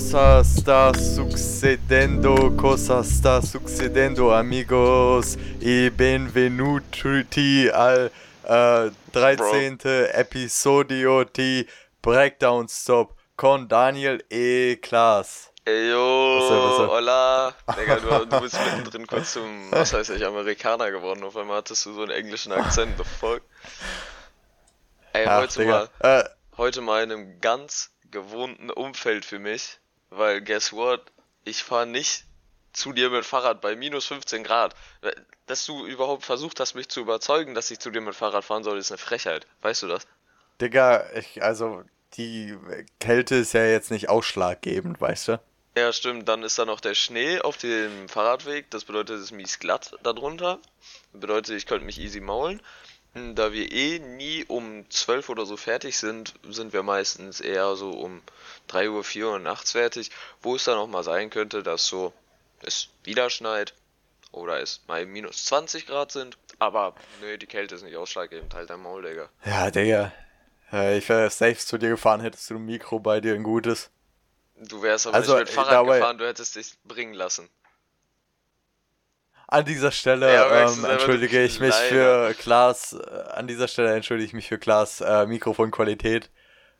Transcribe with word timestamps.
Cosa 0.00 0.40
está 0.40 0.92
sucedendo? 0.94 2.56
Cosa 2.56 3.00
está 3.00 3.42
sucedendo, 3.42 4.32
amigos? 4.32 5.36
E 5.60 5.90
benvenuti 5.90 7.68
al 7.68 8.10
uh, 8.44 8.90
13. 9.12 9.76
Bro. 9.76 10.18
episodio 10.18 11.24
di 11.24 11.68
Breakdown 12.00 12.66
Stop 12.66 13.12
con 13.36 13.68
Daniel 13.68 14.24
E. 14.30 14.78
Klaas. 14.80 15.50
Ey, 15.66 15.90
yo, 15.90 16.38
was 16.38 16.50
was 16.50 16.76
soll? 16.76 16.88
hola. 16.88 17.54
Digga, 17.76 17.96
du, 18.00 18.24
du 18.24 18.40
bist 18.40 18.58
mittendrin 18.58 19.06
kurz 19.06 19.34
zum, 19.34 19.70
was 19.70 19.92
heißt 19.92 20.10
ich, 20.16 20.24
Amerikaner 20.24 20.90
geworden. 20.90 21.22
Auf 21.24 21.36
einmal 21.36 21.58
hattest 21.58 21.84
du 21.84 21.92
so 21.92 22.02
einen 22.04 22.12
englischen 22.12 22.52
Akzent, 22.52 22.96
the 22.96 23.04
fuck? 23.04 23.42
Ey, 25.12 25.26
Ach, 25.26 25.42
heute 25.42 25.58
Digga. 25.58 25.88
mal, 26.00 26.20
äh, 26.20 26.24
heute 26.56 26.80
mal 26.80 27.04
in 27.04 27.12
einem 27.12 27.40
ganz 27.42 27.90
gewohnten 28.10 28.70
Umfeld 28.70 29.24
für 29.24 29.38
mich, 29.38 29.79
weil 30.10 30.40
guess 30.42 30.72
what? 30.72 31.02
Ich 31.44 31.62
fahre 31.62 31.86
nicht 31.86 32.24
zu 32.72 32.92
dir 32.92 33.10
mit 33.10 33.24
Fahrrad 33.24 33.60
bei 33.60 33.76
minus 33.76 34.06
15 34.06 34.44
Grad. 34.44 34.74
Dass 35.46 35.64
du 35.66 35.86
überhaupt 35.86 36.24
versucht 36.24 36.60
hast, 36.60 36.74
mich 36.74 36.88
zu 36.88 37.00
überzeugen, 37.00 37.54
dass 37.54 37.70
ich 37.70 37.78
zu 37.78 37.90
dir 37.90 38.00
mit 38.00 38.14
Fahrrad 38.14 38.44
fahren 38.44 38.62
soll, 38.62 38.78
ist 38.78 38.90
eine 38.90 38.98
Frechheit. 38.98 39.46
Weißt 39.62 39.82
du 39.82 39.88
das? 39.88 40.06
Digga, 40.60 41.10
ich, 41.14 41.42
also, 41.42 41.82
die 42.14 42.56
Kälte 43.00 43.36
ist 43.36 43.54
ja 43.54 43.64
jetzt 43.64 43.90
nicht 43.90 44.08
ausschlaggebend, 44.08 45.00
weißt 45.00 45.28
du? 45.28 45.40
Ja, 45.76 45.92
stimmt. 45.92 46.28
Dann 46.28 46.42
ist 46.42 46.58
da 46.58 46.64
noch 46.64 46.80
der 46.80 46.94
Schnee 46.94 47.40
auf 47.40 47.56
dem 47.56 48.08
Fahrradweg. 48.08 48.70
Das 48.70 48.84
bedeutet, 48.84 49.16
es 49.16 49.24
ist 49.24 49.32
mies 49.32 49.58
glatt 49.58 49.96
darunter. 50.02 50.58
Das 51.12 51.20
bedeutet, 51.20 51.56
ich 51.56 51.66
könnte 51.66 51.86
mich 51.86 51.98
easy 51.98 52.20
maulen. 52.20 52.60
Hm, 53.14 53.34
da 53.34 53.52
wir 53.52 53.70
eh 53.72 53.98
nie 53.98 54.44
um 54.44 54.88
12 54.88 55.28
oder 55.28 55.44
so 55.46 55.56
fertig 55.56 55.98
sind, 55.98 56.34
sind 56.48 56.72
wir 56.72 56.82
meistens 56.82 57.40
eher 57.40 57.74
so 57.74 57.90
um 57.90 58.22
3 58.68 58.90
Uhr, 58.90 59.02
4 59.02 59.26
Uhr 59.26 59.38
nachts 59.38 59.72
fertig, 59.72 60.10
wo 60.42 60.54
es 60.54 60.64
dann 60.64 60.78
auch 60.78 60.86
mal 60.86 61.02
sein 61.02 61.30
könnte, 61.30 61.62
dass 61.62 61.86
so 61.86 62.12
es 62.62 62.88
wieder 63.02 63.30
schneit 63.30 63.74
oder 64.32 64.60
es 64.60 64.82
mal 64.86 65.06
minus 65.06 65.44
20 65.46 65.86
Grad 65.86 66.12
sind. 66.12 66.38
Aber 66.58 66.94
nö, 67.20 67.36
die 67.36 67.46
Kälte 67.46 67.74
ist 67.74 67.82
nicht 67.82 67.96
ausschlaggebend, 67.96 68.54
halt 68.54 68.70
dein 68.70 68.80
Maul, 68.80 69.02
Digga. 69.02 69.28
Ja, 69.44 69.70
Digga. 69.70 70.12
ich 70.70 71.08
wäre 71.08 71.30
safe 71.30 71.56
zu 71.56 71.78
dir 71.78 71.90
gefahren, 71.90 72.20
hättest 72.20 72.48
du 72.50 72.56
ein 72.56 72.64
Mikro 72.64 73.00
bei 73.00 73.20
dir, 73.20 73.34
ein 73.34 73.42
gutes. 73.42 73.90
Du 74.56 74.82
wärst 74.82 75.06
aber 75.06 75.16
also, 75.16 75.38
nicht 75.38 75.46
mit 75.46 75.54
Fahrrad 75.54 75.86
gefahren, 75.86 76.18
du 76.18 76.26
hättest 76.26 76.54
dich 76.54 76.74
bringen 76.84 77.14
lassen. 77.14 77.48
An 79.50 79.64
dieser 79.64 79.90
Stelle 79.90 80.32
ja, 80.32 80.64
ähm, 80.64 80.84
entschuldige 80.84 81.42
ich 81.42 81.58
mich 81.58 81.74
für 81.74 82.34
Klaas, 82.34 82.92
äh, 82.92 83.32
an 83.32 83.48
dieser 83.48 83.66
Stelle 83.66 83.92
entschuldige 83.94 84.26
ich 84.28 84.32
mich 84.32 84.46
für 84.46 84.58
Klaas 84.58 85.00
äh, 85.00 85.26
Mikrofonqualität. 85.26 86.30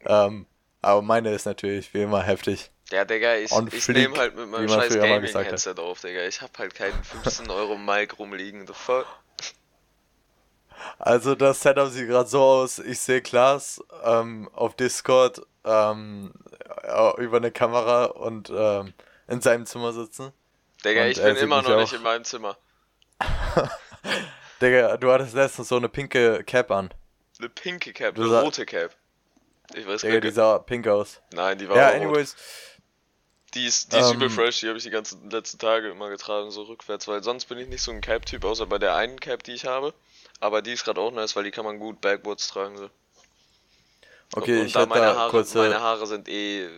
Ähm, 0.07 0.47
aber 0.81 1.03
meine 1.03 1.35
ist 1.35 1.47
natürlich 1.47 1.93
wie 1.95 2.03
immer 2.03 2.23
heftig. 2.23 2.71
Ja, 2.91 3.05
Digga, 3.05 3.35
ich, 3.37 3.51
ich 3.51 3.89
nehme 3.89 4.17
halt 4.17 4.37
mit 4.37 4.49
meinem 4.49 4.69
scheiß 4.69 4.95
Gaming-Headset 4.95 5.75
auf, 5.79 6.01
Digga. 6.01 6.25
Ich 6.27 6.43
hab 6.43 6.57
halt 6.59 6.77
keinen 6.77 7.03
15 7.03 7.51
Euro 7.51 7.77
Mic 7.77 8.17
rumliegen, 8.19 8.69
the 8.69 8.73
fuck. 8.73 9.07
Also 11.01 11.35
das 11.35 11.61
Setup 11.61 11.89
sieht 11.89 12.07
gerade 12.07 12.29
so 12.29 12.41
aus, 12.41 12.79
ich 12.79 13.01
sehe 13.01 13.21
Klaas 13.21 13.83
ähm, 14.05 14.49
auf 14.55 14.77
Discord 14.77 15.43
ähm, 15.65 16.33
über 17.19 17.37
eine 17.39 17.51
Kamera 17.51 18.05
und 18.05 18.51
ähm, 18.55 18.95
in 19.27 19.41
seinem 19.41 19.67
Zimmer 19.67 19.93
sitzen. 19.93 20.33
Digga, 20.85 21.07
ich 21.07 21.21
bin 21.21 21.37
immer 21.37 21.63
noch 21.63 21.77
nicht 21.77 21.93
in 21.93 22.03
meinem 22.03 22.25
Zimmer. 22.25 22.57
Digga, 24.63 24.97
du 24.97 25.11
hattest 25.13 25.35
letztens 25.35 25.69
so 25.69 25.77
eine 25.77 25.89
pinke 25.89 26.43
Cap 26.45 26.71
an. 26.71 26.93
Eine 27.39 27.49
pinke 27.49 27.93
Cap, 27.93 28.17
eine 28.17 28.41
rote 28.41 28.67
Cap. 28.67 28.95
Ich 29.75 29.87
weiß 29.87 30.01
Digga, 30.03 30.21
die 30.21 30.31
sah 30.31 30.59
pink 30.59 30.87
aus. 30.89 31.21
Nein, 31.33 31.59
die 31.59 31.69
war 31.69 31.77
Ja, 31.77 31.91
anyways. 31.91 32.35
Rot. 32.35 32.71
Die 33.55 33.67
ist, 33.67 33.93
die 33.93 33.97
ist 33.97 34.11
um, 34.11 34.17
übel 34.17 34.29
ähm, 34.29 34.35
fresh, 34.35 34.61
die 34.61 34.69
habe 34.69 34.79
ich 34.79 34.85
die 34.85 34.91
ganzen 34.91 35.29
letzten 35.29 35.59
Tage 35.59 35.91
immer 35.91 36.09
getragen, 36.09 36.53
so 36.53 36.63
rückwärts, 36.63 37.09
weil 37.09 37.23
sonst 37.23 37.47
bin 37.47 37.59
ich 37.59 37.67
nicht 37.67 37.83
so 37.83 37.91
ein 37.91 38.01
Cap-Typ, 38.01 38.45
außer 38.45 38.67
bei 38.67 38.79
der 38.79 38.95
einen 38.95 39.19
Cap, 39.19 39.43
die 39.43 39.53
ich 39.53 39.67
habe. 39.67 39.93
Aber 40.39 40.63
die 40.63 40.73
ist 40.73 40.85
gerade 40.85 41.01
auch 41.01 41.11
nice, 41.11 41.35
weil 41.35 41.45
die 41.45 41.51
kann 41.51 41.65
man 41.65 41.79
gut 41.79 42.01
backwards 42.01 42.49
tragen. 42.49 42.77
So. 42.77 42.91
Okay, 44.35 44.55
und, 44.55 44.61
und 44.61 44.67
ich 44.69 44.73
da 44.73 44.87
meine 44.87 45.17
Haare, 45.17 45.31
kurze... 45.31 45.59
meine 45.59 45.81
Haare 45.81 46.07
sind 46.07 46.29
eh 46.29 46.69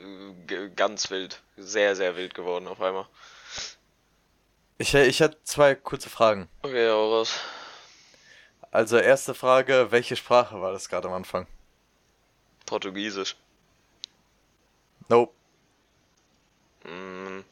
ganz 0.75 1.11
wild, 1.11 1.43
sehr, 1.59 1.95
sehr 1.95 2.17
wild 2.17 2.35
geworden 2.35 2.67
auf 2.67 2.81
einmal. 2.81 3.07
Ich, 4.83 4.95
ich 4.95 5.21
hätte 5.21 5.39
zwei 5.45 5.77
kurze 5.77 6.11
Fragen. 6.11 6.49
Okay, 6.63 6.91
hau 6.91 7.15
raus. 7.15 7.39
Also, 8.73 8.99
erste 8.99 9.33
Frage: 9.33 9.93
Welche 9.93 10.17
Sprache 10.17 10.61
war 10.61 10.73
das 10.73 10.89
gerade 10.89 11.07
am 11.07 11.15
Anfang? 11.15 11.47
Portugiesisch. 12.67 13.37
Nope. 15.09 15.33
Mm. 16.83 17.45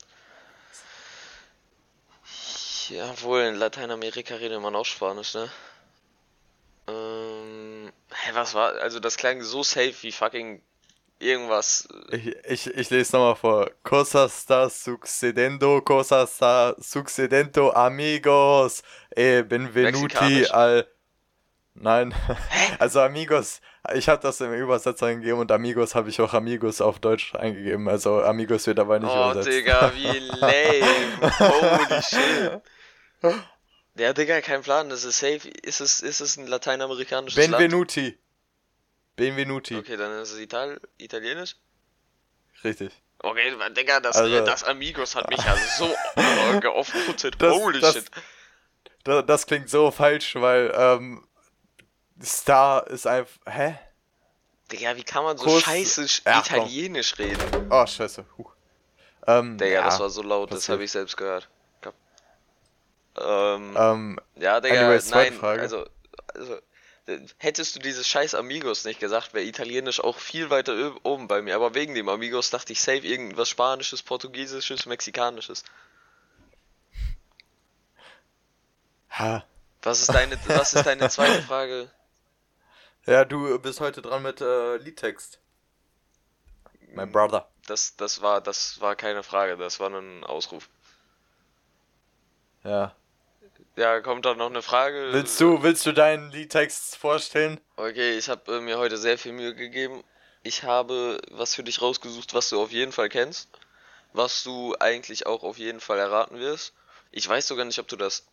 Ja, 2.88 3.22
wohl, 3.22 3.42
in 3.42 3.54
Lateinamerika 3.54 4.34
redet 4.34 4.60
man 4.60 4.74
auch 4.74 4.84
Spanisch, 4.84 5.34
ne? 5.34 5.48
Ähm. 6.88 7.92
Hä, 8.10 8.30
was 8.34 8.54
war. 8.54 8.72
Also, 8.80 8.98
das 8.98 9.16
klang 9.16 9.40
so 9.42 9.62
safe 9.62 9.94
wie 10.02 10.10
fucking 10.10 10.62
irgendwas. 11.20 11.86
Ich, 12.10 12.26
ich, 12.48 12.66
ich 12.66 12.90
lese 12.90 13.16
nochmal 13.16 13.36
vor. 13.36 13.70
Cosas 13.82 14.38
está 14.38 14.68
sucedendo, 14.68 15.80
cosas 15.82 16.32
está 16.32 16.74
sucedendo, 16.80 17.72
amigos. 17.72 18.82
Eh, 19.16 19.42
benvenuti 19.42 20.46
al. 20.50 20.86
Nein, 21.74 22.12
also 22.78 23.00
Amigos, 23.00 23.60
ich 23.94 24.08
habe 24.08 24.20
das 24.20 24.40
im 24.40 24.52
Übersetzer 24.52 25.06
eingegeben 25.06 25.38
und 25.38 25.52
Amigos 25.52 25.94
habe 25.94 26.10
ich 26.10 26.20
auch 26.20 26.34
Amigos 26.34 26.80
auf 26.80 26.98
Deutsch 26.98 27.34
eingegeben. 27.34 27.88
Also 27.88 28.22
Amigos 28.22 28.66
wird 28.66 28.78
dabei 28.78 28.98
nicht 28.98 29.10
oh, 29.10 29.30
übersetzt. 29.30 29.48
Oh, 29.48 29.50
Digga, 29.50 29.92
wie 29.94 30.18
lame. 30.40 31.30
Holy 31.38 32.02
shit. 32.02 32.62
Der 33.94 34.14
Digga, 34.14 34.40
kein 34.40 34.62
Plan, 34.62 34.88
das 34.88 35.04
ist 35.04 35.18
safe. 35.18 35.48
Ist 35.62 35.80
es, 35.80 36.00
ist 36.00 36.20
es 36.20 36.36
ein 36.36 36.46
lateinamerikanisches 36.46 37.36
Benvenuti. 37.36 38.00
Land? 38.00 38.16
Benvenuti. 38.16 38.18
Okay, 39.78 39.96
dann 39.96 40.20
ist 40.20 40.32
es 40.32 40.38
Ital 40.38 40.80
Italienisch? 40.98 41.56
Richtig. 42.64 42.92
Okay, 43.22 43.54
Digga, 43.76 44.00
das, 44.00 44.16
also, 44.16 44.44
das 44.44 44.64
Amigos 44.64 45.14
hat 45.14 45.28
mich 45.28 45.44
ja 45.44 45.54
so 45.78 45.94
geoffrotet. 46.60 47.36
Holy 47.42 47.80
das, 47.80 47.94
shit. 47.94 48.10
Das, 49.04 49.26
das, 49.26 49.46
klingt 49.46 49.68
so 49.68 49.90
falsch, 49.90 50.36
weil 50.36 50.72
ähm, 50.74 51.26
Star 52.22 52.86
ist 52.86 53.06
einfach. 53.06 53.38
Hä? 53.46 53.78
Digga, 54.72 54.96
wie 54.96 55.02
kann 55.02 55.24
man 55.24 55.36
so 55.36 55.60
scheiße 55.60 56.06
ja, 56.24 56.40
Italienisch 56.40 57.14
komm. 57.16 57.26
reden? 57.26 57.66
Oh, 57.70 57.86
scheiße. 57.86 58.24
Huh. 58.38 58.46
Ähm, 59.26 59.58
Digga, 59.58 59.70
ja, 59.70 59.84
das 59.84 60.00
war 60.00 60.08
so 60.08 60.22
laut, 60.22 60.52
das 60.52 60.68
habe 60.68 60.84
ich 60.84 60.90
selbst 60.90 61.16
gehört. 61.16 61.48
Ähm, 63.20 63.76
ähm, 63.76 64.20
ja, 64.36 64.60
Digga, 64.60 64.80
anyways, 64.80 65.10
nein, 65.10 65.34
Frage. 65.34 65.62
also, 65.62 65.86
also 66.34 66.58
hättest 67.38 67.76
du 67.76 67.80
dieses 67.80 68.06
scheiß 68.08 68.34
Amigos 68.34 68.84
nicht 68.84 69.00
gesagt, 69.00 69.34
wäre 69.34 69.44
Italienisch 69.44 70.00
auch 70.00 70.18
viel 70.18 70.50
weiter 70.50 70.94
oben 71.02 71.28
bei 71.28 71.42
mir. 71.42 71.54
Aber 71.56 71.74
wegen 71.74 71.94
dem 71.94 72.08
Amigos 72.08 72.50
dachte 72.50 72.72
ich 72.72 72.80
safe 72.80 73.06
irgendwas 73.06 73.48
Spanisches, 73.48 74.02
Portugiesisches, 74.02 74.86
Mexikanisches. 74.86 75.64
Ha. 79.10 79.44
Was 79.82 80.00
ist 80.00 80.12
deine, 80.12 80.38
was 80.46 80.74
ist 80.74 80.86
deine 80.86 81.08
zweite 81.08 81.42
Frage? 81.46 81.90
Ja, 83.06 83.24
du 83.24 83.58
bist 83.58 83.80
heute 83.80 84.02
dran 84.02 84.22
mit 84.22 84.40
äh, 84.40 84.76
Liedtext. 84.76 85.40
Mein 86.92 87.10
Brother. 87.10 87.48
Das, 87.66 87.96
das 87.96 88.20
war, 88.20 88.40
das 88.40 88.80
war 88.80 88.96
keine 88.96 89.22
Frage, 89.22 89.56
das 89.56 89.80
war 89.80 89.90
ein 89.90 90.24
Ausruf. 90.24 90.68
Ja. 92.64 92.94
Ja, 93.80 93.98
kommt 94.00 94.26
da 94.26 94.34
noch 94.34 94.50
eine 94.50 94.60
Frage? 94.60 95.08
Willst 95.12 95.40
du, 95.40 95.62
willst 95.62 95.86
du 95.86 95.92
deinen 95.92 96.30
Liedtext 96.32 96.98
vorstellen? 96.98 97.58
Okay, 97.76 98.18
ich 98.18 98.28
habe 98.28 98.56
äh, 98.56 98.60
mir 98.60 98.76
heute 98.76 98.98
sehr 98.98 99.16
viel 99.16 99.32
Mühe 99.32 99.54
gegeben. 99.54 100.04
Ich 100.42 100.64
habe 100.64 101.18
was 101.30 101.54
für 101.54 101.62
dich 101.62 101.80
rausgesucht, 101.80 102.34
was 102.34 102.50
du 102.50 102.60
auf 102.60 102.72
jeden 102.72 102.92
Fall 102.92 103.08
kennst. 103.08 103.48
Was 104.12 104.42
du 104.42 104.76
eigentlich 104.80 105.26
auch 105.26 105.44
auf 105.44 105.56
jeden 105.56 105.80
Fall 105.80 105.98
erraten 105.98 106.38
wirst. 106.38 106.74
Ich 107.10 107.26
weiß 107.26 107.46
sogar 107.46 107.64
nicht, 107.64 107.78
ob 107.78 107.88
du 107.88 107.96
das. 107.96 108.26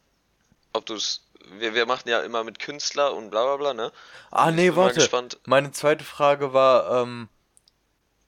Ob 0.73 0.85
du 0.85 0.95
es. 0.95 1.23
Wir, 1.59 1.73
wir 1.73 1.85
machen 1.85 2.09
ja 2.09 2.19
immer 2.23 2.43
mit 2.43 2.59
Künstler 2.59 3.13
und 3.13 3.29
bla 3.29 3.45
bla 3.45 3.55
bla, 3.55 3.73
ne? 3.73 3.93
Ah, 4.31 4.51
nee, 4.51 4.75
warte. 4.75 5.09
Meine 5.45 5.71
zweite 5.71 6.03
Frage 6.03 6.51
war, 6.51 7.03
ähm. 7.03 7.29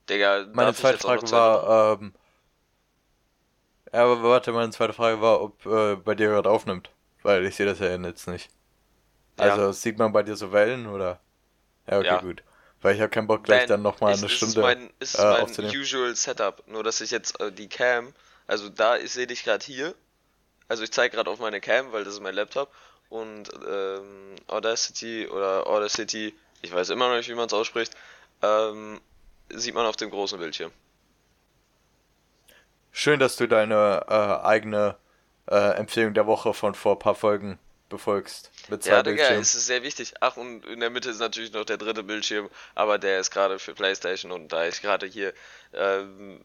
Digga, 0.07 0.45
meine 0.53 0.73
zweite 0.73 0.99
Frage 0.99 1.29
war, 1.31 1.99
ähm. 1.99 2.13
Ja, 3.91 4.05
aber 4.05 4.23
warte, 4.23 4.53
meine 4.53 4.71
zweite 4.71 4.93
Frage 4.93 5.19
war, 5.19 5.41
ob 5.41 5.65
äh, 5.65 5.97
bei 5.97 6.15
dir 6.15 6.29
gerade 6.29 6.49
aufnimmt. 6.49 6.89
Weil 7.23 7.45
ich 7.45 7.55
sehe 7.55 7.65
das 7.65 7.79
ja 7.79 7.95
jetzt 7.95 8.27
nicht. 8.27 8.49
Also 9.37 9.61
ja. 9.61 9.73
sieht 9.73 9.97
man 9.97 10.11
bei 10.11 10.23
dir 10.23 10.35
so 10.35 10.51
Wellen 10.51 10.87
oder? 10.87 11.19
Ja, 11.87 11.97
okay, 11.97 12.07
ja. 12.07 12.21
gut. 12.21 12.43
Weil 12.81 12.95
ich 12.95 13.01
habe 13.01 13.09
keinen 13.09 13.27
Bock 13.27 13.43
gleich 13.43 13.61
Dan, 13.61 13.69
dann 13.69 13.81
nochmal 13.81 14.13
eine 14.13 14.25
ist 14.25 14.31
Stunde. 14.31 14.61
Mein, 14.61 14.89
ist 14.99 15.15
äh, 15.15 15.23
mein 15.23 15.77
usual 15.77 16.15
Setup, 16.15 16.63
nur 16.67 16.83
dass 16.83 17.01
ich 17.01 17.11
jetzt 17.11 17.39
äh, 17.41 17.51
die 17.51 17.67
Cam, 17.67 18.13
also 18.47 18.69
da 18.69 18.97
sehe 19.05 19.27
ich 19.27 19.43
gerade 19.43 19.63
hier. 19.65 19.95
Also 20.67 20.83
ich 20.83 20.91
zeige 20.91 21.15
gerade 21.15 21.29
auf 21.29 21.39
meine 21.39 21.59
Cam, 21.59 21.91
weil 21.91 22.03
das 22.03 22.13
ist 22.13 22.21
mein 22.21 22.35
Laptop. 22.35 22.71
Und 23.09 23.49
ähm, 23.67 24.35
Audacity 24.47 25.27
oder 25.27 25.65
Audacity, 25.67 26.33
ich 26.61 26.71
weiß 26.71 26.89
immer 26.89 27.09
noch 27.09 27.15
nicht, 27.15 27.27
wie 27.27 27.35
man 27.35 27.47
es 27.47 27.53
ausspricht, 27.53 27.95
ähm, 28.43 29.01
sieht 29.49 29.73
man 29.73 29.85
auf 29.85 29.95
dem 29.95 30.11
großen 30.11 30.39
Bildschirm. 30.39 30.71
schön, 32.91 33.19
dass 33.19 33.35
du 33.35 33.47
deine 33.47 34.05
äh, 34.07 34.45
eigene 34.45 34.95
äh, 35.49 35.75
Empfehlung 35.77 36.13
der 36.13 36.27
Woche 36.27 36.53
von 36.53 36.75
vor 36.75 36.93
ein 36.93 36.99
paar 36.99 37.15
Folgen 37.15 37.59
befolgst. 37.89 38.51
Mit 38.69 38.83
zwei 38.83 38.91
ja, 38.91 39.03
Digga, 39.03 39.29
es 39.31 39.55
ist 39.55 39.65
sehr 39.65 39.83
wichtig. 39.83 40.13
Ach, 40.19 40.37
und 40.37 40.65
in 40.65 40.79
der 40.79 40.89
Mitte 40.89 41.09
ist 41.09 41.19
natürlich 41.19 41.51
noch 41.51 41.65
der 41.65 41.77
dritte 41.77 42.03
Bildschirm, 42.03 42.49
aber 42.75 42.99
der 42.99 43.19
ist 43.19 43.31
gerade 43.31 43.59
für 43.59 43.73
PlayStation 43.73 44.31
und 44.31 44.53
da 44.53 44.67
ich 44.67 44.81
gerade 44.81 45.07
hier 45.07 45.33
äh, 45.73 46.03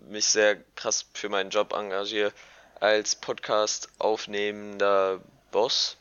mich 0.09 0.25
sehr 0.25 0.57
krass 0.75 1.07
für 1.13 1.29
meinen 1.29 1.51
Job 1.51 1.73
engagiere 1.73 2.33
als 2.81 3.15
Podcast 3.15 3.89
aufnehmender 3.99 5.21
Boss, 5.53 5.97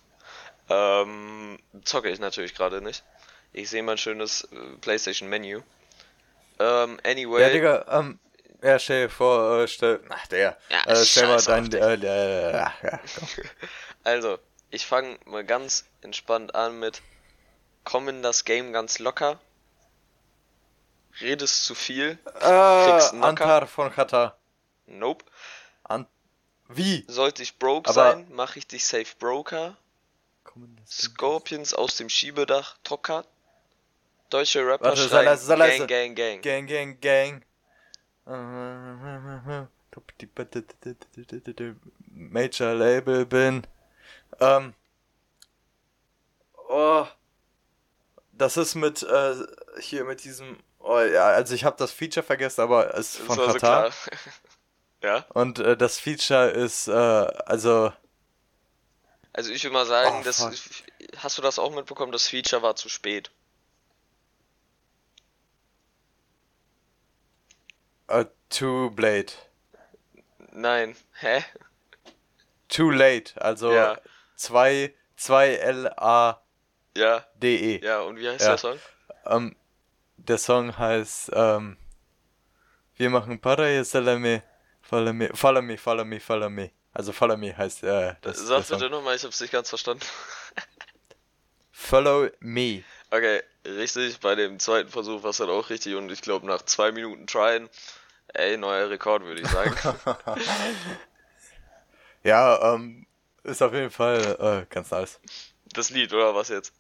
ähm, 0.70 1.60
zocke 1.84 2.10
ich 2.10 2.20
natürlich 2.20 2.56
gerade 2.56 2.82
nicht. 2.82 3.04
Ich 3.52 3.70
sehe 3.70 3.84
mein 3.84 3.98
schönes 3.98 4.46
äh, 4.46 4.56
PlayStation-Menü. 4.82 5.62
Ähm, 6.60 7.00
anyway. 7.04 7.42
Ja, 7.42 7.50
Digga, 7.50 8.00
ähm, 8.00 8.20
ja, 8.64 8.80
stell 8.80 9.04
dir 9.04 9.10
vor, 9.10 9.60
äh, 9.60 9.68
stell, 9.68 10.02
ach, 10.10 10.28
der, 10.28 10.58
ja, 10.70 10.84
äh, 10.86 11.06
stell 11.06 11.28
mal 11.28 11.42
dein, 11.42 11.72
äh, 11.72 11.96
äh, 11.96 12.52
ja, 12.52 12.74
ja, 12.82 13.00
Also, 14.04 14.40
ich 14.72 14.86
fange 14.86 15.20
mal 15.26 15.44
ganz 15.44 15.86
entspannt 16.02 16.56
an 16.56 16.80
mit, 16.80 17.02
komm 17.84 18.10
in 18.10 18.24
das 18.24 18.46
Game 18.46 18.74
ganz 18.74 19.00
locker, 19.00 19.40
redest 21.22 21.66
zu 21.66 21.76
viel, 21.76 22.18
äh, 22.40 22.90
kriegst 22.90 23.14
Antar 23.14 23.68
von 23.68 23.92
Kata. 23.92 24.38
Nope. 24.86 25.26
An 25.84 26.08
Wie? 26.68 27.06
Sollte 27.08 27.44
ich 27.44 27.60
broke 27.60 27.90
Aber 27.90 28.12
sein, 28.12 28.28
mache 28.32 28.60
ich 28.60 28.68
dich 28.68 28.86
safe 28.86 29.16
broker. 29.20 29.78
Scorpions 30.88 31.74
aus 31.74 31.96
dem 31.96 32.10
Schiebedach, 32.10 32.78
Tokat. 32.84 33.28
Deutsche 34.30 34.66
Rapper 34.66 34.86
Warte, 34.86 35.08
schreien, 35.08 35.26
leise, 35.26 35.46
sei 35.46 35.56
leise. 35.56 35.88
Gang, 35.88 36.16
gang, 36.16 36.42
gang. 36.42 36.42
Gang, 36.42 36.68
gang, 36.68 37.02
gang. 37.02 37.46
Major 42.12 42.74
Label 42.74 43.26
bin. 43.26 43.68
Ähm. 44.40 44.74
Oh. 46.70 47.06
Das 48.32 48.58
ist 48.58 48.76
mit, 48.76 49.04
äh, 49.04 49.36
hier 49.80 50.06
mit 50.06 50.24
diesem. 50.24 50.58
Oh 50.80 51.00
ja, 51.00 51.28
also 51.28 51.54
ich 51.54 51.64
habe 51.64 51.78
das 51.78 51.92
Feature 51.92 52.26
vergessen, 52.26 52.62
aber 52.62 52.94
es 52.96 53.16
ist 53.16 53.26
von 53.26 53.38
das 53.38 53.54
Katar. 53.54 53.92
So 53.92 54.12
ja. 55.08 55.26
Und 55.34 55.60
äh, 55.60 55.78
das 55.78 56.00
Feature 56.00 56.50
ist, 56.50 56.88
äh, 56.88 56.92
also. 56.92 57.94
Also 59.32 59.52
ich 59.52 59.64
würde 59.64 59.74
mal 59.74 59.86
sagen, 59.86 60.18
oh, 60.20 60.24
das, 60.24 60.84
hast 61.18 61.38
du 61.38 61.42
das 61.42 61.60
auch 61.60 61.74
mitbekommen? 61.74 62.12
Das 62.12 62.28
Feature 62.28 62.62
war 62.62 62.76
zu 62.76 62.90
spät. 62.90 63.32
Uh, 68.10 68.26
too 68.50 68.90
late. 68.98 69.34
Nein, 70.52 70.96
hä? 71.22 71.44
Too 72.68 72.92
late, 72.92 73.34
also 73.42 73.72
ja. 73.74 73.98
2 74.36 74.94
2 75.16 75.56
L 75.56 75.88
A 75.98 76.42
ja. 76.96 77.26
D 77.36 77.46
E. 77.56 77.80
Ja, 77.84 78.02
und 78.02 78.18
wie 78.20 78.30
heißt 78.30 78.42
ja. 78.42 78.50
der 78.50 78.58
Song? 78.58 78.80
Um, 79.26 79.56
der 80.18 80.38
Song 80.38 80.78
heißt 80.78 81.32
ähm, 81.34 81.78
Wir 82.96 83.10
machen 83.10 83.40
Para 83.40 83.84
Salame, 83.84 84.44
follow 84.82 85.14
me, 85.14 85.30
follow 85.34 85.62
me, 85.62 85.78
follow 85.78 86.06
me, 86.06 86.20
follow 86.20 86.50
me. 86.50 86.72
Also 86.94 87.12
follow 87.12 87.38
me 87.38 87.56
heißt 87.58 87.84
äh, 87.84 88.16
das. 88.22 88.38
Sag 88.38 88.68
bitte 88.68 88.90
nochmal, 88.90 89.16
ich 89.16 89.24
hab's 89.24 89.42
nicht 89.42 89.52
ganz 89.52 89.70
verstanden. 89.70 90.06
follow 91.72 92.30
me. 92.40 92.84
Okay, 93.10 93.42
richtig. 93.66 94.20
Bei 94.20 94.36
dem 94.36 94.60
zweiten 94.60 94.90
Versuch 94.90 95.24
war 95.24 95.32
es 95.32 95.38
dann 95.38 95.50
auch 95.50 95.70
richtig 95.70 95.96
und 95.96 96.12
ich 96.12 96.22
glaube 96.22 96.46
nach 96.46 96.64
zwei 96.64 96.92
Minuten 96.92 97.28
Tryen, 97.28 97.70
ey, 98.34 98.58
neuer 98.58 98.90
Rekord 98.90 99.24
würde 99.24 99.42
ich 99.42 99.48
sagen. 99.48 99.76
ja, 102.24 102.74
ähm, 102.74 103.06
ist 103.44 103.62
auf 103.62 103.74
jeden 103.74 103.92
Fall 103.92 104.66
äh, 104.70 104.74
ganz 104.74 104.92
nice. 104.92 105.20
Das 105.74 105.90
Lied, 105.90 106.14
oder 106.14 106.36
was 106.36 106.50
jetzt? 106.50 106.74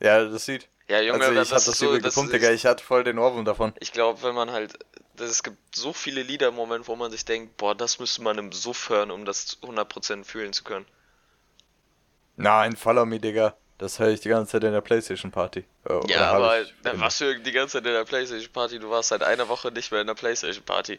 Ja, 0.00 0.24
das 0.24 0.46
Lied. 0.46 0.68
Ja, 0.88 1.00
Junge, 1.00 1.24
also 1.24 1.40
ich 1.40 1.48
das, 1.48 1.64
das 1.64 1.78
so, 1.78 1.92
gepumpt, 1.92 2.32
Digga. 2.32 2.50
Ich 2.50 2.66
hatte 2.66 2.82
voll 2.82 3.04
den 3.04 3.18
Ohrwurm 3.18 3.44
davon. 3.44 3.72
Ich 3.78 3.92
glaube, 3.92 4.22
wenn 4.22 4.34
man 4.34 4.50
halt. 4.50 4.78
Das, 5.16 5.30
es 5.30 5.42
gibt 5.42 5.56
so 5.74 5.92
viele 5.92 6.22
Lieder 6.22 6.48
im 6.48 6.54
Moment, 6.54 6.88
wo 6.88 6.96
man 6.96 7.10
sich 7.10 7.24
denkt, 7.24 7.56
boah, 7.56 7.74
das 7.74 7.98
müsste 7.98 8.22
man 8.22 8.38
im 8.38 8.50
Suff 8.50 8.88
hören, 8.88 9.10
um 9.10 9.24
das 9.24 9.58
100% 9.62 10.24
fühlen 10.24 10.52
zu 10.52 10.64
können. 10.64 10.86
Nein, 12.36 12.76
Follow 12.76 13.04
Me, 13.04 13.20
Digga. 13.20 13.54
Das 13.78 13.98
höre 13.98 14.10
ich 14.10 14.20
die 14.20 14.28
ganze 14.28 14.52
Zeit 14.52 14.64
in 14.64 14.72
der 14.72 14.80
Playstation 14.80 15.30
Party. 15.32 15.64
Äh, 15.88 16.00
ja, 16.08 16.30
aber 16.32 16.64
da 16.82 16.98
warst 17.00 17.20
du 17.20 17.38
die 17.40 17.52
ganze 17.52 17.78
Zeit 17.78 17.86
in 17.86 17.92
der 17.92 18.04
Playstation 18.04 18.52
Party, 18.52 18.78
du 18.78 18.90
warst 18.90 19.08
seit 19.08 19.22
einer 19.22 19.48
Woche 19.48 19.72
nicht 19.72 19.90
mehr 19.90 20.00
in 20.00 20.06
der 20.06 20.14
Playstation 20.14 20.64
Party. 20.64 20.98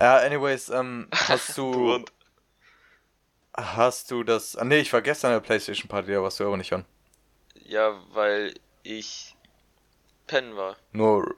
Ja, 0.00 0.18
anyways, 0.18 0.68
ähm, 0.68 1.08
hast 1.14 1.58
du. 1.58 1.72
du 1.72 1.94
und 1.94 2.12
Hast 3.56 4.12
du 4.12 4.22
das. 4.22 4.54
Ah, 4.54 4.64
nee, 4.64 4.78
ich 4.78 4.92
war 4.92 5.02
gestern 5.02 5.32
in 5.32 5.36
der 5.36 5.40
Playstation 5.40 5.88
Party, 5.88 6.12
da 6.12 6.22
warst 6.22 6.38
du 6.38 6.46
aber 6.46 6.56
nicht 6.56 6.72
an. 6.72 6.84
Ja, 7.64 8.00
weil 8.12 8.54
ich 8.84 9.34
pennen 10.28 10.56
war. 10.56 10.76
Nur. 10.92 11.34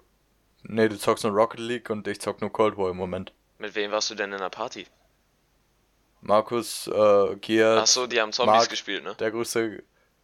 Nee, 0.62 0.91
du 0.91 0.99
zockst 0.99 1.25
nur 1.25 1.32
Rocket 1.32 1.61
League 1.61 1.88
und 1.88 2.06
ich 2.06 2.20
zock 2.20 2.43
nur 2.43 2.53
Cold 2.53 2.76
War 2.76 2.91
im 2.91 2.99
Moment. 2.99 3.32
Mit 3.56 3.75
wem 3.75 3.91
warst 3.91 4.11
du 4.11 4.14
denn 4.14 4.32
in 4.32 4.38
der 4.38 4.50
Party? 4.50 4.87
Markus, 6.20 6.87
äh, 6.88 7.37
Giert. 7.37 7.79
Achso, 7.79 8.06
die 8.06 8.20
haben 8.20 8.32
Zombies 8.32 8.55
Mark, 8.55 8.69
gespielt, 8.69 9.03
ne? 9.03 9.14
Der 9.14 9.31
größte. 9.31 9.82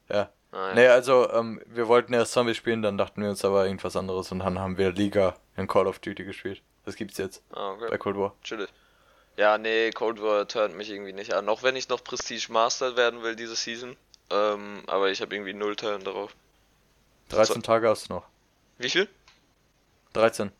Ja. 0.08 0.30
Ah, 0.52 0.68
ja. 0.68 0.74
Nee, 0.74 0.86
also, 0.88 1.30
ähm, 1.32 1.60
wir 1.66 1.88
wollten 1.88 2.12
erst 2.12 2.32
Zombies 2.32 2.56
spielen, 2.56 2.82
dann 2.82 2.96
dachten 2.96 3.22
wir 3.22 3.28
uns 3.28 3.44
aber 3.44 3.66
irgendwas 3.66 3.96
anderes 3.96 4.32
und 4.32 4.38
dann 4.40 4.58
haben 4.58 4.78
wir 4.78 4.92
Liga 4.92 5.34
in 5.56 5.66
Call 5.66 5.86
of 5.86 5.98
Duty 5.98 6.24
gespielt. 6.24 6.62
Das 6.84 6.96
gibt's 6.96 7.18
jetzt. 7.18 7.42
Ah, 7.52 7.72
okay. 7.72 7.88
Bei 7.90 7.98
Cold 7.98 8.16
War. 8.16 8.34
Chillig. 8.42 8.68
Ja, 9.36 9.58
nee, 9.58 9.90
Cold 9.90 10.22
War 10.22 10.48
turnt 10.48 10.76
mich 10.76 10.90
irgendwie 10.90 11.12
nicht 11.12 11.34
an. 11.34 11.48
Auch 11.48 11.62
wenn 11.62 11.76
ich 11.76 11.88
noch 11.88 12.02
Prestige 12.02 12.50
Master 12.50 12.96
werden 12.96 13.22
will 13.22 13.36
diese 13.36 13.56
Season. 13.56 13.96
Ähm, 14.30 14.82
aber 14.86 15.10
ich 15.10 15.20
habe 15.20 15.34
irgendwie 15.34 15.52
null 15.52 15.76
Turn 15.76 16.04
darauf. 16.04 16.34
13 17.28 17.62
Tage 17.62 17.88
hast 17.88 18.08
du 18.08 18.14
noch. 18.14 18.24
Wie 18.78 18.88
viel? 18.88 19.08
13. 20.14 20.50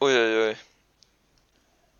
Uiuiui. 0.00 0.50
Äh, 0.50 0.56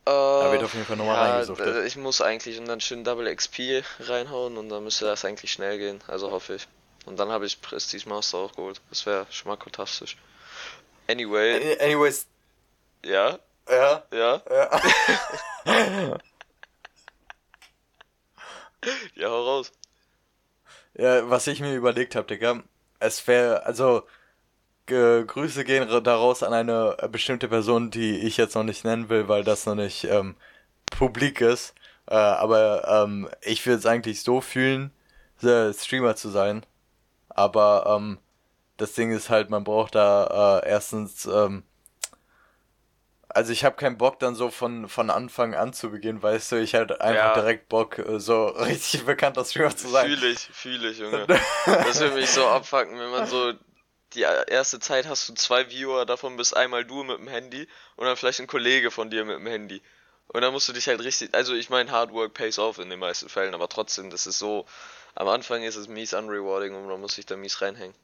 da 0.04 0.52
wird 0.52 0.62
auf 0.62 0.74
jeden 0.74 0.86
Fall 0.86 0.96
nochmal 0.96 1.16
ja, 1.16 1.32
reingesucht. 1.32 1.60
Ich 1.86 1.96
muss 1.96 2.20
eigentlich 2.20 2.58
und 2.58 2.66
dann 2.66 2.80
schön 2.80 3.04
Double 3.04 3.34
XP 3.34 3.82
reinhauen 4.00 4.58
und 4.58 4.68
dann 4.68 4.84
müsste 4.84 5.06
das 5.06 5.24
eigentlich 5.24 5.52
schnell 5.52 5.78
gehen. 5.78 6.02
Also 6.06 6.30
hoffe 6.30 6.56
ich. 6.56 6.68
Und 7.06 7.18
dann 7.18 7.30
habe 7.30 7.46
ich 7.46 7.60
Prestige 7.60 8.08
Master 8.08 8.38
auch 8.38 8.54
geholt. 8.54 8.80
Das 8.90 9.06
wäre 9.06 9.26
schon 9.30 9.50
mal 9.50 9.56
fantastisch. 9.56 10.16
Anyway. 11.08 11.78
Anyways. 11.80 12.26
Ja? 13.04 13.38
Ja. 13.68 14.02
Ja. 14.12 14.42
Ja. 14.50 14.80
ja, 19.14 19.28
hau 19.28 19.44
raus. 19.44 19.72
Ja, 20.94 21.28
was 21.28 21.46
ich 21.46 21.60
mir 21.60 21.74
überlegt 21.74 22.14
habe, 22.14 22.26
Digga, 22.26 22.62
es 23.00 23.26
wäre, 23.26 23.64
also, 23.64 24.06
Grüße 24.86 25.64
gehen 25.64 25.88
daraus 26.04 26.42
an 26.42 26.52
eine 26.52 26.96
bestimmte 27.10 27.48
Person, 27.48 27.90
die 27.90 28.18
ich 28.18 28.36
jetzt 28.36 28.54
noch 28.54 28.64
nicht 28.64 28.84
nennen 28.84 29.08
will, 29.08 29.28
weil 29.28 29.44
das 29.44 29.66
noch 29.66 29.74
nicht 29.74 30.04
ähm, 30.04 30.36
publik 30.86 31.40
ist. 31.40 31.74
Äh, 32.06 32.16
aber 32.16 32.86
ähm, 33.04 33.28
ich 33.40 33.64
würde 33.64 33.78
es 33.78 33.86
eigentlich 33.86 34.22
so 34.22 34.40
fühlen, 34.40 34.90
Streamer 35.40 36.16
zu 36.16 36.28
sein. 36.28 36.64
Aber 37.28 37.96
ähm, 37.96 38.18
das 38.76 38.92
Ding 38.92 39.12
ist 39.12 39.30
halt, 39.30 39.50
man 39.50 39.64
braucht 39.64 39.94
da 39.94 40.60
äh, 40.62 40.68
erstens 40.68 41.26
ähm, 41.26 41.64
also 43.34 43.52
ich 43.52 43.64
habe 43.64 43.74
keinen 43.74 43.98
Bock 43.98 44.20
dann 44.20 44.34
so 44.36 44.48
von, 44.48 44.88
von 44.88 45.10
Anfang 45.10 45.54
an 45.54 45.72
zu 45.72 45.90
beginnen, 45.90 46.22
weißt 46.22 46.52
du, 46.52 46.56
ich 46.56 46.74
halt 46.74 47.00
einfach 47.00 47.14
ja. 47.14 47.34
direkt 47.34 47.68
Bock, 47.68 47.98
äh, 47.98 48.20
so 48.20 48.46
richtig 48.46 49.04
bekannter 49.04 49.44
Streamer 49.44 49.76
zu 49.76 49.88
sein. 49.88 50.06
Fühle 50.06 50.28
ich, 50.28 50.38
fühle 50.38 50.90
ich, 50.90 50.98
Junge. 50.98 51.26
das 51.66 52.00
würde 52.00 52.14
mich 52.14 52.30
so 52.30 52.46
abfacken, 52.46 52.98
wenn 52.98 53.10
man 53.10 53.26
so 53.26 53.52
die 54.14 54.22
erste 54.22 54.80
Zeit 54.80 55.06
hast 55.06 55.28
du 55.28 55.34
zwei 55.34 55.70
Viewer, 55.70 56.06
davon 56.06 56.36
bist 56.36 56.56
einmal 56.56 56.84
du 56.84 57.04
mit 57.04 57.18
dem 57.18 57.28
Handy 57.28 57.68
und 57.96 58.06
dann 58.06 58.16
vielleicht 58.16 58.40
ein 58.40 58.46
Kollege 58.46 58.90
von 58.90 59.10
dir 59.10 59.24
mit 59.24 59.36
dem 59.36 59.46
Handy. 59.46 59.82
Und 60.28 60.40
dann 60.40 60.52
musst 60.52 60.68
du 60.68 60.72
dich 60.72 60.88
halt 60.88 61.00
richtig, 61.00 61.34
also 61.34 61.54
ich 61.54 61.70
meine, 61.70 61.90
Hard 61.90 62.12
Work 62.12 62.34
pays 62.34 62.58
off 62.58 62.78
in 62.78 62.90
den 62.90 62.98
meisten 62.98 63.28
Fällen, 63.28 63.54
aber 63.54 63.68
trotzdem, 63.68 64.10
das 64.10 64.26
ist 64.26 64.38
so, 64.38 64.66
am 65.14 65.28
Anfang 65.28 65.62
ist 65.62 65.76
es 65.76 65.88
mies 65.88 66.14
unrewarding 66.14 66.74
und 66.74 66.86
man 66.86 67.00
muss 67.00 67.14
sich 67.14 67.26
da 67.26 67.36
mies 67.36 67.60
reinhängen. 67.60 67.94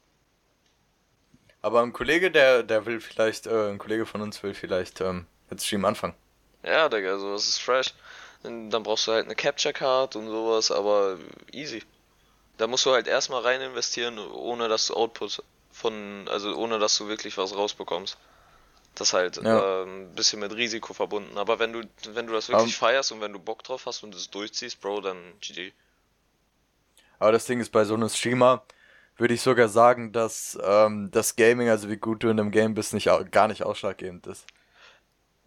Aber 1.61 1.81
ein 1.81 1.93
Kollege, 1.93 2.31
der, 2.31 2.63
der 2.63 2.85
will 2.85 2.99
vielleicht, 2.99 3.47
äh, 3.47 3.69
ein 3.69 3.77
Kollege 3.77 4.05
von 4.05 4.21
uns 4.21 4.41
will 4.43 4.53
vielleicht 4.53 5.01
ähm, 5.01 5.27
mit 5.49 5.61
Stream 5.61 5.85
anfangen. 5.85 6.15
Ja, 6.63 6.89
Digga, 6.89 7.17
sowas 7.17 7.47
ist 7.47 7.59
fresh. 7.59 7.93
Dann 8.43 8.69
brauchst 8.69 9.07
du 9.07 9.11
halt 9.11 9.25
eine 9.25 9.35
Capture 9.35 9.73
Card 9.73 10.15
und 10.15 10.27
sowas, 10.27 10.71
aber 10.71 11.19
easy. 11.51 11.83
Da 12.57 12.65
musst 12.67 12.85
du 12.85 12.91
halt 12.91 13.07
erstmal 13.07 13.41
rein 13.41 13.61
investieren, 13.61 14.17
ohne 14.17 14.67
dass 14.67 14.87
du 14.87 14.95
Output 14.95 15.43
von, 15.71 16.27
also 16.29 16.55
ohne 16.55 16.79
dass 16.79 16.97
du 16.97 17.07
wirklich 17.07 17.37
was 17.37 17.55
rausbekommst. 17.55 18.17
Das 18.95 19.09
ist 19.09 19.13
halt 19.13 19.37
ja. 19.37 19.81
äh, 19.81 19.83
ein 19.85 20.13
bisschen 20.13 20.39
mit 20.41 20.53
Risiko 20.53 20.93
verbunden. 20.93 21.37
Aber 21.37 21.59
wenn 21.59 21.71
du, 21.71 21.83
wenn 22.13 22.27
du 22.27 22.33
das 22.33 22.49
wirklich 22.49 22.65
um, 22.65 22.87
feierst 22.87 23.11
und 23.11 23.21
wenn 23.21 23.31
du 23.31 23.39
Bock 23.39 23.63
drauf 23.63 23.85
hast 23.85 24.03
und 24.03 24.13
es 24.13 24.29
durchziehst, 24.29 24.81
Bro, 24.81 25.01
dann 25.01 25.17
GG. 25.39 25.71
Aber 27.19 27.31
das 27.31 27.45
Ding 27.45 27.59
ist 27.61 27.71
bei 27.71 27.85
so 27.85 27.93
einem 27.93 28.09
Streamer, 28.09 28.63
würde 29.15 29.33
ich 29.33 29.41
sogar 29.41 29.69
sagen, 29.69 30.11
dass 30.11 30.57
ähm, 30.63 31.09
das 31.11 31.35
Gaming, 31.35 31.69
also 31.69 31.89
wie 31.89 31.97
gut 31.97 32.23
du 32.23 32.29
in 32.29 32.39
einem 32.39 32.51
Game 32.51 32.73
bist, 32.73 32.93
nicht, 32.93 33.09
gar 33.31 33.47
nicht 33.47 33.63
ausschlaggebend 33.63 34.27
ist. 34.27 34.45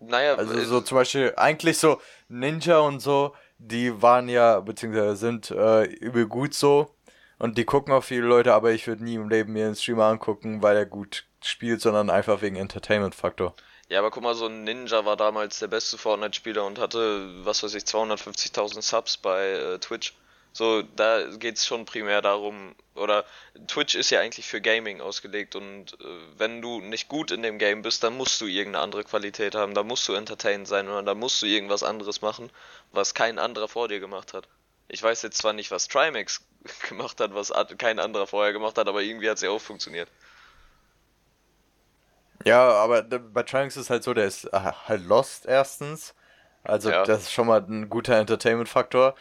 Naja, 0.01 0.35
also 0.35 0.59
so 0.65 0.81
zum 0.81 0.97
Beispiel 0.97 1.33
eigentlich 1.37 1.79
so 1.79 2.01
Ninja 2.29 2.79
und 2.79 3.01
so, 3.01 3.35
die 3.59 4.03
waren 4.03 4.29
ja, 4.29 4.61
beziehungsweise 4.61 5.17
sind 5.17 5.51
äh, 5.51 5.85
übel 5.85 6.27
gut 6.27 6.55
so. 6.55 6.95
Und 7.39 7.59
die 7.59 7.65
gucken 7.65 7.93
auch 7.93 8.05
viele 8.05 8.27
Leute, 8.27 8.55
aber 8.55 8.73
ich 8.73 8.87
würde 8.87 9.05
nie 9.05 9.15
im 9.15 9.29
Leben 9.29 9.53
mir 9.53 9.67
einen 9.67 9.75
Streamer 9.75 10.07
angucken, 10.07 10.63
weil 10.63 10.77
er 10.77 10.87
gut 10.87 11.25
spielt, 11.43 11.81
sondern 11.81 12.11
einfach 12.11 12.43
wegen 12.43 12.57
Entertainment-Faktor. 12.57 13.55
Ja, 13.89 13.99
aber 13.99 14.11
guck 14.11 14.23
mal, 14.23 14.35
so 14.35 14.47
ein 14.47 14.65
Ninja 14.65 15.05
war 15.05 15.17
damals 15.17 15.59
der 15.59 15.69
beste 15.69 15.99
Fortnite-Spieler 15.99 16.65
und 16.65 16.79
hatte, 16.79 17.45
was 17.45 17.63
weiß 17.63 17.75
ich, 17.75 17.85
250.000 17.85 18.83
Subs 18.83 19.17
bei 19.19 19.51
äh, 19.51 19.79
Twitch. 19.79 20.15
So, 20.53 20.83
da 20.83 21.27
geht 21.37 21.57
es 21.57 21.67
schon 21.67 21.85
primär 21.85 22.23
darum, 22.23 22.77
oder 22.95 23.25
Twitch 23.67 23.97
ist 23.97 24.11
ja 24.11 24.21
eigentlich 24.21 24.47
für 24.47 24.61
Gaming 24.61 25.01
ausgelegt 25.01 25.57
und 25.57 25.95
äh, 26.01 26.05
wenn 26.39 26.63
du 26.63 26.81
nicht 26.81 27.09
gut 27.09 27.33
in 27.33 27.43
dem 27.43 27.59
Game 27.59 27.83
bist, 27.83 28.05
dann 28.05 28.17
musst 28.17 28.41
du 28.41 28.47
irgendeine 28.47 28.85
andere 28.85 29.03
Qualität 29.03 29.57
haben, 29.57 29.75
da 29.75 29.83
musst 29.83 30.07
du 30.09 30.13
entertained 30.15 30.69
sein 30.69 30.89
oder 30.89 31.03
da 31.03 31.15
musst 31.17 31.43
du 31.43 31.47
irgendwas 31.47 31.83
anderes 31.83 32.23
machen, 32.23 32.51
was 32.93 33.15
kein 33.15 33.41
anderer 33.41 33.67
vor 33.67 33.89
dir 33.89 33.99
gemacht 33.99 34.33
hat. 34.33 34.47
Ich 34.89 35.03
weiß 35.03 35.23
jetzt 35.23 35.39
zwar 35.39 35.53
nicht, 35.53 35.71
was 35.71 35.89
Trimax 35.89 36.45
gemacht 36.89 37.21
hat, 37.21 37.35
was 37.35 37.53
kein 37.79 37.99
anderer 37.99 38.27
vorher 38.27 38.53
gemacht 38.53 38.79
hat, 38.79 38.89
aber 38.89 39.03
irgendwie 39.03 39.31
hat 39.31 39.39
sie 39.39 39.49
auch 39.49 39.61
funktioniert. 39.61 40.09
Ja, 42.45 42.73
aber 42.73 43.03
bei 43.03 43.43
Trimax 43.43 43.77
ist 43.77 43.91
halt 43.91 44.03
so, 44.03 44.13
der 44.13 44.27
ist 44.27 44.45
äh, 44.53 44.73
halt 44.87 45.07
lost 45.07 45.47
erstens. 45.47 46.15
Also 46.63 46.91
ja. 46.91 47.05
das 47.05 47.23
ist 47.23 47.33
schon 47.33 47.47
mal 47.47 47.61
ein 47.61 47.89
guter 47.89 48.17
Entertainment-Faktor. 48.17 49.15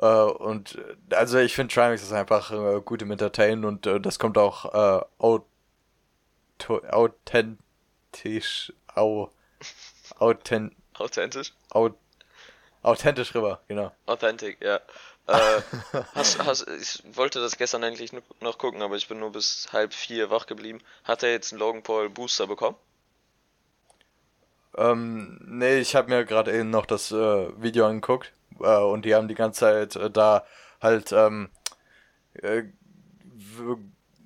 Äh, 0.00 0.06
und 0.06 0.78
also 1.10 1.38
ich 1.38 1.54
finde 1.54 1.74
Trimax 1.74 2.02
ist 2.02 2.12
einfach 2.12 2.50
äh, 2.52 2.80
gut 2.80 3.02
im 3.02 3.10
Entertainen 3.10 3.64
und 3.64 3.86
äh, 3.86 4.00
das 4.00 4.18
kommt 4.18 4.38
auch 4.38 4.74
äh, 4.74 5.04
authentisch, 6.68 8.72
au, 8.94 9.30
authent, 10.18 10.74
authentisch, 10.94 11.52
au, 11.70 11.90
authentisch 12.82 13.34
rüber, 13.34 13.60
genau. 13.68 13.92
Authentic, 14.06 14.58
ja. 14.62 14.80
Äh, 15.26 15.32
hast, 16.14 16.38
hast, 16.38 16.68
ich 16.68 17.02
wollte 17.16 17.40
das 17.40 17.56
gestern 17.56 17.84
eigentlich 17.84 18.12
noch 18.40 18.58
gucken, 18.58 18.82
aber 18.82 18.96
ich 18.96 19.08
bin 19.08 19.20
nur 19.20 19.32
bis 19.32 19.68
halb 19.72 19.94
vier 19.94 20.30
wach 20.30 20.46
geblieben. 20.46 20.80
Hat 21.04 21.22
er 21.22 21.30
jetzt 21.30 21.52
einen 21.52 21.60
Logan 21.60 21.82
Paul 21.82 22.10
Booster 22.10 22.46
bekommen? 22.46 22.76
Ähm, 24.76 25.40
nee, 25.44 25.78
ich 25.78 25.96
habe 25.96 26.10
mir 26.10 26.24
gerade 26.24 26.56
eben 26.56 26.70
noch 26.70 26.86
das 26.86 27.10
äh, 27.10 27.62
Video 27.62 27.86
angeguckt 27.86 28.32
äh, 28.60 28.76
und 28.76 29.04
die 29.04 29.14
haben 29.14 29.28
die 29.28 29.34
ganze 29.34 29.60
Zeit 29.60 29.96
äh, 29.96 30.10
da 30.10 30.44
halt, 30.80 31.12
ähm, 31.12 31.50
äh, 32.34 32.64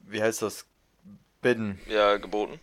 wie 0.07 0.23
heißt 0.23 0.43
das? 0.43 0.67
Bidden. 1.41 1.79
Ja, 1.89 2.17
geboten. 2.17 2.59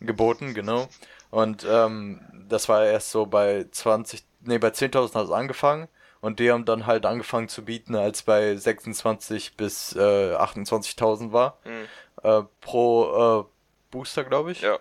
Geboten, 0.00 0.52
genau. 0.52 0.88
Und 1.30 1.64
ähm, 1.68 2.20
das 2.48 2.68
war 2.68 2.84
erst 2.84 3.10
so 3.10 3.26
bei 3.26 3.66
20, 3.70 4.24
nee, 4.40 4.58
bei 4.58 4.68
10.000 4.68 5.14
hat 5.14 5.24
es 5.24 5.30
angefangen. 5.30 5.88
Und 6.20 6.40
die 6.40 6.50
haben 6.50 6.64
dann 6.64 6.86
halt 6.86 7.06
angefangen 7.06 7.48
zu 7.48 7.64
bieten, 7.64 7.94
als 7.94 8.22
bei 8.22 8.56
26 8.56 9.56
bis 9.56 9.94
äh, 9.94 10.34
28.000 10.34 11.32
war. 11.32 11.58
Mhm. 11.64 11.88
Äh, 12.22 12.42
pro 12.60 13.40
äh, 13.40 13.44
Booster, 13.90 14.24
glaube 14.24 14.52
ich. 14.52 14.62
Ja. 14.62 14.78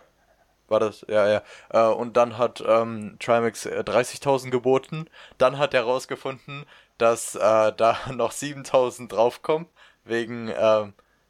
War 0.68 0.80
das? 0.80 1.06
Ja, 1.08 1.28
ja. 1.28 1.44
Äh, 1.70 1.94
und 1.94 2.18
dann 2.18 2.38
hat 2.38 2.64
ähm, 2.66 3.18
Trimax 3.20 3.68
30.000 3.68 4.48
äh, 4.48 4.50
geboten. 4.50 5.10
Dann 5.38 5.58
hat 5.58 5.74
er 5.74 5.84
rausgefunden, 5.84 6.66
dass 6.98 7.36
äh, 7.36 7.40
da 7.40 7.98
noch 8.14 8.32
7.000 8.32 9.08
draufkommen, 9.08 9.68
wegen, 10.04 10.48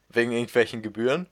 wegen 0.10 0.32
irgendwelchen 0.32 0.84
Gebühren. 0.84 1.28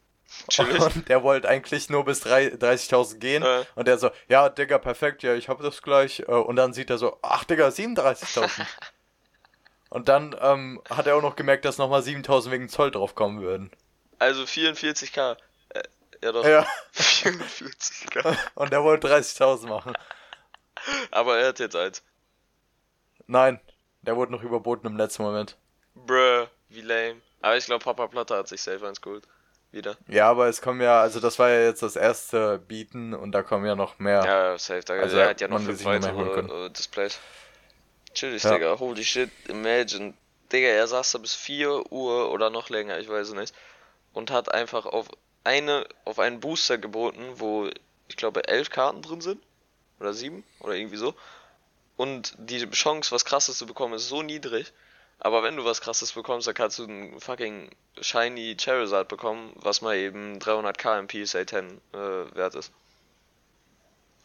Chillig. 0.50 0.82
Und 0.82 1.10
der 1.10 1.24
wollte 1.24 1.48
eigentlich 1.48 1.89
nur 1.89 2.06
bis 2.06 2.25
30.000 2.25 3.18
gehen. 3.18 3.44
Äh. 3.44 3.65
Und 3.75 3.88
der 3.88 3.98
so, 3.98 4.12
ja, 4.27 4.50
Digga, 4.50 4.77
perfekt, 4.77 5.24
ja, 5.24 5.34
ich 5.34 5.50
habe 5.50 5.63
das 5.63 5.82
gleich. 5.82 6.20
Äh, 6.20 6.32
und 6.32 6.56
dann 6.56 6.74
sieht 6.74 6.89
er 6.89 6.98
so, 6.98 7.18
ach, 7.22 7.44
Digga, 7.44 7.68
37.000. 7.70 8.50
und 9.89 10.08
dann 10.08 10.36
ähm, 10.39 10.82
hat 10.89 11.08
er 11.08 11.15
auch 11.15 11.22
noch 11.22 11.36
gemerkt, 11.36 11.65
dass 11.65 11.77
nochmal 11.77 12.01
7.000 12.01 12.51
wegen 12.51 12.70
Zoll 12.70 12.92
draufkommen 12.92 13.42
würden. 13.42 13.72
Also 14.20 14.44
44k. 14.44 15.38
Äh, 15.70 15.84
ja, 16.24 16.32
doch. 16.32 16.46
Ja. 16.46 16.68
44k. 16.94 18.38
und 18.56 18.72
er 18.72 18.84
wollte 18.84 19.08
30.000 19.08 19.68
machen. 19.68 19.94
Aber 21.12 21.38
er 21.38 21.48
hat 21.48 21.60
jetzt 21.60 21.75
eins. 21.75 22.04
Nein, 23.27 23.60
der 24.01 24.15
wurde 24.15 24.32
noch 24.32 24.44
überboten 24.44 24.88
im 24.88 24.98
letzten 24.98 25.24
Moment. 25.24 25.58
Bruh, 25.96 26.46
wie 26.70 26.82
lame. 26.82 27.22
Aber 27.42 27.58
ich 27.58 27.65
glaube, 27.65 27.84
Papa 27.84 28.08
Platte 28.08 28.36
hat 28.36 28.48
sich 28.48 28.62
selber 28.62 28.88
ins 28.89 29.01
geholt 29.01 29.27
wieder. 29.75 29.98
Ja, 30.08 30.29
aber 30.29 30.48
es 30.48 30.62
kommen 30.62 30.82
ja, 30.82 31.01
also 31.01 31.20
das 31.20 31.38
war 31.38 31.50
ja 31.50 31.62
jetzt 31.62 31.84
das 31.84 31.96
erste 31.96 32.60
Bieten 32.60 33.13
und 33.13 33.32
da 33.32 33.44
kommen 33.44 33.65
ja 33.65 33.75
noch 33.75 34.00
mehr. 34.00 34.24
Ja, 34.25 34.58
safe. 34.58 34.82
Da, 34.82 34.94
also 34.96 35.17
er 35.17 35.29
hat 35.29 35.41
ja 35.41 35.48
noch 35.48 35.62
fünf 35.62 35.84
weitere 35.86 36.65
uh, 36.65 36.70
Displays. 36.70 37.20
Chillig, 38.13 38.44
ja. 38.44 38.53
Digga. 38.53 38.79
Holy 38.79 39.03
shit, 39.03 39.29
imagine. 39.48 40.13
Digga, 40.51 40.67
er 40.67 40.88
saß 40.88 41.12
da 41.12 41.17
bis 41.20 41.36
4 41.36 41.91
Uhr 41.91 42.32
oder 42.32 42.50
noch 42.50 42.70
länger, 42.70 42.98
ich 43.00 43.10
weiß 43.10 43.29
es 43.29 43.34
nicht. 43.34 43.53
Und 44.13 44.32
hat 44.32 44.53
einfach 44.53 44.86
auf 44.86 45.08
eine, 45.44 45.86
auf 46.05 46.20
einen 46.20 46.39
Booster 46.39 46.77
geboten, 46.77 47.24
wo 47.36 47.70
ich 48.08 48.15
glaube 48.15 48.48
elf 48.48 48.70
Karten 48.70 49.01
drin 49.01 49.22
sind. 49.22 49.41
Oder 50.00 50.13
sieben, 50.13 50.44
oder 50.60 50.74
irgendwie 50.74 50.98
so. 50.98 51.13
Und 51.98 52.36
die 52.38 52.70
Chance, 52.72 53.12
was 53.12 53.25
krasses 53.25 53.58
zu 53.58 53.65
bekommen, 53.65 53.94
ist 53.94 54.10
so 54.10 54.22
niedrig. 54.22 54.74
Aber 55.19 55.43
wenn 55.43 55.55
du 55.55 55.65
was 55.65 55.81
krasses 55.81 56.12
bekommst, 56.12 56.48
dann 56.48 56.55
kannst 56.55 56.79
du 56.79 56.84
einen 56.84 57.19
fucking 57.19 57.69
shiny 58.00 58.57
Charizard 58.60 59.07
bekommen, 59.07 59.53
was 59.55 59.81
mal 59.81 59.95
eben 59.95 60.38
300k 60.39 61.00
im 61.00 61.07
PSA 61.07 61.48
10 61.48 61.81
äh, 61.93 61.98
wert 62.36 62.55
ist. 62.55 62.72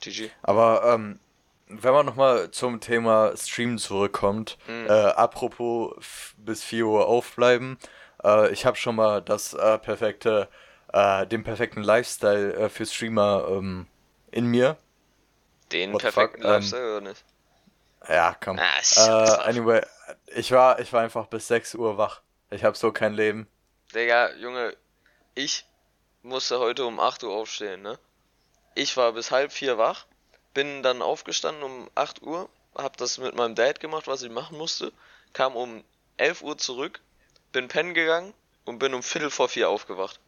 GG. 0.01 0.31
Aber 0.43 0.83
ähm, 0.85 1.21
wenn 1.69 1.93
man 1.93 2.07
nochmal 2.07 2.51
zum 2.51 2.81
Thema 2.81 3.37
Stream 3.37 3.79
zurückkommt, 3.79 4.59
mhm. 4.67 4.87
äh, 4.87 4.91
apropos 4.91 5.95
bis 6.39 6.65
4 6.65 6.87
Uhr 6.87 7.07
aufbleiben, 7.07 7.79
äh, 8.25 8.51
ich 8.51 8.67
habe 8.67 8.77
schon 8.77 8.97
mal 8.97 9.23
das 9.23 9.55
äh, 9.55 9.79
perfekte, 9.79 10.49
äh, 10.93 11.27
den 11.27 11.45
perfekten 11.45 11.83
Lifestyle 11.83 12.55
äh, 12.55 12.69
für 12.69 12.87
Streamer 12.87 13.47
ähm, 13.51 13.87
in 14.33 14.47
mir. 14.47 14.77
Den 15.71 15.93
What 15.93 16.03
perfekten 16.03 16.43
fuck? 16.43 16.51
Lifestyle 16.51 16.83
ähm, 16.83 16.97
oder 16.97 17.09
nicht? 17.09 17.25
Ja, 18.09 18.37
komm. 18.43 18.59
Ah, 18.59 19.45
äh, 19.45 19.49
anyway, 19.49 19.83
ich 20.27 20.53
war, 20.53 20.79
ich 20.81 20.93
war 20.93 21.03
einfach 21.03 21.27
bis 21.27 21.49
6 21.49 21.75
Uhr 21.75 21.99
wach. 21.99 22.23
Ich 22.51 22.65
habe 22.65 22.77
so 22.77 22.93
kein 22.93 23.15
Leben. 23.15 23.49
Digga, 23.95 24.35
Junge, 24.35 24.77
ich 25.35 25.67
musste 26.23 26.59
heute 26.59 26.85
um 26.85 27.01
8 27.01 27.25
Uhr 27.25 27.33
aufstehen, 27.33 27.83
ne? 27.83 27.99
Ich 28.75 28.97
war 28.97 29.13
bis 29.13 29.31
halb 29.31 29.53
vier 29.53 29.79
wach, 29.79 30.07
bin 30.55 30.83
dann 30.83 31.03
aufgestanden 31.03 31.63
um 31.63 31.91
8 31.95 32.23
Uhr, 32.23 32.49
hab 32.75 32.97
das 32.97 33.19
mit 33.19 33.35
meinem 33.35 33.55
Dad 33.55 33.81
gemacht, 33.81 34.07
was 34.07 34.23
ich 34.23 34.31
machen 34.31 34.57
musste, 34.59 34.93
kam 35.33 35.57
um 35.57 35.85
11 36.17 36.43
Uhr 36.43 36.59
zurück, 36.59 37.01
bin 37.53 37.69
pennen 37.69 37.95
gegangen 37.95 38.35
und 38.65 38.79
bin 38.79 38.95
um 38.95 39.03
Viertel 39.03 39.31
vor 39.31 39.49
vier 39.49 39.69
aufgewacht. 39.69 40.21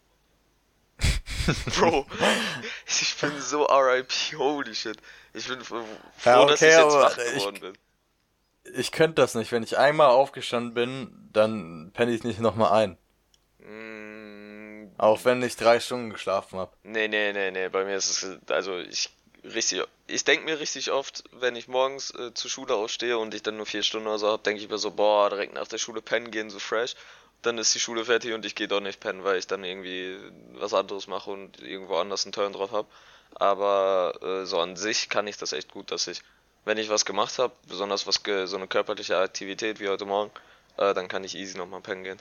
Bro, 1.76 2.06
ich 2.86 3.16
bin 3.20 3.40
so 3.40 3.64
RIP, 3.64 4.12
holy 4.36 4.74
shit. 4.74 4.96
Ich 5.34 5.48
bin 5.48 5.62
froh, 5.62 5.84
ja, 6.24 6.40
okay, 6.40 6.50
dass 6.50 6.62
ich 6.62 6.68
jetzt 6.68 6.94
wach 6.94 7.16
geworden 7.16 7.56
ich, 7.56 7.60
bin. 7.62 7.78
Ich 8.74 8.92
könnte 8.92 9.20
das 9.22 9.34
nicht. 9.34 9.52
Wenn 9.52 9.62
ich 9.62 9.78
einmal 9.78 10.08
aufgestanden 10.08 10.74
bin, 10.74 11.28
dann 11.32 11.90
penne 11.94 12.12
ich 12.12 12.24
nicht 12.24 12.40
nochmal 12.40 12.72
ein. 12.72 12.98
Mm, 13.66 14.90
Auch 14.98 15.24
wenn 15.24 15.42
ich 15.42 15.56
drei 15.56 15.80
Stunden 15.80 16.10
geschlafen 16.10 16.58
habe. 16.58 16.72
Nee, 16.82 17.08
nee, 17.08 17.32
nee, 17.32 17.50
nee. 17.50 17.68
Bei 17.68 17.84
mir 17.84 17.96
ist 17.96 18.22
es, 18.22 18.50
also 18.50 18.78
ich 18.78 19.10
richtig, 19.44 19.82
ich 20.06 20.24
denke 20.24 20.44
mir 20.44 20.60
richtig 20.60 20.92
oft, 20.92 21.24
wenn 21.32 21.56
ich 21.56 21.66
morgens 21.66 22.14
äh, 22.14 22.32
zur 22.34 22.50
Schule 22.50 22.74
aufstehe 22.74 23.18
und 23.18 23.34
ich 23.34 23.42
dann 23.42 23.56
nur 23.56 23.66
vier 23.66 23.82
Stunden 23.82 24.06
oder 24.06 24.18
so 24.18 24.28
habe, 24.28 24.42
denke 24.42 24.62
ich 24.62 24.68
mir 24.68 24.78
so, 24.78 24.92
boah, 24.92 25.30
direkt 25.30 25.54
nach 25.54 25.66
der 25.66 25.78
Schule 25.78 26.00
pennen 26.00 26.30
gehen, 26.30 26.48
so 26.50 26.60
fresh 26.60 26.94
dann 27.42 27.58
ist 27.58 27.74
die 27.74 27.80
Schule 27.80 28.04
fertig 28.04 28.32
und 28.32 28.44
ich 28.46 28.54
gehe 28.54 28.68
doch 28.68 28.80
nicht 28.80 29.00
pennen, 29.00 29.24
weil 29.24 29.38
ich 29.38 29.46
dann 29.46 29.64
irgendwie 29.64 30.16
was 30.54 30.74
anderes 30.74 31.06
mache 31.08 31.30
und 31.30 31.60
irgendwo 31.60 31.96
anders 31.96 32.24
einen 32.24 32.32
Turn 32.32 32.52
drauf 32.52 32.70
habe. 32.70 32.88
Aber 33.34 34.14
äh, 34.22 34.46
so 34.46 34.58
an 34.60 34.76
sich 34.76 35.08
kann 35.08 35.26
ich 35.26 35.36
das 35.36 35.52
echt 35.52 35.72
gut, 35.72 35.90
dass 35.90 36.06
ich, 36.06 36.22
wenn 36.64 36.78
ich 36.78 36.88
was 36.88 37.04
gemacht 37.04 37.38
habe, 37.38 37.52
besonders 37.68 38.06
was 38.06 38.20
so 38.46 38.56
eine 38.56 38.66
körperliche 38.66 39.18
Aktivität 39.18 39.80
wie 39.80 39.88
heute 39.88 40.04
Morgen, 40.04 40.30
äh, 40.76 40.94
dann 40.94 41.08
kann 41.08 41.24
ich 41.24 41.36
easy 41.36 41.58
nochmal 41.58 41.80
pennen 41.80 42.04
gehen. 42.04 42.18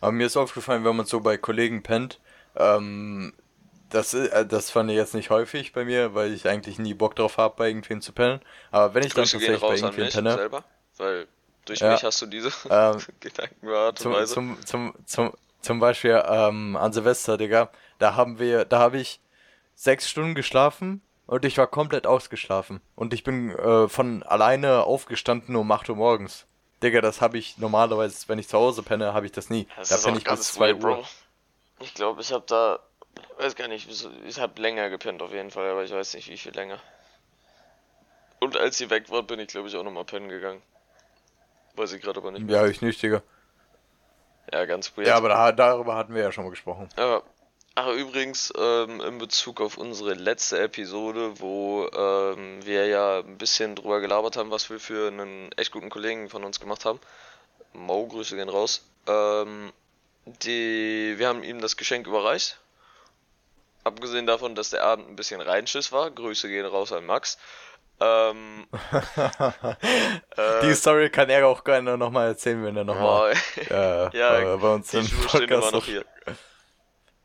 Aber 0.00 0.12
mir 0.12 0.26
ist 0.26 0.36
aufgefallen, 0.36 0.84
wenn 0.84 0.96
man 0.96 1.06
so 1.06 1.20
bei 1.20 1.36
Kollegen 1.36 1.82
pennt, 1.82 2.20
ähm, 2.56 3.32
das, 3.90 4.12
äh, 4.12 4.44
das 4.44 4.70
fand 4.70 4.90
ich 4.90 4.96
jetzt 4.96 5.14
nicht 5.14 5.30
häufig 5.30 5.72
bei 5.72 5.84
mir, 5.84 6.14
weil 6.14 6.32
ich 6.32 6.48
eigentlich 6.48 6.78
nie 6.78 6.94
Bock 6.94 7.16
drauf 7.16 7.38
habe, 7.38 7.54
bei 7.56 7.68
irgendwen 7.68 8.02
zu 8.02 8.12
pennen. 8.12 8.40
Aber 8.70 8.94
wenn 8.94 9.04
ich 9.04 9.14
Grüße 9.14 9.38
dann 9.38 9.40
tatsächlich 9.40 9.60
bei 9.60 9.76
irgendwen 9.76 10.10
penne. 10.10 10.34
Selber, 10.34 10.64
weil 10.96 11.26
durch 11.64 11.80
ja. 11.80 11.92
mich 11.92 12.04
hast 12.04 12.20
du 12.20 12.26
diese 12.26 12.52
ähm, 12.68 12.98
Gedanken 13.20 13.96
zum, 13.96 14.26
zum, 14.26 14.66
zum, 14.66 14.94
zum, 15.06 15.32
zum 15.60 15.80
Beispiel 15.80 16.22
ähm, 16.26 16.76
an 16.76 16.92
Silvester, 16.92 17.38
Digga, 17.38 17.70
da 17.98 18.16
haben 18.16 18.38
wir, 18.38 18.64
da 18.64 18.80
habe 18.80 18.98
ich 18.98 19.20
sechs 19.74 20.08
Stunden 20.08 20.34
geschlafen 20.34 21.00
und 21.26 21.44
ich 21.44 21.58
war 21.58 21.66
komplett 21.66 22.06
ausgeschlafen. 22.06 22.80
Und 22.94 23.14
ich 23.14 23.24
bin 23.24 23.50
äh, 23.50 23.88
von 23.88 24.22
alleine 24.22 24.84
aufgestanden 24.84 25.56
um 25.56 25.70
8 25.70 25.90
Uhr 25.90 25.96
morgens. 25.96 26.46
Digga, 26.82 27.00
das 27.00 27.20
habe 27.20 27.38
ich 27.38 27.58
normalerweise, 27.58 28.28
wenn 28.28 28.38
ich 28.38 28.48
zu 28.48 28.58
Hause 28.58 28.82
penne, 28.82 29.14
habe 29.14 29.26
ich 29.26 29.32
das 29.32 29.50
nie. 29.50 29.66
Das 29.76 29.88
da 29.88 29.96
penne 29.98 30.18
ich 30.18 30.24
bis 30.24 30.52
2 30.52 30.74
Uhr. 30.74 30.80
Bro. 30.80 31.04
Ich 31.80 31.94
glaube, 31.94 32.20
ich 32.20 32.32
habe 32.32 32.44
da 32.46 32.78
Weiß 33.38 33.56
gar 33.56 33.68
nicht, 33.68 33.88
ich 34.26 34.40
habe 34.40 34.62
länger 34.62 34.90
gepennt 34.90 35.22
auf 35.22 35.32
jeden 35.32 35.50
Fall, 35.50 35.68
aber 35.70 35.84
ich 35.84 35.92
weiß 35.92 36.14
nicht, 36.14 36.28
wie 36.28 36.36
viel 36.36 36.54
länger. 36.54 36.78
Und 38.40 38.56
als 38.56 38.78
sie 38.78 38.90
weg 38.90 39.10
war, 39.10 39.22
bin 39.22 39.40
ich 39.40 39.48
glaube 39.48 39.68
ich 39.68 39.76
auch 39.76 39.82
nochmal 39.82 40.04
pennen 40.04 40.28
gegangen. 40.28 40.62
Weiß 41.74 41.92
ich 41.92 42.02
gerade 42.02 42.20
aber 42.20 42.30
nicht. 42.30 42.46
Mehr. 42.46 42.62
Ja, 42.62 42.66
ich 42.66 42.80
nicht, 42.80 43.02
Digga. 43.02 43.22
Ja, 44.52 44.64
ganz 44.66 44.96
weird. 44.96 45.08
Ja, 45.08 45.16
aber 45.16 45.30
da, 45.30 45.52
darüber 45.52 45.96
hatten 45.96 46.14
wir 46.14 46.22
ja 46.22 46.30
schon 46.30 46.44
mal 46.44 46.50
gesprochen. 46.50 46.88
Ja. 46.96 47.22
Ach, 47.76 47.88
übrigens, 47.88 48.52
ähm, 48.56 49.00
in 49.00 49.18
Bezug 49.18 49.60
auf 49.60 49.78
unsere 49.78 50.14
letzte 50.14 50.60
Episode, 50.60 51.40
wo 51.40 51.88
ähm, 51.88 52.64
wir 52.64 52.86
ja 52.86 53.18
ein 53.18 53.36
bisschen 53.36 53.74
drüber 53.74 54.00
gelabert 54.00 54.36
haben, 54.36 54.52
was 54.52 54.70
wir 54.70 54.78
für 54.78 55.08
einen 55.08 55.50
echt 55.56 55.72
guten 55.72 55.90
Kollegen 55.90 56.28
von 56.28 56.44
uns 56.44 56.60
gemacht 56.60 56.84
haben. 56.84 57.00
Mo, 57.72 58.06
Grüße 58.06 58.36
gehen 58.36 58.48
raus. 58.48 58.86
Ähm, 59.08 59.72
die, 60.24 61.14
wir 61.16 61.26
haben 61.26 61.42
ihm 61.42 61.60
das 61.60 61.76
Geschenk 61.76 62.06
überreicht. 62.06 62.60
Abgesehen 63.82 64.26
davon, 64.26 64.54
dass 64.54 64.70
der 64.70 64.84
Abend 64.84 65.08
ein 65.08 65.16
bisschen 65.16 65.40
Reinschiss 65.40 65.90
war. 65.90 66.12
Grüße 66.12 66.48
gehen 66.48 66.66
raus 66.66 66.92
an 66.92 67.04
Max. 67.04 67.38
Ähm, 68.00 68.66
die 70.62 70.70
äh, 70.70 70.74
Story 70.74 71.10
kann 71.10 71.28
er 71.28 71.46
auch 71.48 71.64
gerne 71.64 71.98
nochmal 71.98 72.28
erzählen, 72.28 72.64
wenn 72.64 72.76
er 72.76 72.84
nochmal 72.84 73.32
äh, 73.70 74.16
ja, 74.16 74.56
bei 74.56 74.74
uns 74.74 74.94
im 74.94 75.08
Podcast 75.08 75.72
noch 75.72 75.84
hier. 75.84 76.04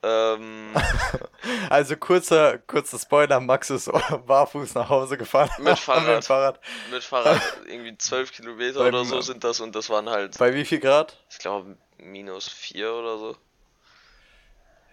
Ähm, 0.01 0.74
also 1.70 1.98
kurzer, 1.98 2.58
kurzer 2.60 2.98
Spoiler, 3.00 3.39
Max 3.39 3.70
ist 3.70 3.91
barfuß 4.27 4.75
nach 4.75 4.89
Hause 4.89 5.18
gefahren. 5.18 5.50
Mit 5.60 5.77
Fahrrad. 5.79 6.15
mit 6.15 6.25
Fahrrad. 6.25 6.60
Mit 6.91 7.03
Fahrrad. 7.03 7.41
Irgendwie 7.68 7.98
12 7.98 8.32
Kilometer 8.32 8.79
Bei, 8.79 8.88
oder 8.89 9.03
so 9.03 9.20
sind 9.22 9.44
das 9.44 9.60
und 9.60 9.75
das 9.75 9.89
waren 9.89 10.10
halt. 10.10 10.38
Bei 10.38 10.53
wie 10.53 10.65
viel 10.65 10.79
Grad? 10.79 11.18
Ich 11.29 11.39
glaube 11.39 11.75
minus 11.98 12.48
4 12.48 12.94
oder 12.94 13.18
so. 13.18 13.36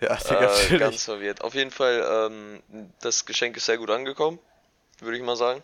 Ja, 0.00 0.18
äh, 0.28 0.78
ganz 0.78 1.04
verwirrt. 1.04 1.42
Auf 1.42 1.54
jeden 1.54 1.70
Fall, 1.70 2.04
ähm, 2.06 2.90
das 3.00 3.24
Geschenk 3.24 3.56
ist 3.56 3.64
sehr 3.64 3.78
gut 3.78 3.90
angekommen, 3.90 4.38
würde 5.00 5.16
ich 5.16 5.22
mal 5.22 5.36
sagen. 5.36 5.62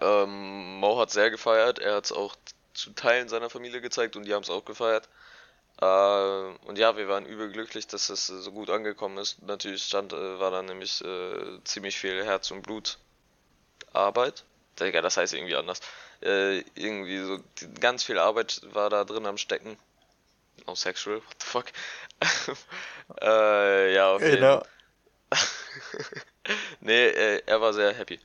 Ähm, 0.00 0.80
Mo 0.80 0.98
hat 0.98 1.10
sehr 1.10 1.30
gefeiert, 1.30 1.78
er 1.78 1.96
hat 1.96 2.06
es 2.06 2.12
auch 2.12 2.34
zu 2.74 2.90
Teilen 2.90 3.28
seiner 3.28 3.50
Familie 3.50 3.80
gezeigt 3.80 4.16
und 4.16 4.24
die 4.24 4.34
haben 4.34 4.42
es 4.42 4.50
auch 4.50 4.64
gefeiert. 4.64 5.08
Äh, 5.80 6.66
und 6.66 6.78
ja, 6.78 6.96
wir 6.96 7.08
waren 7.08 7.26
überglücklich, 7.26 7.86
dass 7.86 8.08
es 8.08 8.26
so 8.26 8.52
gut 8.52 8.70
angekommen 8.70 9.18
ist. 9.18 9.42
Natürlich 9.42 9.84
stand, 9.84 10.12
äh, 10.12 10.40
war 10.40 10.50
da 10.50 10.62
nämlich 10.62 11.04
äh, 11.04 11.62
ziemlich 11.64 11.98
viel 11.98 12.24
Herz 12.24 12.50
und 12.50 12.62
Blut 12.62 12.98
Arbeit. 13.92 14.44
Digga, 14.80 15.00
das 15.00 15.16
heißt 15.16 15.34
irgendwie 15.34 15.56
anders. 15.56 15.80
Äh, 16.22 16.58
irgendwie 16.74 17.18
so 17.18 17.38
ganz 17.80 18.04
viel 18.04 18.18
Arbeit 18.18 18.60
war 18.72 18.90
da 18.90 19.04
drin 19.04 19.26
am 19.26 19.38
Stecken. 19.38 19.76
Oh, 20.66 20.74
sexual, 20.74 21.16
what 21.16 21.36
the 21.40 21.46
fuck? 21.46 21.66
äh, 23.22 23.94
ja, 23.94 24.12
auf 24.12 24.22
jeden 24.22 24.40
Fall. 24.40 24.66
nee, 26.80 27.06
äh, 27.06 27.42
er 27.46 27.60
war 27.60 27.72
sehr 27.72 27.92
happy. 27.92 28.18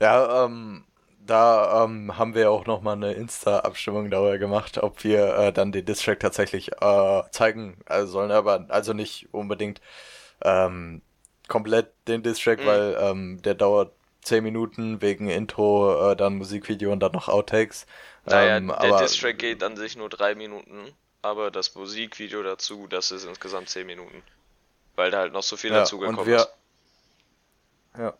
Ja, 0.00 0.44
ähm, 0.44 0.84
da 1.26 1.84
ähm, 1.84 2.18
haben 2.18 2.34
wir 2.34 2.50
auch 2.50 2.66
nochmal 2.66 2.96
eine 2.96 3.12
Insta-Abstimmung 3.12 4.10
darüber 4.10 4.38
gemacht, 4.38 4.78
ob 4.78 5.04
wir 5.04 5.36
äh, 5.36 5.52
dann 5.52 5.72
den 5.72 5.84
Distrack 5.84 6.20
tatsächlich 6.20 6.72
äh, 6.80 7.22
zeigen 7.30 7.76
also 7.86 8.12
sollen, 8.12 8.30
aber 8.30 8.66
also 8.68 8.92
nicht 8.92 9.28
unbedingt 9.32 9.80
ähm, 10.42 11.02
komplett 11.48 11.92
den 12.08 12.22
Distrack, 12.22 12.60
mhm. 12.60 12.66
weil 12.66 12.96
ähm, 13.00 13.42
der 13.42 13.54
dauert 13.54 13.92
10 14.22 14.42
Minuten 14.42 15.02
wegen 15.02 15.28
Intro, 15.28 16.12
äh, 16.12 16.16
dann 16.16 16.36
Musikvideo 16.36 16.92
und 16.92 17.00
dann 17.00 17.12
noch 17.12 17.28
Outtakes. 17.28 17.86
Naja, 18.24 18.56
ähm, 18.56 18.72
der 18.80 18.98
Distrack 18.98 19.38
geht 19.38 19.62
an 19.62 19.76
sich 19.76 19.96
nur 19.96 20.08
3 20.08 20.34
Minuten, 20.34 20.92
aber 21.22 21.50
das 21.50 21.74
Musikvideo 21.74 22.42
dazu, 22.42 22.86
das 22.88 23.10
ist 23.10 23.24
insgesamt 23.24 23.68
10 23.68 23.86
Minuten. 23.86 24.22
Weil 24.94 25.10
da 25.10 25.18
halt 25.18 25.32
noch 25.32 25.42
so 25.42 25.56
viel 25.56 25.70
ja, 25.70 25.80
dazugekommen 25.80 26.28
ist. 26.28 26.52
Ja, 27.96 28.14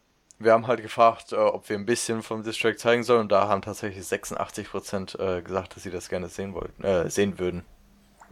wir 0.44 0.52
haben 0.52 0.66
halt 0.66 0.82
gefragt, 0.82 1.32
äh, 1.32 1.36
ob 1.36 1.68
wir 1.68 1.76
ein 1.76 1.86
bisschen 1.86 2.22
vom 2.22 2.42
Distrack 2.42 2.78
zeigen 2.78 3.04
sollen 3.04 3.22
und 3.22 3.32
da 3.32 3.48
haben 3.48 3.62
tatsächlich 3.62 4.04
86% 4.04 5.18
äh, 5.18 5.42
gesagt, 5.42 5.76
dass 5.76 5.82
sie 5.82 5.90
das 5.90 6.08
gerne 6.08 6.28
sehen 6.28 6.54
wollten, 6.54 6.84
äh, 6.84 7.10
sehen 7.10 7.38
würden. 7.38 7.64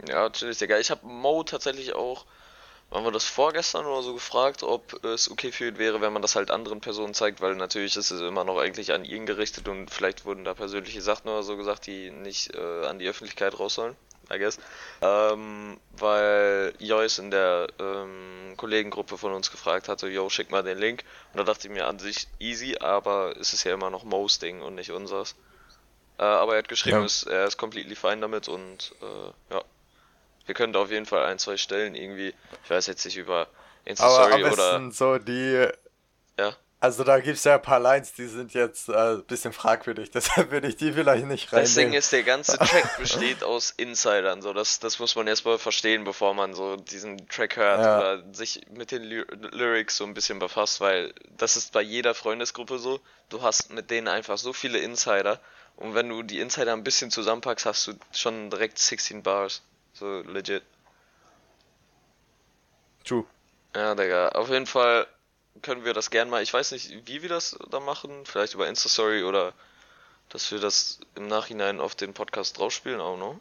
Ja, 0.07 0.23
natürlich, 0.23 0.57
Digga. 0.57 0.79
Ich 0.79 0.89
habe 0.91 1.05
Mo 1.05 1.43
tatsächlich 1.43 1.93
auch, 1.93 2.25
waren 2.89 3.03
wir 3.03 3.11
das 3.11 3.25
vorgestern 3.25 3.85
oder 3.85 4.01
so 4.01 4.13
gefragt, 4.13 4.63
ob 4.63 5.03
es 5.05 5.29
okay 5.29 5.51
für 5.51 5.67
ihn 5.67 5.77
wäre, 5.77 6.01
wenn 6.01 6.11
man 6.11 6.21
das 6.21 6.35
halt 6.35 6.51
anderen 6.51 6.81
Personen 6.81 7.13
zeigt, 7.13 7.41
weil 7.41 7.55
natürlich 7.55 7.95
ist 7.95 8.11
es 8.11 8.21
immer 8.21 8.43
noch 8.43 8.59
eigentlich 8.59 8.93
an 8.93 9.05
ihn 9.05 9.25
gerichtet 9.25 9.67
und 9.67 9.89
vielleicht 9.89 10.25
wurden 10.25 10.43
da 10.43 10.53
persönliche 10.53 11.01
Sachen 11.01 11.29
oder 11.29 11.43
so 11.43 11.55
gesagt, 11.55 11.87
die 11.87 12.09
nicht 12.11 12.55
äh, 12.55 12.85
an 12.85 12.99
die 12.99 13.07
Öffentlichkeit 13.07 13.59
raus 13.59 13.75
sollen. 13.75 13.95
I 14.33 14.39
guess. 14.39 14.57
Ähm, 15.01 15.79
weil 15.97 16.73
Joyce 16.79 17.19
in 17.19 17.31
der 17.31 17.67
ähm, 17.79 18.53
Kollegengruppe 18.57 19.17
von 19.17 19.33
uns 19.33 19.51
gefragt 19.51 19.87
hatte, 19.87 20.07
yo, 20.07 20.29
schick 20.29 20.51
mal 20.51 20.63
den 20.63 20.77
Link. 20.77 21.03
Und 21.33 21.39
da 21.39 21.43
dachte 21.43 21.67
ich 21.67 21.73
mir 21.73 21.87
an 21.87 21.99
sich 21.99 22.27
easy, 22.39 22.77
aber 22.79 23.35
es 23.39 23.53
ist 23.53 23.63
ja 23.63 23.73
immer 23.73 23.89
noch 23.89 24.03
Mo's 24.03 24.39
Ding 24.39 24.61
und 24.61 24.75
nicht 24.75 24.91
unseres. 24.91 25.35
Äh, 26.17 26.23
aber 26.23 26.53
er 26.53 26.59
hat 26.59 26.69
geschrieben, 26.69 26.99
ja. 26.99 27.05
ist, 27.05 27.23
er 27.23 27.45
ist 27.45 27.57
completely 27.57 27.95
fine 27.95 28.21
damit 28.21 28.47
und 28.47 28.93
äh, 29.01 29.53
ja. 29.53 29.63
Wir 30.45 30.55
können 30.55 30.73
da 30.73 30.79
auf 30.79 30.91
jeden 30.91 31.05
Fall 31.05 31.25
ein, 31.25 31.39
zwei 31.39 31.55
Stellen 31.55 31.95
irgendwie, 31.95 32.33
ich 32.63 32.69
weiß 32.69 32.87
jetzt 32.87 33.05
nicht 33.05 33.17
über 33.17 33.47
Insta-Story 33.85 34.43
oder. 34.43 34.91
so 34.91 35.17
die. 35.17 35.67
Also 36.81 37.03
da 37.03 37.19
gibt 37.19 37.37
es 37.37 37.43
ja 37.43 37.55
ein 37.55 37.61
paar 37.61 37.79
Lines, 37.79 38.13
die 38.13 38.25
sind 38.25 38.55
jetzt 38.55 38.89
äh, 38.89 38.93
ein 38.93 39.23
bisschen 39.25 39.53
fragwürdig, 39.53 40.09
deshalb 40.15 40.49
würde 40.49 40.67
ich 40.67 40.77
die 40.77 40.91
vielleicht 40.91 41.27
nicht 41.27 41.53
rein. 41.53 41.61
Das 41.61 41.75
Ding 41.75 41.93
ist, 41.93 42.11
der 42.11 42.23
ganze 42.23 42.57
Track 42.57 42.97
besteht 42.97 43.43
aus 43.43 43.69
Insidern, 43.69 44.41
so 44.41 44.51
das, 44.51 44.79
das 44.79 44.97
muss 44.97 45.15
man 45.15 45.27
erstmal 45.27 45.59
verstehen, 45.59 46.05
bevor 46.05 46.33
man 46.33 46.55
so 46.55 46.77
diesen 46.77 47.27
Track 47.29 47.55
hört 47.55 47.81
ja. 47.81 47.97
oder 47.99 48.33
sich 48.33 48.61
mit 48.71 48.89
den 48.89 49.03
Ly 49.03 49.23
Lyrics 49.51 49.97
so 49.97 50.05
ein 50.05 50.15
bisschen 50.15 50.39
befasst, 50.39 50.81
weil 50.81 51.13
das 51.37 51.55
ist 51.55 51.71
bei 51.71 51.83
jeder 51.83 52.15
Freundesgruppe 52.15 52.79
so, 52.79 52.99
du 53.29 53.43
hast 53.43 53.71
mit 53.71 53.91
denen 53.91 54.07
einfach 54.07 54.39
so 54.39 54.51
viele 54.51 54.79
Insider 54.79 55.39
und 55.75 55.93
wenn 55.93 56.09
du 56.09 56.23
die 56.23 56.39
Insider 56.39 56.73
ein 56.73 56.83
bisschen 56.83 57.11
zusammenpackst, 57.11 57.67
hast 57.67 57.87
du 57.87 57.93
schon 58.11 58.49
direkt 58.49 58.79
16 58.79 59.21
Bars, 59.21 59.61
so 59.93 60.21
legit. 60.21 60.63
True. 63.05 63.25
Ja, 63.75 63.93
Digga, 63.93 64.29
auf 64.29 64.49
jeden 64.49 64.65
Fall 64.65 65.05
können 65.61 65.85
wir 65.85 65.93
das 65.93 66.09
gern 66.09 66.29
mal. 66.29 66.41
Ich 66.41 66.53
weiß 66.53 66.71
nicht, 66.71 67.07
wie 67.07 67.21
wir 67.21 67.29
das 67.29 67.57
da 67.69 67.79
machen. 67.79 68.25
Vielleicht 68.25 68.53
über 68.53 68.67
Insta-Story 68.67 69.23
oder 69.23 69.53
dass 70.29 70.51
wir 70.51 70.59
das 70.59 70.99
im 71.15 71.27
Nachhinein 71.27 71.79
auf 71.79 71.95
den 71.95 72.13
Podcast 72.13 72.57
draufspielen 72.57 73.01
auch 73.01 73.17
noch. 73.17 73.39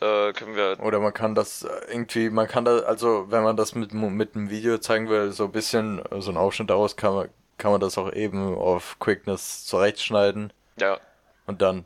Äh, 0.00 0.32
können 0.32 0.56
wir. 0.56 0.78
Oder 0.80 0.98
man 0.98 1.12
kann 1.12 1.34
das 1.34 1.62
irgendwie, 1.88 2.30
man 2.30 2.48
kann 2.48 2.64
da, 2.64 2.78
also 2.80 3.30
wenn 3.30 3.42
man 3.42 3.56
das 3.56 3.74
mit, 3.74 3.92
mit 3.92 4.34
einem 4.34 4.48
Video 4.48 4.78
zeigen 4.78 5.10
will, 5.10 5.32
so 5.32 5.44
ein 5.44 5.52
bisschen, 5.52 6.02
so 6.18 6.30
ein 6.30 6.38
Ausschnitt 6.38 6.70
daraus, 6.70 6.96
kann 6.96 7.14
man, 7.14 7.28
kann 7.58 7.72
man 7.72 7.80
das 7.80 7.98
auch 7.98 8.10
eben 8.12 8.56
auf 8.56 8.98
Quickness 8.98 9.66
zurechtschneiden. 9.66 10.52
Ja. 10.78 10.98
Und 11.46 11.60
dann. 11.60 11.84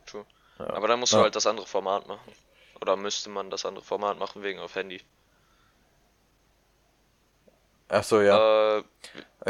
Ja. 0.58 0.70
Aber 0.74 0.87
dann 0.87 1.00
musst 1.00 1.12
du 1.12 1.16
ja. 1.16 1.24
halt 1.24 1.34
das 1.34 1.46
andere 1.46 1.66
Format 1.66 2.06
machen. 2.06 2.32
Oder 2.80 2.96
müsste 2.96 3.30
man 3.30 3.50
das 3.50 3.66
andere 3.66 3.84
Format 3.84 4.18
machen 4.18 4.42
wegen 4.42 4.60
auf 4.60 4.76
Handy. 4.76 5.00
Ach 7.88 8.04
so, 8.04 8.20
ja. 8.20 8.78
Äh, 8.78 8.84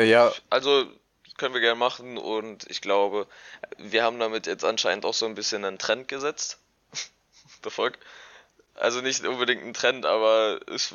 ja. 0.03 0.33
Also 0.51 0.87
können 1.37 1.55
wir 1.55 1.61
gerne 1.61 1.79
machen 1.79 2.17
und 2.17 2.69
ich 2.71 2.81
glaube, 2.81 3.27
wir 3.79 4.03
haben 4.03 4.19
damit 4.19 4.47
jetzt 4.47 4.65
anscheinend 4.65 5.05
auch 5.05 5.15
so 5.15 5.27
ein 5.27 5.35
bisschen 5.35 5.65
einen 5.65 5.79
Trend 5.79 6.09
gesetzt. 6.09 6.59
The 7.65 7.71
fuck? 7.71 7.99
Also 8.77 9.01
nicht 9.01 9.25
unbedingt 9.25 9.65
ein 9.65 9.75
Trend, 9.75 10.05
aber 10.05 10.61
es, 10.67 10.95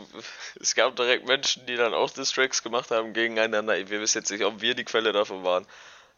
es 0.60 0.76
gab 0.76 0.96
direkt 0.98 1.28
Menschen, 1.28 1.66
die 1.66 1.78
dann 1.78 1.94
auch 1.94 2.10
Distracks 2.10 2.62
gemacht 2.62 2.92
haben 2.92 3.14
gegeneinander. 3.14 3.76
Wir 3.90 4.02
wissen 4.02 4.20
jetzt 4.20 4.32
nicht, 4.32 4.44
ob 4.44 4.60
wir 4.62 4.76
die 4.76 4.84
Quelle 4.84 5.14
davon 5.14 5.44
waren, 5.44 5.66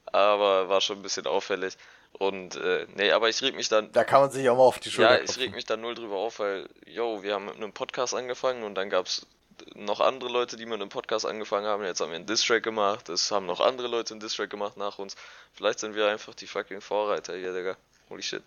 aber 0.07 0.69
war 0.69 0.81
schon 0.81 0.99
ein 0.99 1.03
bisschen 1.03 1.27
auffällig. 1.27 1.77
Und 2.13 2.55
äh, 2.55 2.87
nee, 2.95 3.11
aber 3.11 3.29
ich 3.29 3.41
reg 3.41 3.55
mich 3.55 3.69
dann. 3.69 3.91
Da 3.91 4.03
kann 4.03 4.21
man 4.21 4.31
sich 4.31 4.49
auch 4.49 4.57
mal 4.57 4.63
auf 4.63 4.79
die 4.79 4.91
Schulter. 4.91 5.17
Ja, 5.17 5.23
ich 5.23 5.37
reg 5.37 5.53
mich 5.53 5.65
dann 5.65 5.81
null 5.81 5.95
drüber 5.95 6.17
auf, 6.17 6.39
weil, 6.39 6.67
yo, 6.85 7.23
wir 7.23 7.35
haben 7.35 7.45
mit 7.45 7.55
einem 7.55 7.73
Podcast 7.73 8.13
angefangen 8.15 8.63
und 8.63 8.75
dann 8.75 8.89
gab's 8.89 9.27
noch 9.75 9.99
andere 9.99 10.29
Leute, 10.29 10.55
die 10.55 10.65
mit 10.65 10.75
einem 10.75 10.89
Podcast 10.89 11.25
angefangen 11.25 11.65
haben. 11.65 11.83
Jetzt 11.83 12.01
haben 12.01 12.09
wir 12.09 12.15
einen 12.15 12.25
Distrack 12.25 12.63
gemacht. 12.63 13.09
Es 13.09 13.31
haben 13.31 13.45
noch 13.45 13.59
andere 13.59 13.87
Leute 13.87 14.13
einen 14.13 14.19
Distrack 14.19 14.49
gemacht 14.49 14.77
nach 14.77 14.99
uns. 14.99 15.15
Vielleicht 15.53 15.79
sind 15.79 15.95
wir 15.95 16.07
einfach 16.07 16.33
die 16.33 16.47
fucking 16.47 16.81
Vorreiter 16.81 17.35
hier, 17.35 17.53
Digga. 17.53 17.77
Holy 18.09 18.23
shit. 18.23 18.43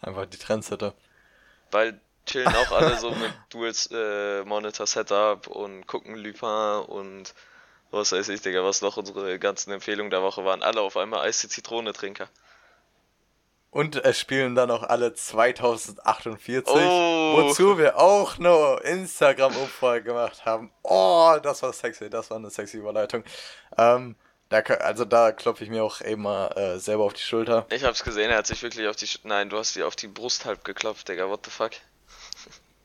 Einfach 0.00 0.26
die 0.26 0.38
Trendsetter. 0.38 0.94
Weil 1.70 2.00
chillen 2.26 2.54
auch 2.54 2.72
alle 2.72 2.96
so 2.98 3.10
mit 3.10 3.32
Dual 3.50 3.72
äh, 3.92 4.44
Monitor 4.44 4.86
Setup 4.86 5.46
und 5.46 5.86
gucken 5.86 6.16
Lupin 6.16 6.84
und 6.86 7.34
was 7.90 8.12
weiß 8.12 8.28
ich, 8.30 8.40
Digga, 8.42 8.64
was 8.64 8.82
noch 8.82 8.96
unsere 8.96 9.38
ganzen 9.38 9.72
Empfehlungen 9.72 10.10
der 10.10 10.22
Woche 10.22 10.44
waren. 10.44 10.62
Alle 10.62 10.80
auf 10.80 10.96
einmal 10.96 11.20
Eis 11.20 11.38
Zitrone 11.38 11.92
Trinker. 11.92 12.28
Und 13.76 13.96
es 13.96 14.18
spielen 14.18 14.54
dann 14.54 14.70
auch 14.70 14.84
alle 14.84 15.12
2048, 15.12 16.74
oh. 16.74 17.36
wozu 17.36 17.76
wir 17.76 17.98
auch 17.98 18.38
noch 18.38 18.78
Instagram-Umfrage 18.78 20.02
gemacht 20.02 20.46
haben. 20.46 20.72
Oh, 20.82 21.36
das 21.42 21.62
war 21.62 21.74
sexy, 21.74 22.08
das 22.08 22.30
war 22.30 22.38
eine 22.38 22.48
sexy 22.48 22.78
Überleitung. 22.78 23.22
Ähm, 23.76 24.16
da, 24.48 24.60
also 24.60 25.04
da 25.04 25.30
klopfe 25.30 25.62
ich 25.62 25.68
mir 25.68 25.84
auch 25.84 26.00
eben 26.00 26.22
mal 26.22 26.46
äh, 26.56 26.78
selber 26.78 27.04
auf 27.04 27.12
die 27.12 27.20
Schulter. 27.20 27.66
Ich 27.68 27.84
hab's 27.84 28.02
gesehen, 28.02 28.30
er 28.30 28.38
hat 28.38 28.46
sich 28.46 28.62
wirklich 28.62 28.88
auf 28.88 28.96
die... 28.96 29.10
Nein, 29.24 29.50
du 29.50 29.58
hast 29.58 29.76
dir 29.76 29.86
auf 29.86 29.94
die 29.94 30.08
Brust 30.08 30.46
halb 30.46 30.64
geklopft, 30.64 31.10
Digga, 31.10 31.28
what 31.28 31.44
the 31.44 31.50
fuck? 31.50 31.72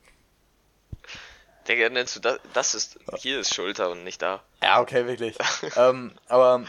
Digga, 1.69 1.87
nennst 1.87 2.17
du 2.17 2.19
das? 2.19 2.39
Das 2.53 2.75
ist. 2.75 2.99
Hier 3.15 3.39
ist 3.39 3.55
Schulter 3.55 3.91
und 3.91 4.03
nicht 4.03 4.21
da. 4.21 4.43
Ja, 4.61 4.81
okay, 4.81 5.07
wirklich. 5.07 5.37
ähm, 5.77 6.11
aber 6.27 6.65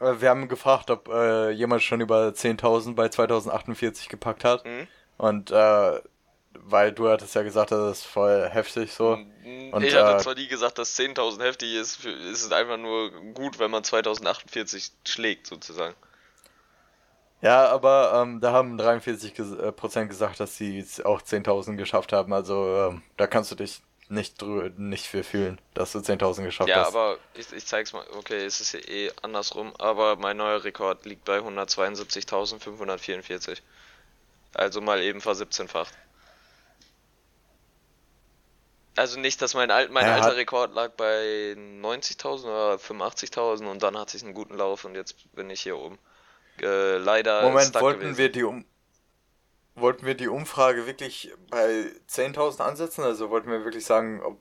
wir 0.00 0.28
haben 0.28 0.48
gefragt, 0.48 0.90
ob 0.90 1.08
äh, 1.08 1.50
jemand 1.50 1.82
schon 1.82 2.00
über 2.00 2.28
10.000 2.28 2.94
bei 2.94 3.08
2048 3.08 4.08
gepackt 4.08 4.44
hat. 4.44 4.64
Mhm. 4.64 4.88
Und 5.18 5.50
äh, 5.50 6.00
weil 6.52 6.92
du 6.92 7.08
hattest 7.08 7.34
ja 7.34 7.42
gesagt, 7.42 7.70
das 7.70 7.98
ist 7.98 8.06
voll 8.06 8.48
heftig 8.50 8.92
so. 8.92 9.16
Mhm. 9.16 9.72
Und, 9.72 9.82
ich 9.82 9.94
hatte 9.94 10.16
äh, 10.16 10.18
zwar 10.18 10.34
nie 10.34 10.48
gesagt, 10.48 10.78
dass 10.78 10.98
10.000 10.98 11.42
heftig 11.42 11.74
ist, 11.74 12.04
ist 12.04 12.44
es 12.44 12.52
einfach 12.52 12.76
nur 12.76 13.10
gut, 13.34 13.58
wenn 13.58 13.70
man 13.70 13.84
2048 13.84 14.90
schlägt, 15.06 15.46
sozusagen. 15.46 15.94
Ja, 17.42 17.68
aber 17.70 18.12
ähm, 18.22 18.40
da 18.40 18.52
haben 18.52 18.78
43% 18.78 19.32
ges 19.32 19.52
äh, 19.52 20.06
gesagt, 20.06 20.40
dass 20.40 20.56
sie 20.56 20.84
auch 21.04 21.22
10.000 21.22 21.76
geschafft 21.76 22.12
haben. 22.12 22.32
Also 22.32 22.90
ähm, 22.90 23.02
da 23.16 23.26
kannst 23.26 23.50
du 23.50 23.54
dich 23.54 23.80
nicht, 24.10 24.42
nicht 24.76 25.06
für 25.06 25.22
fühlen, 25.22 25.60
dass 25.74 25.92
du 25.92 26.00
10.000 26.00 26.42
geschafft 26.44 26.68
ja, 26.68 26.84
hast. 26.84 26.94
Ja, 26.94 27.00
aber 27.00 27.18
ich, 27.34 27.52
ich 27.52 27.64
zeig's 27.66 27.92
mal. 27.92 28.04
Okay, 28.16 28.44
es 28.44 28.60
ist 28.60 28.74
eh 28.74 29.12
andersrum, 29.22 29.72
aber 29.78 30.16
mein 30.16 30.36
neuer 30.36 30.64
Rekord 30.64 31.06
liegt 31.06 31.24
bei 31.24 31.38
172.544. 31.38 33.60
Also 34.54 34.80
mal 34.80 35.00
eben 35.00 35.20
ver-17-facht. 35.20 35.94
Also 38.96 39.20
nicht, 39.20 39.40
dass 39.40 39.54
mein, 39.54 39.70
alt, 39.70 39.92
mein 39.92 40.04
ja, 40.04 40.16
alter 40.16 40.34
Rekord 40.36 40.74
lag 40.74 40.90
bei 40.92 41.54
90.000 41.56 42.44
oder 42.44 42.74
85.000 42.74 43.70
und 43.70 43.80
dann 43.82 43.96
hatte 43.96 44.16
ich 44.16 44.24
einen 44.24 44.34
guten 44.34 44.56
Lauf 44.56 44.84
und 44.84 44.96
jetzt 44.96 45.32
bin 45.34 45.48
ich 45.48 45.62
hier 45.62 45.78
oben. 45.78 45.98
Äh, 46.60 46.98
leider. 46.98 47.42
Moment, 47.42 47.80
wollten 47.80 48.00
gewesen. 48.00 48.18
wir 48.18 48.32
die 48.32 48.42
um 48.42 48.64
wollten 49.74 50.06
wir 50.06 50.14
die 50.14 50.28
Umfrage 50.28 50.86
wirklich 50.86 51.32
bei 51.50 51.90
10.000 52.08 52.60
ansetzen? 52.60 53.02
Also 53.02 53.30
wollten 53.30 53.50
wir 53.50 53.64
wirklich 53.64 53.84
sagen, 53.84 54.22
ob, 54.22 54.40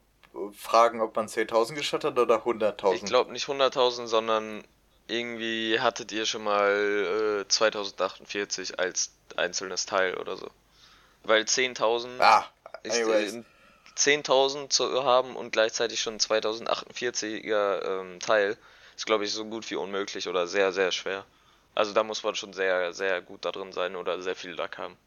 fragen, 0.55 1.01
ob 1.01 1.15
man 1.15 1.27
10.000 1.27 1.73
geschafft 1.73 2.03
hat 2.03 2.17
oder 2.17 2.43
100.000? 2.43 2.93
Ich 2.93 3.05
glaube 3.05 3.31
nicht 3.31 3.47
100.000, 3.47 4.07
sondern 4.07 4.63
irgendwie 5.07 5.79
hattet 5.79 6.11
ihr 6.11 6.25
schon 6.25 6.43
mal 6.43 7.41
äh, 7.43 7.47
2048 7.47 8.79
als 8.79 9.11
einzelnes 9.35 9.85
Teil 9.85 10.15
oder 10.17 10.37
so. 10.37 10.49
Weil 11.23 11.43
10.000 11.43 12.19
ah, 12.19 12.45
äh, 12.83 13.43
10.000 13.97 14.69
zu 14.69 15.03
haben 15.03 15.35
und 15.35 15.51
gleichzeitig 15.51 15.99
schon 15.99 16.19
2048er 16.19 18.01
ähm, 18.01 18.19
Teil 18.19 18.57
ist, 18.95 19.05
glaube 19.05 19.25
ich, 19.25 19.33
so 19.33 19.45
gut 19.45 19.69
wie 19.69 19.75
unmöglich 19.75 20.27
oder 20.27 20.47
sehr, 20.47 20.71
sehr 20.71 20.91
schwer. 20.91 21.25
Also 21.75 21.93
da 21.93 22.03
muss 22.03 22.23
man 22.23 22.35
schon 22.35 22.53
sehr, 22.53 22.93
sehr 22.93 23.21
gut 23.21 23.45
da 23.45 23.51
drin 23.51 23.71
sein 23.71 23.95
oder 23.95 24.21
sehr 24.21 24.35
viel 24.35 24.51
Lack 24.51 24.77
haben. 24.77 24.97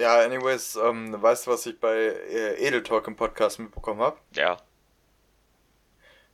Ja, 0.00 0.18
anyways, 0.20 0.76
ähm, 0.76 1.20
weißt 1.20 1.46
du, 1.46 1.50
was 1.50 1.66
ich 1.66 1.78
bei 1.78 1.94
äh, 1.94 2.66
Edel 2.66 2.82
Talk 2.82 3.06
im 3.06 3.16
Podcast 3.16 3.58
mitbekommen 3.58 4.00
habe? 4.00 4.16
Ja. 4.34 4.56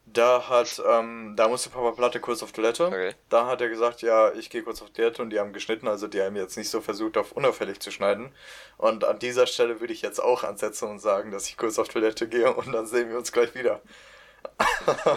Da 0.04 0.48
hat, 0.48 0.80
ähm, 0.88 1.34
da 1.36 1.48
musste 1.48 1.70
Papa 1.70 1.90
Platte 1.90 2.20
kurz 2.20 2.44
auf 2.44 2.52
Toilette. 2.52 2.86
Okay. 2.86 3.14
Da 3.28 3.48
hat 3.48 3.60
er 3.60 3.68
gesagt, 3.68 4.02
ja, 4.02 4.32
ich 4.34 4.50
gehe 4.50 4.62
kurz 4.62 4.82
auf 4.82 4.90
Toilette 4.90 5.20
und 5.20 5.30
die 5.30 5.40
haben 5.40 5.52
geschnitten, 5.52 5.88
also 5.88 6.06
die 6.06 6.22
haben 6.22 6.36
jetzt 6.36 6.56
nicht 6.56 6.70
so 6.70 6.80
versucht, 6.80 7.16
auf 7.16 7.32
unauffällig 7.32 7.80
zu 7.80 7.90
schneiden. 7.90 8.32
Und 8.76 9.02
an 9.02 9.18
dieser 9.18 9.48
Stelle 9.48 9.80
würde 9.80 9.92
ich 9.92 10.02
jetzt 10.02 10.20
auch 10.20 10.44
ansetzen 10.44 10.88
und 10.88 11.00
sagen, 11.00 11.32
dass 11.32 11.48
ich 11.48 11.56
kurz 11.56 11.76
auf 11.80 11.88
Toilette 11.88 12.28
gehe 12.28 12.54
und 12.54 12.70
dann 12.70 12.86
sehen 12.86 13.10
wir 13.10 13.18
uns 13.18 13.32
gleich 13.32 13.52
wieder. 13.56 13.82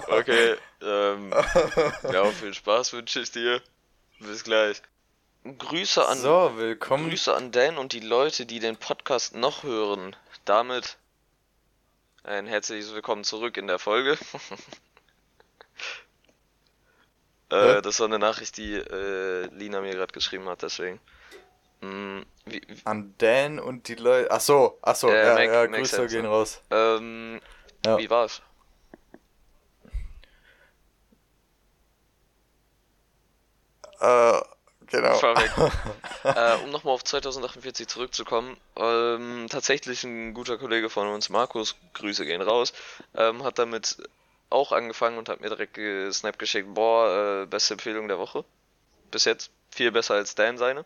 Okay, 0.07 0.55
ähm, 0.81 1.31
ja, 2.11 2.25
viel 2.25 2.55
Spaß 2.55 2.93
wünsche 2.93 3.19
ich 3.19 3.31
dir. 3.31 3.61
Bis 4.19 4.43
gleich. 4.43 4.81
Grüße 5.45 6.05
an, 6.05 6.17
so, 6.17 6.57
willkommen. 6.57 7.09
Grüße 7.09 7.33
an 7.33 7.53
Dan 7.53 7.77
und 7.77 7.93
die 7.93 8.01
Leute, 8.01 8.45
die 8.45 8.59
den 8.59 8.75
Podcast 8.75 9.35
noch 9.35 9.63
hören. 9.63 10.13
Damit 10.43 10.97
ein 12.23 12.45
herzliches 12.45 12.93
Willkommen 12.93 13.23
zurück 13.23 13.55
in 13.55 13.65
der 13.65 13.79
Folge. 13.79 14.17
äh, 17.51 17.81
das 17.81 18.01
war 18.01 18.07
eine 18.07 18.19
Nachricht, 18.19 18.57
die 18.57 18.73
äh, 18.73 19.45
Lina 19.53 19.79
mir 19.79 19.93
gerade 19.93 20.11
geschrieben 20.11 20.49
hat, 20.49 20.61
deswegen. 20.61 20.99
Mm, 21.79 22.19
wie, 22.43 22.61
wie, 22.67 22.81
an 22.83 23.15
Dan 23.19 23.59
und 23.59 23.87
die 23.87 23.95
Leute. 23.95 24.29
Achso, 24.31 24.77
achso, 24.81 25.07
äh, 25.07 25.25
ja, 25.25 25.35
Mac, 25.35 25.45
ja, 25.45 25.65
Grüße 25.67 26.07
gehen 26.07 26.25
raus. 26.25 26.61
Ähm, 26.69 27.39
ja. 27.85 27.97
Wie 27.97 28.09
war's? 28.09 28.41
Äh, 34.01 34.41
Genau. 34.91 35.19
äh, 36.23 36.55
um 36.63 36.71
nochmal 36.71 36.95
auf 36.95 37.03
2048 37.03 37.87
zurückzukommen, 37.87 38.57
ähm, 38.75 39.47
tatsächlich 39.49 40.03
ein 40.03 40.33
guter 40.33 40.57
Kollege 40.57 40.89
von 40.89 41.07
uns, 41.07 41.29
Markus, 41.29 41.75
Grüße 41.93 42.25
gehen 42.25 42.41
raus, 42.41 42.73
ähm, 43.15 43.43
hat 43.43 43.59
damit 43.59 43.97
auch 44.49 44.71
angefangen 44.71 45.17
und 45.17 45.29
hat 45.29 45.41
mir 45.41 45.49
direkt 45.49 45.75
gesnap 45.75 46.39
geschickt, 46.39 46.73
boah, 46.73 47.43
äh, 47.43 47.45
beste 47.45 47.75
Empfehlung 47.75 48.07
der 48.07 48.17
Woche. 48.17 48.43
Bis 49.11 49.25
jetzt. 49.25 49.51
Viel 49.71 49.91
besser 49.91 50.15
als 50.15 50.33
Dan 50.33 50.57
seine. 50.57 50.85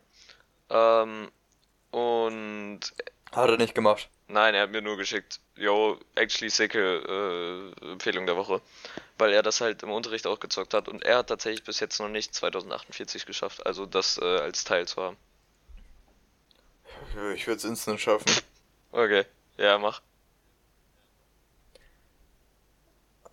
Ähm, 0.70 1.32
und. 1.92 2.82
Hat 3.32 3.50
er 3.50 3.58
nicht 3.58 3.74
gemacht. 3.74 4.10
Nein, 4.34 4.56
er 4.56 4.63
hat 4.63 4.72
mir 4.72 4.82
nur 4.82 4.98
geschickt, 4.98 5.39
yo, 5.56 6.00
actually 6.15 6.50
sicke 6.50 7.74
äh, 7.82 7.91
Empfehlung 7.91 8.26
der 8.26 8.36
Woche 8.36 8.62
weil 9.17 9.34
er 9.34 9.43
das 9.43 9.62
halt 9.62 9.84
im 9.84 9.91
Unterricht 9.91 10.28
auch 10.28 10.39
gezockt 10.39 10.74
hat 10.74 10.88
und 10.88 11.04
er 11.04 11.19
hat 11.19 11.28
tatsächlich 11.28 11.63
bis 11.63 11.80
jetzt 11.80 12.00
noch 12.00 12.10
nicht 12.10 12.34
2048 12.34 13.26
geschafft, 13.26 13.65
also 13.65 13.86
das 13.86 14.17
äh, 14.17 14.39
als 14.39 14.63
Teil 14.63 14.88
zu 14.88 15.02
haben. 15.02 15.17
Ich 17.36 17.48
würde 17.48 17.58
es 17.58 17.63
instant 17.63 18.00
schaffen. 18.00 18.32
Okay, 18.91 19.26
ja, 19.58 19.78
mach. 19.78 20.02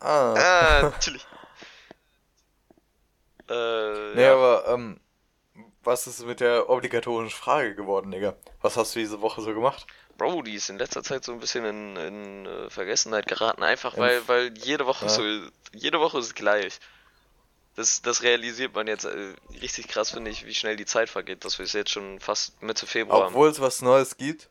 Ah. 0.00 0.34
ah 0.34 0.82
natürlich. 0.90 1.26
äh, 3.48 4.14
nee, 4.14 4.22
ja. 4.22 4.34
aber, 4.34 4.68
ähm, 4.68 5.00
was 5.82 6.06
ist 6.06 6.24
mit 6.24 6.40
der 6.40 6.68
obligatorischen 6.68 7.36
Frage 7.36 7.74
geworden, 7.74 8.10
Digga? 8.10 8.36
Was 8.60 8.76
hast 8.76 8.94
du 8.94 8.98
diese 8.98 9.20
Woche 9.20 9.40
so 9.40 9.54
gemacht? 9.54 9.86
Bro, 10.20 10.42
die 10.42 10.54
ist 10.54 10.68
in 10.68 10.76
letzter 10.76 11.02
Zeit 11.02 11.24
so 11.24 11.32
ein 11.32 11.40
bisschen 11.40 11.64
in, 11.64 11.96
in 11.96 12.46
uh, 12.46 12.68
Vergessenheit 12.68 13.26
geraten, 13.26 13.62
einfach 13.62 13.96
weil, 13.96 14.28
weil 14.28 14.52
jede 14.58 14.84
Woche 14.84 15.06
ja. 15.06 15.08
so, 15.08 15.22
jede 15.72 15.98
Woche 15.98 16.18
ist 16.18 16.34
gleich. 16.34 16.78
Das, 17.74 18.02
das 18.02 18.22
realisiert 18.22 18.74
man 18.74 18.86
jetzt 18.86 19.06
äh, 19.06 19.32
richtig 19.62 19.88
krass, 19.88 20.10
finde 20.10 20.30
ich, 20.30 20.44
wie 20.44 20.52
schnell 20.52 20.76
die 20.76 20.84
Zeit 20.84 21.08
vergeht, 21.08 21.46
dass 21.46 21.58
wir 21.58 21.64
es 21.64 21.72
jetzt 21.72 21.90
schon 21.90 22.20
fast 22.20 22.62
Mitte 22.62 22.86
Februar 22.86 23.28
Obwohl 23.28 23.48
es 23.48 23.62
was 23.62 23.80
Neues 23.80 24.18
gibt. 24.18 24.50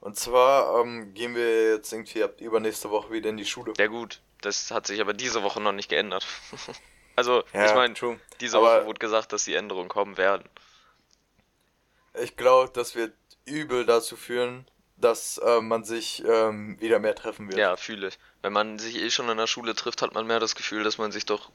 Und 0.00 0.18
zwar 0.18 0.82
ähm, 0.82 1.14
gehen 1.14 1.34
wir 1.34 1.76
jetzt 1.76 1.94
irgendwie 1.94 2.22
ab 2.22 2.38
übernächste 2.38 2.90
Woche 2.90 3.10
wieder 3.10 3.30
in 3.30 3.38
die 3.38 3.46
Schule. 3.46 3.72
Ja 3.78 3.86
gut, 3.86 4.20
das 4.42 4.70
hat 4.70 4.86
sich 4.86 5.00
aber 5.00 5.14
diese 5.14 5.42
Woche 5.42 5.62
noch 5.62 5.72
nicht 5.72 5.88
geändert. 5.88 6.26
also, 7.16 7.42
ja, 7.54 7.64
ich 7.64 7.74
meine, 7.74 7.94
diese 8.42 8.60
Woche 8.60 8.84
wurde 8.84 8.98
gesagt, 8.98 9.32
dass 9.32 9.44
die 9.44 9.54
Änderungen 9.54 9.88
kommen 9.88 10.18
werden. 10.18 10.46
Ich 12.20 12.36
glaube, 12.36 12.70
das 12.74 12.94
wird 12.94 13.14
übel 13.46 13.86
dazu 13.86 14.14
führen, 14.14 14.66
dass 14.96 15.38
äh, 15.38 15.60
man 15.60 15.84
sich 15.84 16.22
ähm, 16.26 16.80
wieder 16.80 16.98
mehr 16.98 17.14
treffen 17.14 17.48
wird. 17.48 17.58
Ja, 17.58 17.76
fühle 17.76 18.08
ich. 18.08 18.18
Wenn 18.42 18.52
man 18.52 18.78
sich 18.78 18.96
eh 18.96 19.10
schon 19.10 19.28
in 19.28 19.36
der 19.36 19.46
Schule 19.46 19.74
trifft, 19.74 20.02
hat 20.02 20.14
man 20.14 20.26
mehr 20.26 20.40
das 20.40 20.54
Gefühl, 20.54 20.84
dass 20.84 20.98
man 20.98 21.12
sich 21.12 21.26
doch 21.26 21.50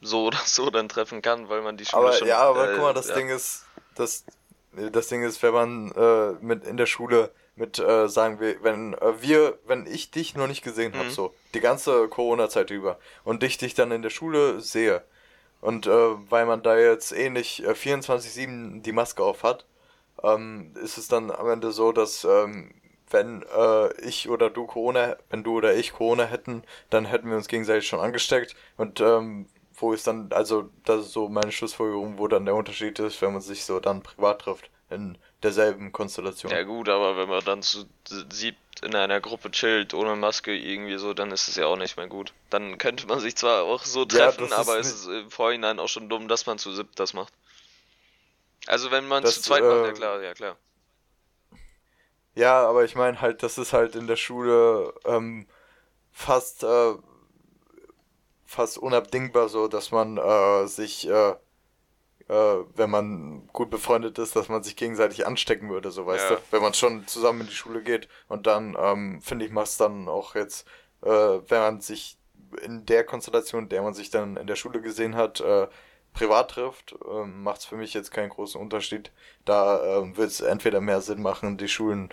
so 0.00 0.24
oder 0.26 0.40
so 0.44 0.70
dann 0.70 0.88
treffen 0.88 1.22
kann, 1.22 1.48
weil 1.48 1.62
man 1.62 1.76
die 1.76 1.86
Schule 1.86 2.02
aber, 2.02 2.12
schon... 2.12 2.28
Ja, 2.28 2.38
aber 2.38 2.70
äh, 2.70 2.74
guck 2.74 2.82
mal, 2.82 2.94
das 2.94 3.08
ja. 3.08 3.14
Ding 3.14 3.28
ist, 3.28 3.64
das, 3.94 4.24
das 4.72 5.08
Ding 5.08 5.22
ist, 5.22 5.42
wenn 5.42 5.54
man 5.54 5.92
äh, 5.92 6.32
mit 6.44 6.64
in 6.64 6.76
der 6.76 6.86
Schule 6.86 7.30
mit, 7.56 7.78
äh, 7.78 8.08
sagen 8.08 8.40
wir, 8.40 8.62
wenn 8.62 8.94
äh, 8.94 9.22
wir, 9.22 9.58
wenn 9.66 9.86
ich 9.86 10.10
dich 10.10 10.34
noch 10.34 10.48
nicht 10.48 10.62
gesehen 10.62 10.92
mhm. 10.92 10.98
habe, 10.98 11.10
so, 11.10 11.34
die 11.54 11.60
ganze 11.60 12.08
Corona-Zeit 12.08 12.70
über, 12.70 12.98
und 13.22 13.42
ich 13.44 13.58
dich 13.58 13.74
dann 13.74 13.92
in 13.92 14.02
der 14.02 14.10
Schule 14.10 14.60
sehe, 14.60 15.02
und 15.60 15.86
äh, 15.86 16.30
weil 16.30 16.44
man 16.46 16.62
da 16.62 16.76
jetzt 16.76 17.12
eh 17.12 17.30
nicht 17.30 17.60
äh, 17.60 17.70
24-7 17.70 18.82
die 18.82 18.92
Maske 18.92 19.22
auf 19.22 19.42
hat, 19.42 19.64
ähm, 20.24 20.72
ist 20.82 20.98
es 20.98 21.08
dann 21.08 21.30
am 21.30 21.48
Ende 21.48 21.72
so, 21.72 21.92
dass 21.92 22.24
ähm, 22.24 22.74
wenn 23.10 23.42
äh, 23.42 24.00
ich 24.00 24.28
oder 24.28 24.50
du 24.50 24.66
Corona, 24.66 25.16
wenn 25.30 25.44
du 25.44 25.56
oder 25.56 25.74
ich 25.74 25.92
Corona 25.92 26.24
hätten, 26.24 26.62
dann 26.90 27.04
hätten 27.04 27.28
wir 27.28 27.36
uns 27.36 27.48
gegenseitig 27.48 27.86
schon 27.86 28.00
angesteckt 28.00 28.56
und 28.76 29.00
ähm, 29.00 29.46
wo 29.76 29.92
ist 29.92 30.06
dann, 30.06 30.30
also 30.32 30.70
das 30.84 31.06
ist 31.06 31.12
so 31.12 31.28
meine 31.28 31.52
Schlussfolgerung, 31.52 32.18
wo 32.18 32.28
dann 32.28 32.44
der 32.44 32.54
Unterschied 32.54 32.98
ist, 32.98 33.20
wenn 33.22 33.32
man 33.32 33.42
sich 33.42 33.64
so 33.64 33.80
dann 33.80 34.02
privat 34.02 34.40
trifft 34.40 34.70
in 34.90 35.18
derselben 35.42 35.92
Konstellation. 35.92 36.52
Ja 36.52 36.62
gut, 36.62 36.88
aber 36.88 37.16
wenn 37.16 37.28
man 37.28 37.44
dann 37.44 37.62
zu 37.62 37.84
siebt 38.04 38.58
in 38.82 38.94
einer 38.94 39.20
Gruppe 39.20 39.50
chillt 39.50 39.94
ohne 39.94 40.16
Maske 40.16 40.54
irgendwie 40.54 40.98
so, 40.98 41.14
dann 41.14 41.30
ist 41.32 41.48
es 41.48 41.56
ja 41.56 41.66
auch 41.66 41.76
nicht 41.76 41.96
mehr 41.96 42.06
gut. 42.06 42.32
Dann 42.50 42.78
könnte 42.78 43.06
man 43.06 43.20
sich 43.20 43.36
zwar 43.36 43.62
auch 43.64 43.84
so 43.84 44.04
treffen, 44.04 44.48
ja, 44.50 44.56
aber 44.56 44.78
es 44.78 44.92
ist 44.92 45.06
im 45.06 45.30
Vorhinein 45.30 45.78
auch 45.78 45.88
schon 45.88 46.08
dumm, 46.08 46.28
dass 46.28 46.46
man 46.46 46.58
zu 46.58 46.72
siebt 46.72 46.98
das 46.98 47.14
macht. 47.14 47.32
Also 48.66 48.90
wenn 48.90 49.06
man 49.06 49.22
das, 49.22 49.36
zu 49.36 49.42
zweit 49.42 49.62
äh, 49.62 49.64
macht, 49.64 49.76
ja 49.76 49.88
äh, 49.88 49.92
klar, 49.92 50.22
ja 50.22 50.34
klar. 50.34 50.56
Ja, 52.34 52.68
aber 52.68 52.84
ich 52.84 52.94
meine 52.96 53.20
halt, 53.20 53.42
das 53.42 53.58
ist 53.58 53.72
halt 53.72 53.94
in 53.94 54.06
der 54.06 54.16
Schule 54.16 54.92
ähm, 55.04 55.46
fast 56.10 56.64
äh, 56.64 56.94
fast 58.44 58.78
unabdingbar 58.78 59.48
so, 59.48 59.68
dass 59.68 59.90
man 59.90 60.16
äh, 60.16 60.66
sich 60.66 61.08
äh, 61.08 61.34
äh, 62.28 62.64
wenn 62.74 62.90
man 62.90 63.46
gut 63.48 63.70
befreundet 63.70 64.18
ist, 64.18 64.34
dass 64.34 64.48
man 64.48 64.62
sich 64.62 64.76
gegenseitig 64.76 65.26
anstecken 65.26 65.68
würde, 65.70 65.90
so 65.90 66.06
weißt 66.06 66.30
ja. 66.30 66.36
du. 66.36 66.42
Wenn 66.50 66.62
man 66.62 66.74
schon 66.74 67.06
zusammen 67.06 67.42
in 67.42 67.48
die 67.48 67.54
Schule 67.54 67.82
geht 67.82 68.08
und 68.28 68.46
dann, 68.46 68.76
ähm, 68.78 69.20
finde 69.20 69.44
ich, 69.44 69.50
macht 69.50 69.66
es 69.66 69.76
dann 69.76 70.08
auch 70.08 70.34
jetzt, 70.34 70.66
äh, 71.02 71.08
wenn 71.08 71.60
man 71.60 71.80
sich 71.80 72.16
in 72.62 72.86
der 72.86 73.04
Konstellation, 73.04 73.64
in 73.64 73.68
der 73.68 73.82
man 73.82 73.94
sich 73.94 74.10
dann 74.10 74.36
in 74.36 74.46
der 74.46 74.56
Schule 74.56 74.80
gesehen 74.80 75.16
hat, 75.16 75.40
äh, 75.40 75.68
privat 76.14 76.52
trifft, 76.52 76.92
äh, 76.92 77.24
macht 77.26 77.60
es 77.60 77.66
für 77.66 77.76
mich 77.76 77.92
jetzt 77.92 78.10
keinen 78.10 78.30
großen 78.30 78.60
Unterschied. 78.60 79.10
Da 79.44 79.84
äh, 79.84 80.16
wird 80.16 80.30
es 80.30 80.40
entweder 80.40 80.80
mehr 80.80 81.02
Sinn 81.02 81.20
machen, 81.20 81.58
die 81.58 81.68
Schulen 81.68 82.08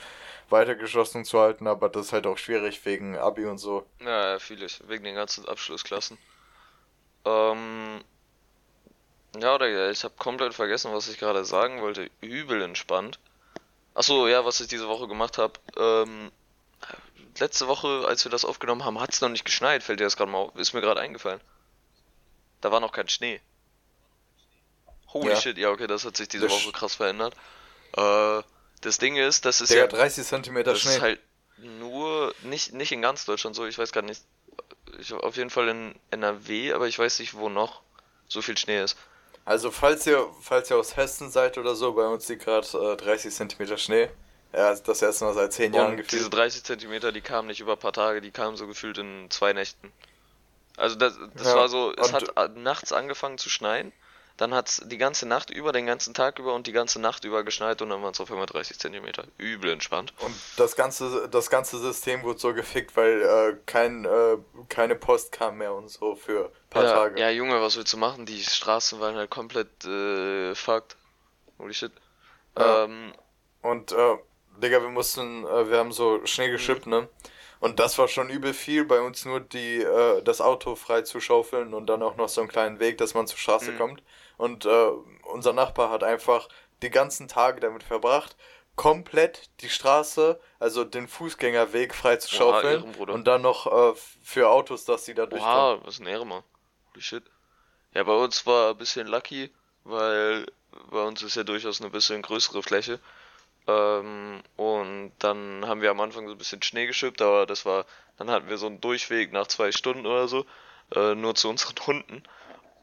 weiter 0.50 0.76
geschlossen 0.76 1.24
zu 1.24 1.40
halten, 1.40 1.68
aber 1.68 1.88
das 1.88 2.08
ist 2.08 2.14
halt 2.14 2.28
auch 2.28 2.38
schwierig 2.38 2.84
wegen 2.86 3.18
Abi 3.18 3.46
und 3.46 3.60
so. 3.60 3.86
Ja, 4.00 4.38
vieles, 4.40 4.82
wegen 4.88 5.06
den 5.06 5.16
ganzen 5.16 5.48
Abschlussklassen. 5.48 6.18
Ähm, 7.24 8.02
ja, 9.40 9.56
oder 9.56 9.90
ich 9.90 10.04
habe 10.04 10.14
komplett 10.18 10.54
vergessen, 10.54 10.92
was 10.94 11.08
ich 11.08 11.18
gerade 11.18 11.46
sagen 11.46 11.82
wollte. 11.82 12.10
Übel 12.20 12.62
entspannt. 12.62 13.20
Achso, 13.94 14.28
ja, 14.28 14.44
was 14.44 14.60
ich 14.60 14.68
diese 14.68 14.88
Woche 14.88 15.08
gemacht 15.08 15.38
habe. 15.38 15.54
Ähm, 15.78 16.32
letzte 17.40 17.68
Woche, 17.68 18.06
als 18.08 18.26
wir 18.26 18.32
das 18.32 18.46
aufgenommen 18.46 18.84
haben, 18.84 19.00
hat 19.00 19.14
es 19.14 19.22
noch 19.22 19.30
nicht 19.30 19.46
geschneit. 19.46 19.84
Fällt 19.84 20.00
dir 20.00 20.06
das 20.06 20.18
gerade 20.18 20.32
mal 20.32 20.40
auf? 20.40 20.56
Ist 20.56 20.74
mir 20.74 20.82
gerade 20.82 21.00
eingefallen. 21.00 21.42
Da 22.62 22.72
war 22.72 22.80
noch 22.80 22.92
kein 22.92 23.08
Schnee. 23.08 23.42
Holy 25.14 25.30
ja. 25.30 25.36
shit, 25.36 25.58
ja, 25.58 25.70
okay, 25.70 25.88
das 25.88 26.06
hat 26.06 26.16
sich 26.16 26.28
diese 26.28 26.50
Woche 26.50 26.72
krass 26.72 26.96
verändert. 26.96 27.36
Äh, 27.98 28.42
das 28.82 28.98
Ding 28.98 29.18
ist, 29.18 29.46
das 29.46 29.62
ist 29.62 29.72
ja. 29.72 29.88
30 29.88 30.26
cm 30.26 30.64
das 30.64 30.80
Schnee. 30.80 30.96
ist 30.96 31.02
halt 31.02 31.20
nur, 31.58 32.34
nicht, 32.44 32.74
nicht 32.74 32.92
in 32.92 33.02
ganz 33.02 33.26
Deutschland 33.26 33.56
so, 33.56 33.66
ich 33.66 33.78
weiß 33.78 33.92
gar 33.92 34.02
nicht. 34.02 34.22
Ich, 35.00 35.14
auf 35.14 35.38
jeden 35.38 35.50
Fall 35.50 35.70
in 35.70 35.96
NRW, 36.10 36.74
aber 36.74 36.88
ich 36.88 36.98
weiß 36.98 37.20
nicht, 37.20 37.34
wo 37.36 37.50
noch 37.50 37.82
so 38.28 38.42
viel 38.42 38.58
Schnee 38.58 38.82
ist. 38.82 38.98
Also, 39.46 39.72
falls 39.72 40.06
ihr, 40.06 40.30
falls 40.42 40.70
ihr 40.70 40.78
aus 40.78 40.96
Hessen 40.96 41.32
seid 41.32 41.58
oder 41.58 41.76
so, 41.76 41.94
bei 41.94 42.06
uns 42.06 42.28
liegt 42.30 42.46
gerade 42.46 42.68
äh, 42.78 42.98
30 42.98 43.34
cm 43.34 43.78
Schnee. 43.78 44.10
Ja, 44.54 44.76
das 44.76 45.02
erste 45.02 45.26
Mal 45.26 45.34
seit 45.34 45.54
10 45.54 45.74
Jahren 45.74 45.98
gefühlt. 45.98 46.12
Diese 46.12 46.30
30 46.30 46.64
cm, 46.64 47.14
die 47.14 47.22
kamen 47.22 47.48
nicht 47.48 47.62
über 47.62 47.74
ein 47.74 47.80
paar 47.80 47.94
Tage, 47.94 48.22
die 48.22 48.32
kamen 48.32 48.58
so 48.58 48.68
gefühlt 48.68 48.98
in 48.98 49.28
zwei 49.30 49.54
Nächten. 49.54 49.92
Also, 50.78 50.96
das, 50.96 51.18
das 51.36 51.48
ja, 51.48 51.56
war 51.56 51.70
so, 51.70 51.94
es 51.96 52.12
hat 52.12 52.56
nachts 52.58 52.92
angefangen 52.92 53.38
zu 53.38 53.50
schneien 53.50 53.94
dann 54.38 54.54
hat 54.54 54.70
es 54.70 54.82
die 54.86 54.98
ganze 54.98 55.28
Nacht 55.28 55.50
über, 55.50 55.72
den 55.72 55.86
ganzen 55.86 56.14
Tag 56.14 56.40
über 56.40 56.54
und 56.54 56.68
die 56.68 56.72
ganze 56.72 57.00
Nacht 57.00 57.26
über 57.26 57.44
geschneit 57.44 57.82
und 57.82 57.90
dann 57.90 58.02
waren 58.02 58.12
es 58.14 58.20
auf 58.20 58.28
35 58.28 58.80
cm. 58.80 59.06
Übel 59.38 59.72
entspannt. 59.72 60.14
Und 60.20 60.36
das 60.58 60.76
ganze, 60.76 61.30
das 61.30 61.50
ganze 61.50 61.78
System 61.80 62.24
wurde 62.24 62.40
so 62.40 62.54
gefickt, 62.54 62.96
weil 62.96 63.22
äh, 63.22 63.58
kein, 63.66 64.06
äh, 64.06 64.38
keine 64.70 64.96
Post 64.96 65.32
kam 65.32 65.58
mehr 65.58 65.74
und 65.74 65.90
so 65.90 66.16
für 66.16 66.46
ein 66.46 66.70
paar 66.70 66.84
ja, 66.84 66.94
Tage. 66.94 67.20
Ja, 67.20 67.30
Junge, 67.30 67.62
was 67.62 67.78
willst 67.78 67.94
du 67.94 67.98
machen? 67.98 68.26
Die 68.26 68.42
Straßen 68.42 69.00
waren 69.00 69.16
halt 69.16 69.30
komplett 69.30 69.86
äh, 69.86 70.56
fucked. 70.56 70.96
Holy 71.60 71.74
shit. 71.74 71.92
Ja. 72.58 72.86
Ähm, 72.86 73.14
und, 73.62 73.92
äh, 73.92 74.18
Digga, 74.58 74.82
wir 74.82 74.90
mussten, 74.90 75.46
äh, 75.46 75.70
wir 75.70 75.78
haben 75.78 75.92
so 75.92 76.26
Schnee 76.26 76.50
geschippt, 76.50 76.88
ne? 76.88 77.08
Und 77.60 77.80
das 77.80 78.00
war 78.00 78.08
schon 78.08 78.30
übel 78.30 78.56
viel, 78.56 78.86
bei 78.86 79.02
uns 79.02 79.24
nur 79.24 79.40
die, 79.40 79.82
äh, 79.82 80.24
das 80.24 80.42
Auto 80.42 80.76
frei 80.76 81.04
zu 81.04 81.20
schaufeln 81.20 81.76
und 81.76 81.86
dann 81.86 82.02
auch 82.02 82.18
noch 82.18 82.28
so 82.28 82.42
einen 82.42 82.50
kleinen 82.50 82.80
Weg, 82.80 82.98
dass 82.98 83.14
man 83.14 83.28
zur 83.28 83.38
Straße 83.38 83.72
mhm. 83.72 83.78
kommt. 83.78 84.04
Und 84.42 84.66
äh, 84.66 84.88
unser 85.32 85.54
Nachbar 85.54 85.92
hat 85.92 86.04
einfach 86.04 86.50
die 86.82 86.90
ganzen 86.90 87.28
Tage 87.28 87.60
damit 87.60 87.84
verbracht, 87.84 88.36
komplett 88.76 89.52
die 89.62 89.70
Straße, 89.70 90.40
also 90.58 90.84
den 90.84 91.08
Fußgängerweg 91.08 91.94
frei 91.94 92.16
zu 92.16 92.34
schaufeln. 92.34 92.84
Oha, 92.98 93.12
und 93.12 93.26
dann 93.26 93.44
noch 93.44 93.68
äh, 93.68 93.96
für 94.24 94.50
Autos, 94.50 94.84
dass 94.86 95.06
sie 95.06 95.14
da 95.14 95.28
durchkommen. 95.28 95.78
Wow, 95.78 95.86
was 95.86 96.00
ein 96.00 96.08
Ehre, 96.08 96.26
Mann. 96.26 96.42
Holy 96.90 97.04
shit. 97.04 97.24
Ja, 97.94 98.02
bei 98.02 98.16
uns 98.16 98.48
war 98.48 98.72
ein 98.72 98.78
bisschen 98.78 99.06
lucky, 99.06 99.52
weil 99.84 100.48
bei 100.90 101.04
uns 101.04 101.22
ist 101.22 101.36
ja 101.36 101.44
durchaus 101.44 101.80
eine 101.80 101.92
bisschen 101.92 102.24
größere 102.24 102.64
Fläche. 102.64 103.00
Ähm, 103.68 104.42
und 104.56 105.12
dann 105.20 105.68
haben 105.68 105.82
wir 105.82 105.92
am 105.92 106.00
Anfang 106.00 106.26
so 106.26 106.32
ein 106.34 106.40
bisschen 106.40 106.64
Schnee 106.64 106.88
geschippt, 106.88 107.22
aber 107.22 107.46
das 107.46 107.64
war, 107.68 107.86
dann 108.18 108.32
hatten 108.32 108.50
wir 108.50 108.58
so 108.58 108.66
einen 108.66 108.82
Durchweg 108.82 109.34
nach 109.34 109.46
zwei 109.46 109.72
Stunden 109.72 110.08
oder 110.08 110.28
so, 110.28 110.48
äh, 110.96 111.14
nur 111.14 111.36
zu 111.36 111.48
unseren 111.48 111.76
Hunden. 111.86 112.24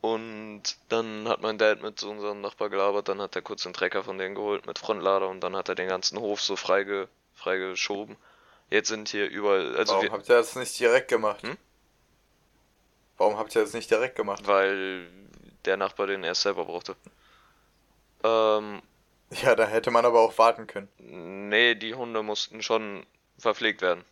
Und 0.00 0.62
dann 0.88 1.28
hat 1.28 1.40
mein 1.40 1.58
Dad 1.58 1.82
mit 1.82 2.02
unserem 2.02 2.40
Nachbar 2.40 2.70
gelabert, 2.70 3.08
dann 3.08 3.20
hat 3.20 3.34
er 3.34 3.42
kurz 3.42 3.64
den 3.64 3.72
Trecker 3.72 4.04
von 4.04 4.18
denen 4.18 4.34
geholt 4.34 4.66
mit 4.66 4.78
Frontlader 4.78 5.28
und 5.28 5.40
dann 5.40 5.56
hat 5.56 5.68
er 5.68 5.74
den 5.74 5.88
ganzen 5.88 6.18
Hof 6.20 6.40
so 6.40 6.54
freige, 6.54 7.08
freigeschoben. 7.34 8.16
Jetzt 8.70 8.88
sind 8.88 9.08
hier 9.08 9.28
überall. 9.28 9.76
Also 9.76 9.94
Warum 9.94 10.04
wir, 10.04 10.12
habt 10.12 10.28
ihr 10.28 10.37
das 10.37 10.54
nicht 10.54 10.78
direkt 10.78 11.08
gemacht? 11.08 11.42
Hm? 11.42 11.56
Warum 13.16 13.38
habt 13.38 13.54
ihr 13.56 13.62
das 13.62 13.72
nicht 13.72 13.90
direkt 13.90 14.14
gemacht? 14.14 14.46
Weil 14.46 15.08
der 15.64 15.76
Nachbar 15.76 16.06
den 16.06 16.22
erst 16.22 16.42
selber 16.42 16.64
brauchte. 16.64 16.94
Ähm, 18.22 18.82
ja, 19.42 19.54
da 19.56 19.66
hätte 19.66 19.90
man 19.90 20.04
aber 20.04 20.20
auch 20.20 20.38
warten 20.38 20.66
können. 20.66 20.88
Nee, 20.98 21.74
die 21.74 21.94
Hunde 21.94 22.22
mussten 22.22 22.62
schon 22.62 23.04
verpflegt 23.38 23.82
werden. 23.82 24.04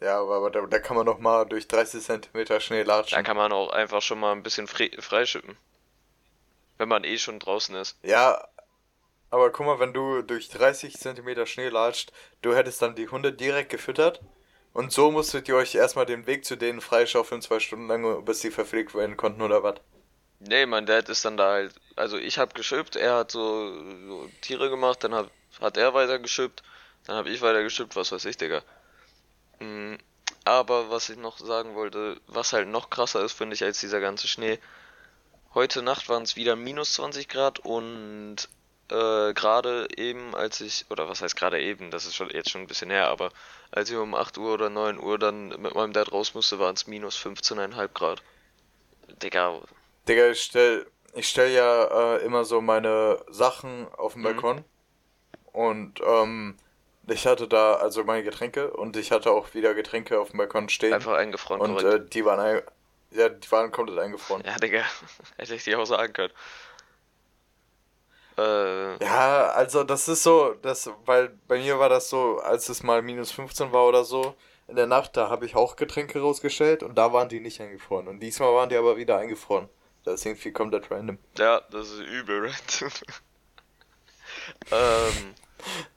Ja, 0.00 0.20
aber 0.20 0.50
da, 0.50 0.62
da 0.62 0.78
kann 0.78 0.96
man 0.96 1.06
noch 1.06 1.18
mal 1.18 1.44
durch 1.44 1.68
30 1.68 2.02
cm 2.02 2.60
Schnee 2.60 2.82
latschen. 2.82 3.16
Da 3.16 3.22
kann 3.22 3.36
man 3.36 3.52
auch 3.52 3.70
einfach 3.70 4.00
schon 4.00 4.18
mal 4.18 4.32
ein 4.32 4.42
bisschen 4.42 4.66
freischippen. 4.66 5.56
Wenn 6.78 6.88
man 6.88 7.04
eh 7.04 7.18
schon 7.18 7.38
draußen 7.38 7.74
ist. 7.76 7.98
Ja, 8.02 8.42
aber 9.30 9.50
guck 9.50 9.66
mal, 9.66 9.78
wenn 9.78 9.92
du 9.92 10.22
durch 10.22 10.48
30 10.48 10.98
cm 10.98 11.46
Schnee 11.46 11.68
latscht, 11.68 12.12
du 12.42 12.54
hättest 12.54 12.80
dann 12.80 12.94
die 12.94 13.08
Hunde 13.08 13.32
direkt 13.32 13.70
gefüttert 13.70 14.20
und 14.72 14.92
so 14.92 15.10
musstet 15.10 15.48
ihr 15.48 15.56
euch 15.56 15.74
erstmal 15.74 16.06
den 16.06 16.26
Weg 16.26 16.44
zu 16.44 16.56
denen 16.56 16.80
freischaufeln, 16.80 17.42
zwei 17.42 17.60
Stunden 17.60 17.86
lang, 17.86 18.24
bis 18.24 18.40
sie 18.40 18.50
verpflegt 18.50 18.94
werden 18.94 19.16
konnten 19.16 19.42
oder 19.42 19.62
was? 19.62 19.76
Nee, 20.40 20.64
mein 20.64 20.86
Dad 20.86 21.08
ist 21.10 21.24
dann 21.24 21.36
da 21.36 21.52
halt, 21.52 21.74
also 21.96 22.16
ich 22.16 22.38
hab 22.38 22.54
geschippt, 22.54 22.96
er 22.96 23.16
hat 23.16 23.30
so, 23.30 23.74
so 24.06 24.28
Tiere 24.40 24.70
gemacht, 24.70 25.04
dann 25.04 25.14
hat, 25.14 25.30
hat 25.60 25.76
er 25.76 25.92
weiter 25.92 26.18
geschippt, 26.18 26.62
dann 27.04 27.16
hab 27.16 27.26
ich 27.26 27.42
weiter 27.42 27.62
geschippt, 27.62 27.94
was 27.94 28.10
weiß 28.10 28.24
ich, 28.24 28.38
Digga. 28.38 28.62
Mm, 29.60 29.96
aber 30.44 30.90
was 30.90 31.08
ich 31.08 31.18
noch 31.18 31.38
sagen 31.38 31.74
wollte, 31.74 32.20
was 32.26 32.52
halt 32.52 32.68
noch 32.68 32.90
krasser 32.90 33.24
ist, 33.24 33.32
finde 33.32 33.54
ich, 33.54 33.62
als 33.62 33.80
dieser 33.80 34.00
ganze 34.00 34.26
Schnee. 34.26 34.58
Heute 35.54 35.82
Nacht 35.82 36.08
waren 36.08 36.22
es 36.22 36.36
wieder 36.36 36.56
minus 36.56 36.94
20 36.94 37.28
Grad 37.28 37.58
und 37.60 38.48
äh, 38.90 39.32
gerade 39.34 39.88
eben, 39.96 40.34
als 40.34 40.60
ich, 40.60 40.86
oder 40.90 41.08
was 41.08 41.22
heißt 41.22 41.36
gerade 41.36 41.60
eben, 41.60 41.90
das 41.90 42.06
ist 42.06 42.14
schon 42.16 42.30
jetzt 42.30 42.50
schon 42.50 42.62
ein 42.62 42.66
bisschen 42.66 42.90
her, 42.90 43.08
aber 43.08 43.30
als 43.70 43.90
ich 43.90 43.96
um 43.96 44.14
8 44.14 44.38
Uhr 44.38 44.54
oder 44.54 44.70
9 44.70 44.98
Uhr 44.98 45.18
dann 45.18 45.48
mit 45.48 45.74
meinem 45.74 45.92
Dad 45.92 46.10
raus 46.12 46.34
musste, 46.34 46.58
waren 46.58 46.74
es 46.74 46.86
minus 46.86 47.16
15,5 47.16 47.88
Grad. 47.88 48.22
Digga. 49.22 49.60
Digga, 50.08 50.30
ich 50.30 50.42
stell, 50.42 50.86
ich 51.14 51.28
stell 51.28 51.52
ja 51.52 52.16
äh, 52.16 52.24
immer 52.24 52.44
so 52.44 52.60
meine 52.60 53.22
Sachen 53.28 53.86
auf 53.94 54.14
den 54.14 54.22
mhm. 54.22 54.24
Balkon 54.24 54.56
mhm. 54.56 54.64
und 55.52 56.00
ähm, 56.04 56.56
ich 57.10 57.26
hatte 57.26 57.48
da 57.48 57.74
also 57.74 58.04
meine 58.04 58.22
Getränke 58.22 58.70
und 58.70 58.96
ich 58.96 59.10
hatte 59.12 59.30
auch 59.30 59.54
wieder 59.54 59.74
Getränke 59.74 60.20
auf 60.20 60.30
dem 60.30 60.38
Balkon 60.38 60.68
stehen. 60.68 60.92
Einfach 60.92 61.14
eingefroren. 61.16 61.60
Und 61.60 61.82
äh, 61.82 62.04
die 62.04 62.24
waren 62.24 62.40
ein, 62.40 62.62
ja, 63.10 63.28
die 63.28 63.50
waren 63.50 63.72
komplett 63.72 63.98
eingefroren. 63.98 64.42
Ja, 64.44 64.56
Digga, 64.56 64.84
hätte 65.36 65.54
ich 65.54 65.64
dir 65.64 65.78
auch 65.78 65.86
sagen 65.86 66.12
können. 66.12 66.32
Äh, 68.38 69.04
ja, 69.04 69.50
also 69.50 69.84
das 69.84 70.08
ist 70.08 70.22
so, 70.22 70.54
das, 70.62 70.90
weil 71.04 71.30
bei 71.48 71.58
mir 71.58 71.78
war 71.78 71.88
das 71.88 72.08
so, 72.08 72.38
als 72.38 72.68
es 72.68 72.82
mal 72.82 73.02
minus 73.02 73.32
15 73.32 73.72
war 73.72 73.86
oder 73.86 74.04
so, 74.04 74.34
in 74.68 74.76
der 74.76 74.86
Nacht, 74.86 75.16
da 75.16 75.28
habe 75.28 75.44
ich 75.46 75.56
auch 75.56 75.76
Getränke 75.76 76.20
rausgestellt 76.20 76.82
und 76.82 76.96
da 76.96 77.12
waren 77.12 77.28
die 77.28 77.40
nicht 77.40 77.60
eingefroren. 77.60 78.06
Und 78.06 78.20
diesmal 78.20 78.54
waren 78.54 78.68
die 78.68 78.76
aber 78.76 78.96
wieder 78.96 79.18
eingefroren. 79.18 79.68
Das 80.04 80.20
ist 80.20 80.26
irgendwie 80.26 80.52
komplett 80.52 80.90
random. 80.90 81.18
Ja, 81.36 81.60
das 81.70 81.90
ist 81.90 82.00
übel 82.00 82.46
random. 82.46 82.92
ähm, 84.70 85.34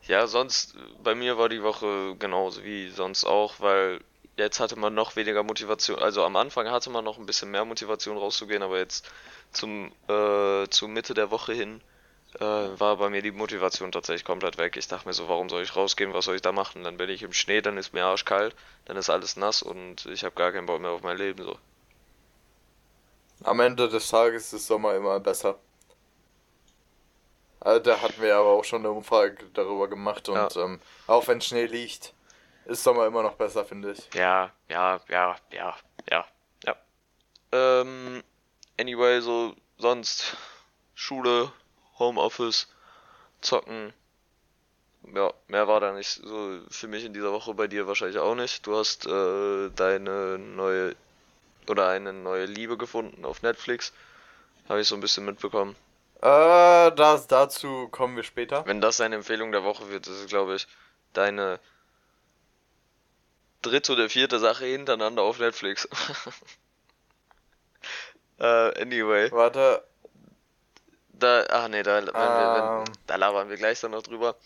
ja, 0.08 0.28
sonst, 0.28 0.76
bei 1.04 1.16
mir 1.16 1.38
war 1.38 1.50
die 1.50 1.64
Woche 1.64 2.16
genauso 2.18 2.64
wie 2.64 2.90
sonst 2.90 3.26
auch, 3.26 3.60
weil 3.60 4.00
jetzt 4.38 4.60
hatte 4.60 4.78
man 4.78 4.94
noch 4.94 5.16
weniger 5.16 5.44
Motivation. 5.44 6.00
Also 6.00 6.24
am 6.24 6.36
Anfang 6.36 6.70
hatte 6.70 6.90
man 6.90 7.04
noch 7.04 7.18
ein 7.18 7.26
bisschen 7.26 7.52
mehr 7.52 7.66
Motivation 7.66 8.18
rauszugehen, 8.18 8.64
aber 8.64 8.78
jetzt 8.78 9.10
zum, 9.52 9.92
äh, 10.08 10.68
zur 10.70 10.90
Mitte 10.90 11.14
der 11.14 11.32
Woche 11.32 11.54
hin 11.54 11.82
äh, 12.40 12.40
war 12.40 12.98
bei 12.98 13.10
mir 13.10 13.22
die 13.22 13.32
Motivation 13.32 13.92
tatsächlich 13.92 14.26
komplett 14.26 14.58
weg. 14.58 14.76
Ich 14.78 14.88
dachte 14.88 15.08
mir 15.08 15.14
so, 15.14 15.30
warum 15.30 15.50
soll 15.50 15.64
ich 15.64 15.76
rausgehen, 15.76 16.14
was 16.14 16.26
soll 16.26 16.36
ich 16.36 16.42
da 16.42 16.52
machen? 16.52 16.84
Dann 16.84 16.98
bin 16.98 17.10
ich 17.10 17.24
im 17.24 17.34
Schnee, 17.34 17.62
dann 17.62 17.78
ist 17.78 17.94
mir 17.94 18.06
arschkalt, 18.06 18.56
dann 18.86 18.98
ist 18.98 19.10
alles 19.10 19.38
nass 19.38 19.62
und 19.62 20.06
ich 20.08 20.24
habe 20.24 20.36
gar 20.36 20.52
keinen 20.52 20.66
Bock 20.66 20.82
mehr 20.82 20.92
auf 20.92 21.04
mein 21.04 21.18
Leben 21.18 21.44
so. 21.44 21.58
Am 23.44 23.60
Ende 23.60 23.90
des 23.90 24.08
Tages 24.08 24.54
ist 24.54 24.68
Sommer 24.68 24.96
immer 24.96 25.20
besser. 25.20 25.60
Also 27.64 27.80
da 27.80 28.02
hatten 28.02 28.22
wir 28.22 28.36
aber 28.36 28.50
auch 28.50 28.66
schon 28.66 28.82
eine 28.82 28.92
Umfrage 28.92 29.38
darüber 29.54 29.88
gemacht 29.88 30.28
und 30.28 30.36
ja. 30.36 30.50
ähm, 30.62 30.82
auch 31.08 31.26
wenn 31.30 31.40
Schnee 31.40 31.66
liegt, 31.66 32.14
ist 32.66 32.84
Sommer 32.84 33.08
immer 33.08 33.24
noch 33.24 33.36
besser, 33.36 33.64
finde 33.64 33.94
ich. 33.94 34.14
Ja, 34.14 34.52
ja, 34.68 35.00
ja, 35.08 35.38
ja, 35.50 35.76
ja, 36.12 36.26
ja. 36.66 36.76
Ähm, 37.54 38.22
anyway, 38.78 39.22
so 39.22 39.56
sonst 39.78 40.36
Schule, 40.94 41.54
Homeoffice, 42.00 42.68
Zocken. 43.40 43.94
Ja, 45.14 45.34
mehr 45.48 45.68
war 45.70 45.80
da 45.80 45.94
nicht 45.94 46.10
so 46.22 46.60
für 46.70 46.88
mich 46.90 47.06
in 47.06 47.14
dieser 47.14 47.32
Woche, 47.32 47.54
bei 47.54 47.68
dir 47.68 47.88
wahrscheinlich 47.88 48.18
auch 48.18 48.36
nicht. 48.36 48.68
Du 48.68 48.76
hast 48.76 49.06
äh, 49.06 49.70
deine 49.70 50.38
neue 50.38 50.96
oder 51.70 51.88
eine 51.88 52.12
neue 52.12 52.46
Liebe 52.46 52.78
gefunden 52.78 53.24
auf 53.24 53.42
Netflix. 53.42 53.94
Habe 54.68 54.82
ich 54.82 54.88
so 54.90 54.96
ein 54.96 55.02
bisschen 55.02 55.24
mitbekommen. 55.24 55.78
Äh, 56.24 56.92
das, 56.96 57.28
dazu 57.28 57.90
kommen 57.90 58.16
wir 58.16 58.24
später. 58.24 58.66
Wenn 58.66 58.80
das 58.80 58.96
deine 58.96 59.16
Empfehlung 59.16 59.52
der 59.52 59.66
Woche 59.66 59.90
wird, 59.90 60.08
ist, 60.08 60.30
glaube 60.30 60.56
ich, 60.56 60.68
deine 61.12 61.60
dritte 63.62 63.92
oder 63.92 64.08
vierte 64.08 64.40
Sache 64.40 64.64
hintereinander 64.64 65.22
auf 65.22 65.40
Netflix. 65.40 65.86
uh, 68.40 68.44
anyway. 68.80 69.30
Warte. 69.34 69.84
Da, 71.12 71.44
ach 71.50 71.68
nee, 71.68 71.84
da, 71.84 71.98
wenn 71.98 72.08
um. 72.08 72.14
wir, 72.14 72.84
wenn, 72.86 72.94
da 73.06 73.16
labern 73.18 73.50
wir 73.50 73.58
gleich 73.58 73.82
dann 73.82 73.92
noch 73.92 74.04
drüber. 74.04 74.38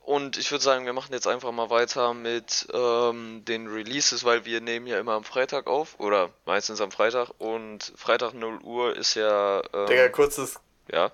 Und 0.00 0.36
ich 0.36 0.50
würde 0.50 0.62
sagen, 0.62 0.84
wir 0.84 0.92
machen 0.92 1.12
jetzt 1.14 1.26
einfach 1.26 1.52
mal 1.52 1.70
weiter 1.70 2.12
mit 2.12 2.68
ähm, 2.72 3.44
den 3.46 3.66
Releases, 3.66 4.24
weil 4.24 4.44
wir 4.44 4.60
nehmen 4.60 4.86
ja 4.86 5.00
immer 5.00 5.14
am 5.14 5.24
Freitag 5.24 5.66
auf 5.68 5.98
oder 5.98 6.30
meistens 6.44 6.82
am 6.82 6.92
Freitag 6.92 7.30
und 7.38 7.92
Freitag 7.96 8.34
0 8.34 8.58
Uhr 8.62 8.94
ist 8.94 9.14
ja. 9.14 9.62
Ähm, 9.72 9.86
Digga, 9.86 10.08
kurzes. 10.10 10.60
Ja. 10.90 11.12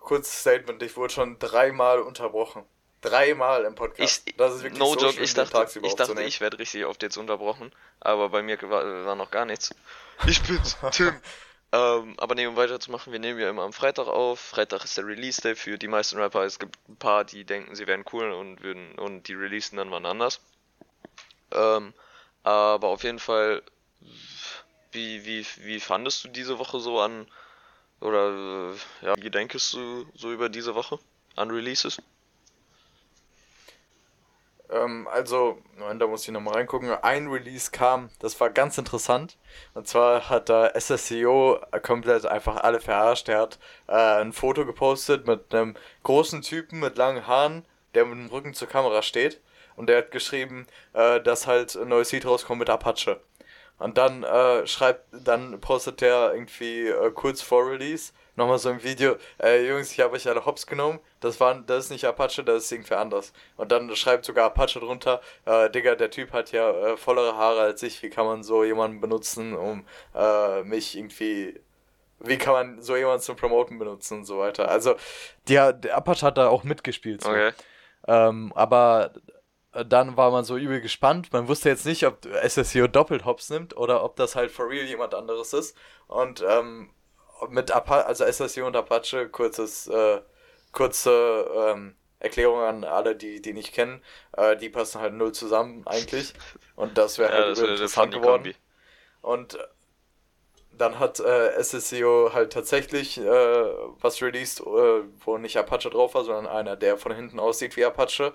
Kurzes 0.00 0.40
Statement, 0.40 0.82
ich 0.82 0.96
wurde 0.96 1.12
schon 1.12 1.38
dreimal 1.38 2.00
unterbrochen. 2.00 2.64
Dreimal 3.00 3.64
im 3.64 3.74
Podcast. 3.74 4.22
Ich, 4.26 4.36
das 4.36 4.54
ist 4.54 4.62
wirklich 4.62 4.80
no 4.80 4.94
so 4.94 5.06
joke, 5.06 5.20
ich 5.20 5.34
dachte, 5.34 5.80
ich, 5.82 5.94
dachte 5.94 6.22
ich 6.22 6.40
werde 6.40 6.58
richtig 6.58 6.86
oft 6.86 7.02
jetzt 7.02 7.16
unterbrochen, 7.16 7.72
aber 8.00 8.30
bei 8.30 8.42
mir 8.42 8.60
war, 8.62 9.04
war 9.04 9.14
noch 9.16 9.30
gar 9.30 9.44
nichts. 9.44 9.74
Ich 10.26 10.42
bin's, 10.42 10.76
Tim. 10.92 11.20
ähm, 11.72 12.14
aber 12.18 12.34
nee, 12.34 12.46
um 12.46 12.56
weiterzumachen, 12.56 13.12
wir 13.12 13.20
nehmen 13.20 13.38
ja 13.38 13.50
immer 13.50 13.62
am 13.62 13.72
Freitag 13.72 14.06
auf. 14.06 14.40
Freitag 14.40 14.84
ist 14.84 14.96
der 14.96 15.06
Release-Day 15.06 15.56
für 15.56 15.78
die 15.78 15.88
meisten 15.88 16.18
Rapper. 16.18 16.44
Es 16.44 16.58
gibt 16.58 16.76
ein 16.88 16.96
paar, 16.96 17.24
die 17.24 17.44
denken, 17.44 17.74
sie 17.74 17.86
wären 17.86 18.04
cool 18.12 18.32
und 18.32 18.62
würden 18.62 18.96
und 18.98 19.28
die 19.28 19.34
releasen 19.34 19.76
dann 19.76 19.90
wann 19.90 20.06
anders. 20.06 20.40
Ähm, 21.52 21.92
aber 22.44 22.88
auf 22.88 23.02
jeden 23.02 23.18
Fall, 23.18 23.62
wie, 24.92 25.24
wie, 25.26 25.46
wie 25.58 25.80
fandest 25.80 26.24
du 26.24 26.28
diese 26.28 26.58
Woche 26.58 26.80
so 26.80 27.00
an, 27.00 27.26
oder 28.00 28.74
ja, 29.02 29.14
wie 29.18 29.30
denkst 29.30 29.72
du 29.72 30.06
so 30.14 30.32
über 30.32 30.48
diese 30.48 30.74
Woche 30.74 30.98
an 31.34 31.50
Releases? 31.50 31.98
Ähm, 34.70 35.06
also, 35.08 35.58
da 35.98 36.06
muss 36.06 36.26
ich 36.26 36.32
nochmal 36.32 36.54
reingucken. 36.54 36.90
Ein 36.90 37.28
Release 37.28 37.70
kam, 37.70 38.10
das 38.18 38.38
war 38.40 38.50
ganz 38.50 38.78
interessant. 38.78 39.36
Und 39.74 39.86
zwar 39.86 40.28
hat 40.28 40.48
da 40.48 40.70
SSCO 40.78 41.60
komplett 41.82 42.26
einfach 42.26 42.56
alle 42.56 42.80
verarscht. 42.80 43.28
Er 43.28 43.40
hat 43.40 43.58
äh, 43.86 43.92
ein 43.92 44.32
Foto 44.32 44.66
gepostet 44.66 45.26
mit 45.26 45.54
einem 45.54 45.76
großen 46.02 46.42
Typen 46.42 46.80
mit 46.80 46.96
langen 46.96 47.26
Haaren, 47.26 47.64
der 47.94 48.04
mit 48.06 48.18
dem 48.18 48.26
Rücken 48.28 48.54
zur 48.54 48.68
Kamera 48.68 49.02
steht. 49.02 49.40
Und 49.76 49.88
der 49.88 49.98
hat 49.98 50.10
geschrieben, 50.10 50.66
äh, 50.94 51.20
dass 51.20 51.46
halt 51.46 51.76
ein 51.76 51.88
neues 51.88 52.12
Lied 52.12 52.26
rauskommt 52.26 52.58
mit 52.58 52.70
Apache. 52.70 53.20
Und 53.78 53.98
dann 53.98 54.22
äh, 54.22 54.66
schreibt, 54.66 55.04
dann 55.12 55.60
postet 55.60 56.00
der 56.00 56.32
irgendwie 56.32 56.88
äh, 56.88 57.10
kurz 57.10 57.42
vor 57.42 57.68
Release 57.68 58.12
nochmal 58.36 58.58
so 58.58 58.68
ein 58.68 58.82
Video, 58.82 59.16
äh, 59.42 59.66
Jungs, 59.66 59.92
ich 59.92 60.00
habe 60.00 60.14
euch 60.14 60.28
alle 60.28 60.44
hops 60.44 60.66
genommen, 60.66 61.00
das, 61.20 61.40
war, 61.40 61.54
das 61.54 61.86
ist 61.86 61.90
nicht 61.90 62.04
Apache, 62.04 62.44
das 62.44 62.64
ist 62.64 62.72
irgendwer 62.72 63.00
anders. 63.00 63.32
Und 63.56 63.72
dann 63.72 63.94
schreibt 63.96 64.24
sogar 64.24 64.46
Apache 64.46 64.78
drunter, 64.78 65.20
äh, 65.46 65.70
Digga, 65.70 65.94
der 65.94 66.10
Typ 66.10 66.32
hat 66.32 66.52
ja 66.52 66.70
äh, 66.70 66.96
vollere 66.96 67.36
Haare 67.36 67.62
als 67.62 67.82
ich, 67.82 68.02
wie 68.02 68.10
kann 68.10 68.26
man 68.26 68.42
so 68.42 68.62
jemanden 68.62 69.00
benutzen, 69.00 69.54
um 69.54 69.86
äh, 70.14 70.62
mich 70.62 70.96
irgendwie 70.96 71.60
wie 72.20 72.38
kann 72.38 72.54
man 72.54 72.80
so 72.80 72.96
jemanden 72.96 73.20
zum 73.20 73.36
Promoten 73.36 73.78
benutzen 73.78 74.18
und 74.18 74.24
so 74.24 74.38
weiter. 74.38 74.70
Also, 74.70 74.96
der, 75.48 75.74
der 75.74 75.98
Apache 75.98 76.24
hat 76.24 76.38
da 76.38 76.48
auch 76.48 76.64
mitgespielt. 76.64 77.22
So. 77.22 77.28
Okay. 77.28 77.52
Ähm, 78.08 78.52
aber 78.54 79.12
dann 79.84 80.16
war 80.16 80.30
man 80.30 80.44
so 80.44 80.56
übel 80.56 80.80
gespannt. 80.80 81.32
Man 81.32 81.48
wusste 81.48 81.68
jetzt 81.68 81.86
nicht, 81.86 82.06
ob 82.06 82.26
SSCO 82.26 82.86
doppelt 82.86 83.24
Hops 83.24 83.50
nimmt 83.50 83.76
oder 83.76 84.02
ob 84.04 84.16
das 84.16 84.36
halt 84.36 84.50
for 84.50 84.68
real 84.68 84.86
jemand 84.86 85.14
anderes 85.14 85.52
ist. 85.52 85.76
Und 86.06 86.44
ähm, 86.48 86.90
mit 87.50 87.70
Apache, 87.70 88.06
also 88.06 88.24
SSU 88.24 88.64
und 88.64 88.76
Apache, 88.76 89.28
kurzes, 89.28 89.88
äh, 89.88 90.20
kurze 90.72 91.46
ähm, 91.54 91.96
Erklärung 92.18 92.60
an 92.60 92.84
alle, 92.84 93.14
die 93.14 93.42
die 93.42 93.52
nicht 93.52 93.72
kennen. 93.72 94.02
Äh, 94.36 94.56
die 94.56 94.68
passen 94.68 95.00
halt 95.00 95.14
null 95.14 95.32
zusammen 95.32 95.86
eigentlich. 95.86 96.32
Und 96.74 96.96
das 96.98 97.18
wäre 97.18 97.32
halt 97.32 97.58
ja, 97.58 97.64
interessant 97.64 98.14
geworden. 98.14 98.44
Kombi. 98.44 98.56
Und 99.22 99.58
dann 100.72 100.98
hat 100.98 101.20
äh, 101.20 101.62
SSCO 101.62 102.30
halt 102.32 102.52
tatsächlich 102.52 103.18
äh, 103.18 103.24
was 104.00 104.22
released, 104.22 104.60
äh, 104.60 105.02
wo 105.24 105.38
nicht 105.38 105.56
Apache 105.56 105.90
drauf 105.90 106.14
war, 106.14 106.24
sondern 106.24 106.46
einer, 106.46 106.76
der 106.76 106.98
von 106.98 107.14
hinten 107.14 107.40
aussieht 107.40 107.76
wie 107.76 107.84
Apache. 107.84 108.34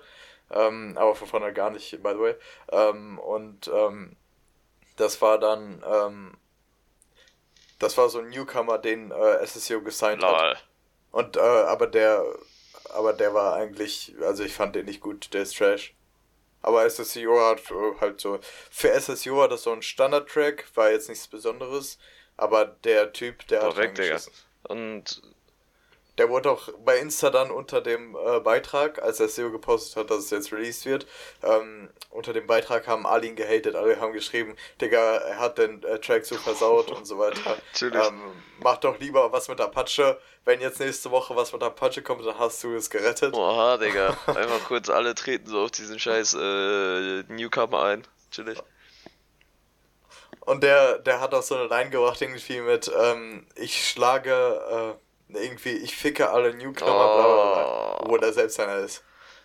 Ähm, 0.52 0.98
aber 0.98 1.16
von 1.16 1.28
vorne 1.28 1.54
gar 1.54 1.70
nicht, 1.70 1.92
by 2.04 2.12
the 2.14 2.20
way. 2.20 2.36
Ähm, 2.72 3.20
und 3.20 3.70
ähm, 3.74 4.16
das 4.98 5.22
war 5.22 5.40
dann 5.40 5.84
ähm, 5.86 6.38
das 7.82 7.98
war 7.98 8.10
so 8.10 8.20
ein 8.20 8.30
Newcomer, 8.30 8.78
den 8.78 9.12
äh, 9.12 9.46
SSCO 9.46 9.82
gesigned 9.82 10.22
Lol. 10.22 10.32
hat. 10.32 10.64
Und, 11.12 11.36
äh, 11.36 11.40
aber 11.40 11.88
der, 11.88 12.24
aber 12.94 13.14
der 13.14 13.34
war 13.34 13.56
eigentlich, 13.56 14.14
also 14.22 14.44
ich 14.44 14.54
fand 14.54 14.76
den 14.76 14.86
nicht 14.86 15.02
gut, 15.02 15.34
der 15.34 15.42
ist 15.42 15.58
trash. 15.58 15.94
Aber 16.62 16.88
SSCO 16.88 17.40
hat 17.40 17.72
äh, 17.72 18.00
halt 18.00 18.22
so, 18.22 18.40
für 18.70 18.92
SSCO 18.92 19.38
war 19.38 19.48
das 19.48 19.64
so 19.64 19.72
ein 19.72 19.82
Standard-Track, 19.82 20.68
war 20.76 20.92
jetzt 20.92 21.10
nichts 21.10 21.28
Besonderes, 21.28 21.98
aber 22.38 22.66
der 22.66 23.12
Typ, 23.14 23.48
der 23.48 23.62
Korrekt, 23.62 23.98
hat 23.98 24.06
Digga. 24.06 24.20
Und 24.64 25.22
der 26.22 26.30
wurde 26.30 26.52
auch 26.52 26.70
bei 26.86 27.00
Insta 27.00 27.32
dann 27.32 27.50
unter 27.50 27.82
dem 27.82 28.16
äh, 28.16 28.40
Beitrag, 28.42 29.02
als 29.02 29.20
er 29.20 29.28
SEO 29.28 29.50
gepostet 29.50 29.96
hat, 29.96 30.12
dass 30.12 30.20
es 30.20 30.30
jetzt 30.30 30.54
released 30.54 30.86
wird, 30.86 31.08
ähm, 31.42 31.90
unter 32.12 32.32
dem 32.32 32.46
Beitrag 32.46 32.86
haben 32.86 33.08
alle 33.08 33.26
ihn 33.26 33.36
gehatet, 33.36 33.76
alle 33.76 34.00
haben 34.00 34.14
geschrieben, 34.14 34.56
Digga, 34.80 35.16
er 35.16 35.40
hat 35.40 35.58
den 35.58 35.82
äh, 35.82 35.98
Track 35.98 36.24
so 36.28 36.36
versaut 36.36 36.92
und 36.92 37.08
so 37.08 37.18
weiter. 37.18 37.58
Ähm, 37.82 38.22
mach 38.60 38.78
doch 38.78 39.00
lieber 39.00 39.32
was 39.32 39.48
mit 39.48 39.60
Apache. 39.60 40.20
Wenn 40.46 40.62
jetzt 40.62 40.80
nächste 40.80 41.10
Woche 41.10 41.36
was 41.36 41.52
mit 41.52 41.64
Apache 41.64 42.04
kommt, 42.04 42.26
dann 42.26 42.38
hast 42.38 42.64
du 42.64 42.76
es 42.76 42.90
gerettet. 42.90 43.34
Oha, 43.34 43.78
Digga. 43.78 44.16
Einfach 44.28 44.64
kurz 44.66 44.90
alle 44.90 45.16
treten 45.16 45.48
so 45.48 45.62
auf 45.62 45.72
diesen 45.72 46.00
scheiß 46.00 46.36
äh, 46.36 47.24
Newcomer 47.30 47.84
ein. 47.84 48.08
Chillig. 48.30 48.62
Und 50.42 50.64
der, 50.64 51.00
der 51.00 51.20
hat 51.20 51.34
auch 51.34 51.44
so 51.44 51.56
eine 51.56 51.68
Line 51.68 51.90
gebracht, 51.90 52.22
irgendwie 52.22 52.62
mit, 52.62 52.92
ähm, 52.96 53.48
ich 53.56 53.90
schlage, 53.90 54.96
äh, 54.96 55.11
irgendwie, 55.34 55.78
ich 55.78 55.96
ficke 55.96 56.30
alle 56.30 56.54
Newcomer, 56.54 56.92
oh. 56.92 57.16
bla 57.16 57.24
bla 57.24 57.98
bla, 57.98 58.10
wo 58.10 58.18
der 58.18 58.34
selbst 58.34 58.60
einer 58.60 58.78
ist. 58.78 59.04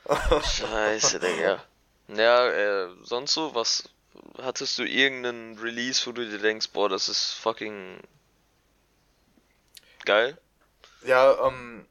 Scheiße, 0.09 1.19
Digga. 1.19 1.63
Ja, 2.09 2.49
äh, 2.49 2.89
sonst 3.03 3.35
so, 3.35 3.55
was 3.55 3.89
hattest 4.41 4.79
du 4.79 4.85
irgendeinen 4.85 5.59
Release, 5.59 6.07
wo 6.07 6.13
du 6.13 6.29
dir 6.29 6.39
denkst, 6.39 6.71
boah, 6.73 6.89
das 6.89 7.09
ist 7.09 7.33
fucking 7.33 8.01
geil? 10.05 10.39
Ja, 11.05 11.47
ähm, 11.47 11.87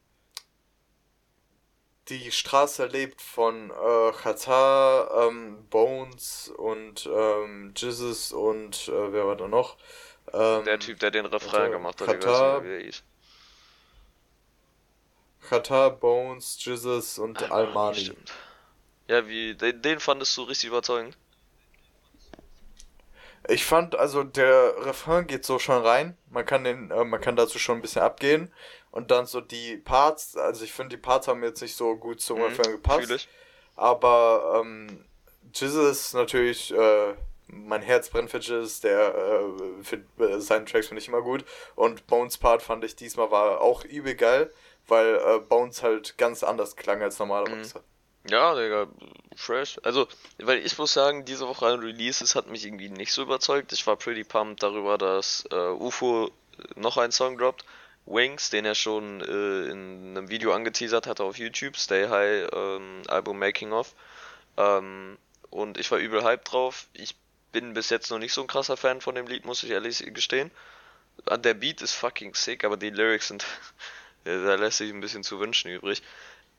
die 2.08 2.30
Straße 2.30 2.86
lebt 2.86 3.20
von 3.20 3.70
äh, 3.70 4.12
Qatar, 4.12 5.28
ähm, 5.28 5.66
Bones 5.68 6.52
und 6.56 7.06
ähm, 7.06 7.72
Jizzes 7.76 8.32
und 8.32 8.88
äh, 8.88 9.12
wer 9.12 9.26
war 9.26 9.36
da 9.36 9.48
noch? 9.48 9.76
Ähm, 10.32 10.64
der 10.64 10.78
Typ, 10.78 10.98
der 11.00 11.10
den 11.10 11.26
Refrain 11.26 11.70
gemacht 11.70 12.00
hat, 12.00 12.06
Qatar, 12.06 12.18
ich 12.18 12.26
weiß 12.26 12.62
nicht, 12.62 12.70
wie 12.70 12.74
er 12.74 12.84
hieß. 12.84 13.02
Qatar, 15.46 15.90
Bones, 15.90 16.56
Jesus 16.60 17.18
und 17.18 17.50
Almani. 17.50 17.98
Stimmt. 17.98 18.32
Ja, 19.08 19.26
wie, 19.28 19.54
den, 19.54 19.80
den 19.82 20.00
fandest 20.00 20.36
du 20.36 20.42
richtig 20.42 20.68
überzeugend? 20.68 21.16
Ich 23.48 23.64
fand, 23.64 23.94
also 23.94 24.24
der 24.24 24.74
Refrain 24.84 25.26
geht 25.26 25.44
so 25.44 25.58
schon 25.58 25.82
rein. 25.82 26.16
Man 26.30 26.44
kann 26.44 26.64
den, 26.64 26.90
äh, 26.90 27.04
man 27.04 27.20
kann 27.20 27.36
dazu 27.36 27.58
schon 27.58 27.78
ein 27.78 27.82
bisschen 27.82 28.02
abgehen. 28.02 28.52
Und 28.90 29.10
dann 29.10 29.26
so 29.26 29.40
die 29.40 29.76
Parts, 29.76 30.36
also 30.36 30.64
ich 30.64 30.72
finde, 30.72 30.96
die 30.96 31.02
Parts 31.02 31.28
haben 31.28 31.42
jetzt 31.44 31.62
nicht 31.62 31.76
so 31.76 31.96
gut 31.96 32.20
zum 32.20 32.38
mhm, 32.38 32.44
Refrain 32.44 32.72
gepasst. 32.72 33.28
Aber 33.76 34.60
ähm, 34.60 35.04
Jesus 35.54 36.12
natürlich, 36.14 36.72
äh, 36.74 37.14
mein 37.46 37.82
Herz 37.82 38.08
brennt 38.08 38.30
für 38.30 38.38
Jesus, 38.38 38.80
der 38.80 39.14
äh, 39.14 39.82
für 39.84 39.96
äh, 40.18 40.40
seine 40.40 40.64
Tracks 40.64 40.88
finde 40.88 41.02
ich 41.02 41.08
immer 41.08 41.22
gut. 41.22 41.44
Und 41.76 42.06
Bones 42.08 42.38
Part 42.38 42.62
fand 42.62 42.82
ich 42.82 42.96
diesmal 42.96 43.30
war 43.30 43.60
auch 43.60 43.84
übel 43.84 44.16
geil 44.16 44.50
weil 44.88 45.16
äh, 45.16 45.38
Bones 45.40 45.82
halt 45.82 46.18
ganz 46.18 46.42
anders 46.42 46.76
klang 46.76 47.02
als 47.02 47.18
normalerweise. 47.18 47.78
Mhm. 47.78 48.30
Ja, 48.30 48.54
Digga, 48.54 48.88
fresh. 49.36 49.78
Also, 49.84 50.08
weil 50.38 50.58
ich 50.58 50.76
muss 50.78 50.92
sagen, 50.92 51.24
diese 51.24 51.46
Woche 51.46 51.66
an 51.66 51.80
Releases 51.80 52.34
hat 52.34 52.48
mich 52.48 52.66
irgendwie 52.66 52.88
nicht 52.88 53.12
so 53.12 53.22
überzeugt. 53.22 53.72
Ich 53.72 53.86
war 53.86 53.96
pretty 53.96 54.24
pumped 54.24 54.62
darüber, 54.62 54.98
dass 54.98 55.46
äh, 55.52 55.54
UFO 55.54 56.30
noch 56.74 56.96
einen 56.96 57.12
Song 57.12 57.38
droppt. 57.38 57.64
Wings, 58.06 58.50
den 58.50 58.64
er 58.64 58.76
schon 58.76 59.20
äh, 59.20 59.70
in 59.70 60.16
einem 60.16 60.28
Video 60.28 60.52
angeteasert 60.52 61.08
hatte 61.08 61.24
auf 61.24 61.38
YouTube, 61.38 61.76
Stay 61.76 62.08
High 62.08 62.48
ähm, 62.52 63.02
Album 63.08 63.38
Making 63.38 63.72
of. 63.72 63.94
Ähm, 64.56 65.18
und 65.50 65.76
ich 65.78 65.90
war 65.90 65.98
übel 65.98 66.22
hype 66.22 66.44
drauf. 66.44 66.86
Ich 66.92 67.16
bin 67.52 67.74
bis 67.74 67.90
jetzt 67.90 68.10
noch 68.10 68.18
nicht 68.18 68.32
so 68.32 68.42
ein 68.42 68.46
krasser 68.46 68.76
Fan 68.76 69.00
von 69.00 69.14
dem 69.14 69.26
Lied, 69.26 69.44
muss 69.44 69.62
ich 69.62 69.70
ehrlich 69.70 70.04
gestehen. 70.14 70.50
Der 71.38 71.54
Beat 71.54 71.82
ist 71.82 71.94
fucking 71.94 72.34
sick, 72.34 72.64
aber 72.64 72.76
die 72.76 72.90
Lyrics 72.90 73.28
sind 73.28 73.44
da 74.26 74.54
lässt 74.56 74.78
sich 74.78 74.90
ein 74.90 75.00
bisschen 75.00 75.22
zu 75.22 75.38
wünschen 75.40 75.70
übrig. 75.70 76.02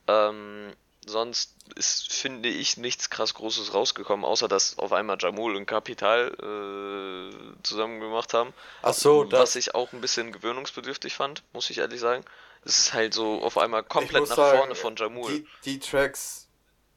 Ähm, 0.08 0.74
sonst 1.06 1.56
ist, 1.76 2.12
finde 2.12 2.50
ich, 2.50 2.78
nichts 2.78 3.10
krass 3.10 3.34
Großes 3.34 3.74
rausgekommen, 3.74 4.26
außer 4.26 4.48
dass 4.48 4.78
auf 4.78 4.94
einmal 4.94 5.18
Jamul 5.20 5.56
und 5.56 5.66
Kapital 5.66 6.34
äh, 6.34 7.64
zusammen 7.64 8.00
gemacht 8.00 8.34
haben. 8.34 8.54
Ach 8.82 8.94
so, 8.94 9.24
das. 9.24 9.40
Was 9.40 9.56
ich 9.56 9.76
auch 9.76 9.94
ein 9.94 10.02
bisschen 10.02 10.32
gewöhnungsbedürftig 10.32 11.14
fand, 11.14 11.44
muss 11.54 11.70
ich 11.70 11.80
ehrlich 11.80 12.00
sagen. 12.00 12.24
Es 12.64 12.80
ist 12.80 12.94
halt 12.94 13.14
so 13.14 13.42
auf 13.42 13.58
einmal 13.58 13.84
komplett 13.84 14.28
nach 14.28 14.36
sagen, 14.36 14.58
vorne 14.58 14.76
von 14.76 14.96
Jamul. 14.96 15.32
Die, 15.32 15.48
die 15.66 15.80
Tracks. 15.80 16.48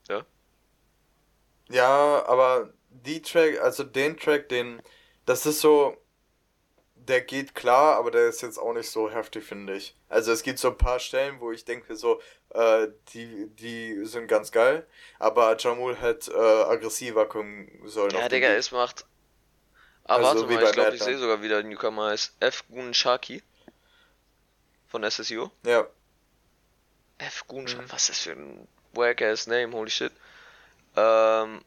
Ja. 0.09 0.25
Ja, 1.69 2.25
aber 2.27 2.73
die 2.89 3.23
Track, 3.23 3.61
also 3.61 3.85
den 3.85 4.17
Track, 4.19 4.49
den. 4.49 4.83
Das 5.27 5.47
ist 5.47 5.61
so 5.61 5.97
der 7.11 7.21
geht 7.21 7.55
klar, 7.55 7.97
aber 7.97 8.11
der 8.11 8.29
ist 8.29 8.41
jetzt 8.41 8.59
auch 8.59 8.73
nicht 8.73 8.89
so 8.89 9.11
heftig, 9.11 9.45
finde 9.45 9.75
ich. 9.75 9.95
Also 10.09 10.33
es 10.33 10.43
gibt 10.43 10.59
so 10.59 10.69
ein 10.69 10.79
paar 10.79 11.01
Stellen, 11.01 11.41
wo 11.41 11.51
ich 11.51 11.65
denke 11.65 11.97
so, 11.97 12.23
äh, 12.51 12.89
die, 13.13 13.49
die 13.49 14.05
sind 14.07 14.29
ganz 14.29 14.53
geil, 14.53 14.87
aber 15.19 15.57
Jamul 15.59 15.97
hätte 15.97 16.33
äh, 16.33 16.73
aggressiver 16.73 17.27
kommen 17.27 17.69
sollen. 17.85 18.13
Ja, 18.13 18.29
Digga, 18.29 18.49
es 18.49 18.71
macht... 18.71 19.05
Aber 20.05 20.29
also, 20.29 20.49
warte 20.49 20.55
mal, 20.55 20.65
ich 20.65 20.73
glaube, 20.73 20.95
ich 20.97 21.03
sehe 21.03 21.19
sogar 21.19 21.43
wieder, 21.43 21.63
den 21.63 21.71
Newcomer 21.71 22.11
heißt 22.11 22.35
F. 22.41 22.65
Gun 22.69 22.95
Shaki 22.95 23.43
von 24.89 25.09
SSU. 25.09 25.51
Ja. 25.65 25.87
F. 27.19 27.47
Gun 27.47 27.65
mhm. 27.65 27.85
was 27.89 28.03
ist 28.03 28.09
das 28.09 28.19
für 28.19 28.33
ein 28.33 28.67
wack-ass 28.93 29.47
Name, 29.47 29.73
holy 29.73 29.91
shit. 29.91 30.13
Ähm, 30.97 31.61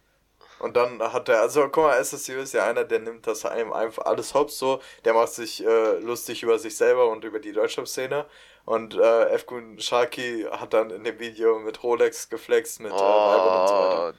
und 0.60 0.76
dann 0.76 1.02
hat 1.02 1.30
er, 1.30 1.42
also 1.42 1.64
guck 1.70 1.84
mal, 1.84 2.04
SSU 2.04 2.34
ist 2.34 2.54
ja 2.54 2.66
einer, 2.66 2.84
der 2.84 3.00
nimmt 3.00 3.28
das 3.28 3.46
einem 3.46 3.74
einfach 3.74 4.06
alles 4.06 4.34
hops 4.34 4.58
so, 4.58 4.82
der 5.06 5.14
macht 5.14 5.34
sich 5.34 5.66
äh, 5.66 6.00
lustig 6.00 6.44
über 6.44 6.60
sich 6.60 6.78
selber 6.78 7.10
und 7.10 7.24
über 7.24 7.40
die 7.40 7.52
Deutschrap-Szene. 7.52 8.26
Und 8.66 8.96
äh, 8.96 9.30
Efgun 9.34 9.80
Sharky 9.80 10.48
hat 10.50 10.74
dann 10.74 10.90
in 10.90 11.04
dem 11.04 11.20
Video 11.20 11.60
mit 11.60 11.84
Rolex 11.84 12.30
geflext, 12.30 12.80
mit 12.80 12.94
oh, 12.94 12.96
äh, 12.96 13.00
und 13.00 13.68
so 13.68 13.74
weiter. 13.74 14.14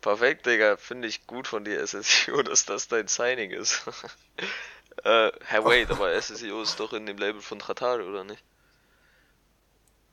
Perfekt, 0.00 0.46
Digga. 0.46 0.76
Finde 0.76 1.08
ich 1.08 1.26
gut 1.26 1.46
von 1.48 1.64
dir, 1.64 1.84
SSU, 1.84 2.42
dass 2.44 2.64
das 2.64 2.88
dein 2.88 3.08
Signing 3.08 3.50
ist. 3.50 3.82
äh, 5.04 5.30
hey, 5.44 5.64
wait, 5.64 5.90
aber 5.90 6.12
SSU 6.20 6.62
ist 6.62 6.80
doch 6.80 6.92
in 6.92 7.06
dem 7.06 7.18
Label 7.18 7.40
von 7.40 7.58
Tratal, 7.58 8.00
oder 8.00 8.24
nicht? 8.24 8.42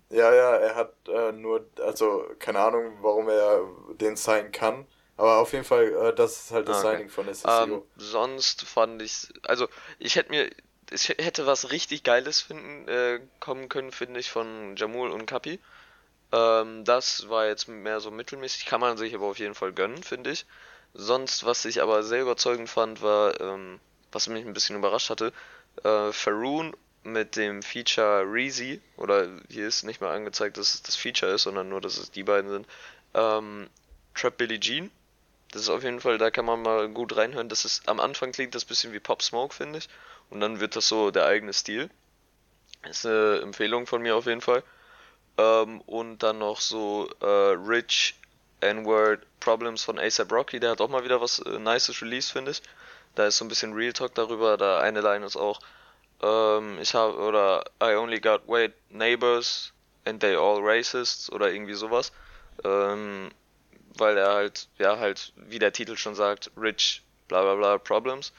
Ja, 0.09 0.33
ja, 0.33 0.55
er 0.57 0.75
hat 0.75 0.93
äh, 1.07 1.31
nur, 1.31 1.65
also 1.79 2.25
keine 2.39 2.59
Ahnung, 2.59 2.97
warum 3.01 3.29
er 3.29 3.61
den 3.95 4.15
signen 4.15 4.51
kann. 4.51 4.85
Aber 5.17 5.37
auf 5.37 5.53
jeden 5.53 5.65
Fall, 5.65 5.93
äh, 5.93 6.13
das 6.15 6.45
ist 6.45 6.51
halt 6.51 6.67
das 6.67 6.83
okay. 6.83 6.91
Signing 6.91 7.09
von 7.09 7.33
SSCO. 7.33 7.63
Ähm, 7.63 7.81
sonst 7.97 8.63
fand 8.63 9.01
ich, 9.01 9.27
also 9.43 9.67
ich 9.99 10.15
hätte 10.15 10.31
mir, 10.31 10.49
ich 10.91 11.09
hätte 11.09 11.45
was 11.45 11.71
richtig 11.71 12.03
Geiles 12.03 12.41
finden 12.41 12.87
äh, 12.87 13.19
kommen 13.39 13.69
können, 13.69 13.91
finde 13.91 14.19
ich, 14.19 14.31
von 14.31 14.75
Jamul 14.75 15.11
und 15.11 15.25
Kapi. 15.25 15.59
Ähm, 16.31 16.83
das 16.83 17.29
war 17.29 17.45
jetzt 17.45 17.67
mehr 17.67 17.99
so 17.99 18.09
mittelmäßig, 18.09 18.65
kann 18.65 18.81
man 18.81 18.97
sich 18.97 19.13
aber 19.13 19.27
auf 19.27 19.37
jeden 19.37 19.55
Fall 19.55 19.71
gönnen, 19.71 20.01
finde 20.01 20.31
ich. 20.31 20.45
Sonst, 20.95 21.45
was 21.45 21.65
ich 21.65 21.81
aber 21.81 22.03
sehr 22.03 22.21
überzeugend 22.21 22.69
fand, 22.69 23.01
war, 23.01 23.39
ähm, 23.39 23.79
was 24.11 24.27
mich 24.27 24.45
ein 24.45 24.53
bisschen 24.53 24.75
überrascht 24.75 25.09
hatte, 25.11 25.31
äh, 25.83 26.11
Faroon 26.11 26.75
mit 27.03 27.35
dem 27.35 27.61
Feature 27.61 28.23
Reezy, 28.25 28.81
oder 28.97 29.27
hier 29.49 29.67
ist 29.67 29.83
nicht 29.83 30.01
mal 30.01 30.15
angezeigt, 30.15 30.57
dass 30.57 30.73
es 30.73 30.81
das 30.81 30.95
Feature 30.95 31.33
ist, 31.33 31.43
sondern 31.43 31.69
nur, 31.69 31.81
dass 31.81 31.97
es 31.97 32.11
die 32.11 32.23
beiden 32.23 32.49
sind, 32.49 32.67
ähm, 33.13 33.69
Trap 34.15 34.37
Billie 34.37 34.59
Jean 34.59 34.91
das 35.53 35.61
ist 35.61 35.69
auf 35.69 35.83
jeden 35.83 35.99
Fall, 35.99 36.17
da 36.17 36.31
kann 36.31 36.45
man 36.45 36.63
mal 36.63 36.89
gut 36.89 37.15
reinhören. 37.15 37.47
Das 37.47 37.63
ist, 37.63 37.87
am 37.87 37.99
Anfang 37.99 38.31
klingt 38.31 38.55
das 38.55 38.65
ein 38.65 38.67
bisschen 38.67 38.91
wie 38.91 38.99
Pop 38.99 39.21
Smoke, 39.21 39.53
finde 39.53 39.77
ich. 39.77 39.89
Und 40.31 40.39
dann 40.39 40.59
wird 40.59 40.75
das 40.75 40.87
so 40.87 41.11
der 41.11 41.25
eigene 41.25 41.53
Stil. 41.53 41.91
Ist 42.89 43.05
eine 43.05 43.39
Empfehlung 43.41 43.85
von 43.85 44.01
mir 44.01 44.15
auf 44.15 44.25
jeden 44.25 44.41
Fall. 44.41 44.63
Ähm, 45.37 45.81
und 45.81 46.23
dann 46.23 46.39
noch 46.39 46.59
so 46.59 47.07
äh, 47.21 47.25
Rich 47.25 48.15
N-Word 48.61 49.27
Problems 49.39 49.83
von 49.83 49.99
ASAP 49.99 50.31
Rocky. 50.31 50.59
Der 50.59 50.71
hat 50.71 50.81
auch 50.81 50.89
mal 50.89 51.03
wieder 51.03 51.21
was 51.21 51.37
äh, 51.37 51.59
Nices 51.59 52.01
Release, 52.01 52.31
finde 52.31 52.49
ich. 52.49 52.63
Da 53.13 53.27
ist 53.27 53.37
so 53.37 53.45
ein 53.45 53.47
bisschen 53.47 53.73
Real 53.73 53.93
Talk 53.93 54.15
darüber. 54.15 54.57
Da 54.57 54.79
eine 54.79 55.01
Line 55.01 55.23
ist 55.23 55.35
auch, 55.35 55.59
ähm, 56.23 56.79
ich 56.81 56.95
habe, 56.95 57.15
oder 57.15 57.63
I 57.79 57.93
only 57.93 58.19
got 58.19 58.47
white 58.47 58.73
neighbors 58.89 59.71
and 60.05 60.19
they 60.19 60.35
all 60.35 60.59
racists 60.63 61.31
oder 61.31 61.51
irgendwie 61.51 61.75
sowas. 61.75 62.11
Ähm, 62.63 63.29
weil 63.97 64.17
er 64.17 64.33
halt, 64.33 64.67
ja, 64.77 64.99
halt, 64.99 65.33
wie 65.35 65.59
der 65.59 65.73
Titel 65.73 65.97
schon 65.97 66.15
sagt, 66.15 66.51
Rich, 66.57 67.01
bla 67.27 67.41
bla 67.41 67.55
bla, 67.55 67.77
Problems. 67.77 68.33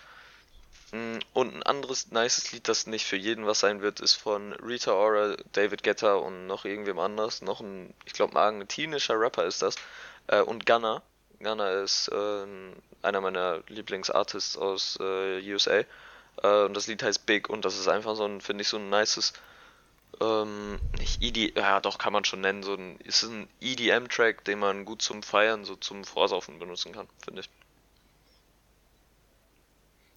Mm, 0.93 1.19
und 1.33 1.55
ein 1.55 1.63
anderes 1.65 2.13
nices 2.13 2.53
Lied, 2.53 2.69
das 2.69 2.87
nicht 2.87 3.05
für 3.07 3.17
jeden 3.17 3.47
was 3.47 3.61
sein 3.61 3.83
wird, 3.83 4.01
ist 4.01 4.15
von 4.15 4.53
Rita 4.55 4.93
Ora, 4.93 5.37
David 5.53 5.83
Guetta 5.83 6.15
und 6.15 6.47
noch 6.47 6.65
irgendwem 6.65 6.99
anders. 6.99 7.43
Noch 7.43 7.61
ein, 7.61 7.93
ich 8.05 8.13
glaube, 8.13 8.35
ein 8.35 8.39
argentinischer 8.39 9.19
Rapper 9.19 9.45
ist 9.45 9.63
das. 9.63 9.77
Äh, 10.29 10.41
und 10.41 10.67
Gunna. 10.67 11.03
Gunna 11.41 11.83
ist 11.83 12.09
äh, 12.09 12.47
einer 13.03 13.21
meiner 13.21 13.63
Lieblingsartists 13.69 14.57
aus 14.57 14.99
äh, 15.01 15.53
USA. 15.53 15.85
Äh, 16.43 16.65
und 16.65 16.75
das 16.75 16.87
Lied 16.87 17.03
heißt 17.03 17.27
Big 17.27 17.49
und 17.51 17.65
das 17.65 17.79
ist 17.79 17.89
einfach 17.89 18.17
so 18.17 18.25
ein, 18.25 18.41
finde 18.41 18.63
ich, 18.63 18.69
so 18.69 18.77
ein 18.79 18.91
nices 18.91 19.33
ähm, 20.21 20.79
nicht 20.99 21.23
EDM, 21.23 21.59
ja 21.59 21.81
doch, 21.81 21.99
kann 21.99 22.12
man 22.12 22.25
schon 22.25 22.41
nennen, 22.41 22.62
so 22.62 22.75
ein, 22.75 22.99
ist 23.01 23.23
ein 23.25 23.49
EDM-Track, 23.61 24.45
den 24.45 24.59
man 24.59 24.85
gut 24.85 25.03
zum 25.03 25.23
Feiern, 25.23 25.65
so 25.65 25.77
zum 25.77 26.05
Vorsaufen 26.05 26.59
benutzen 26.59 26.93
kann, 26.93 27.09
finde 27.23 27.43
ich. 27.43 27.51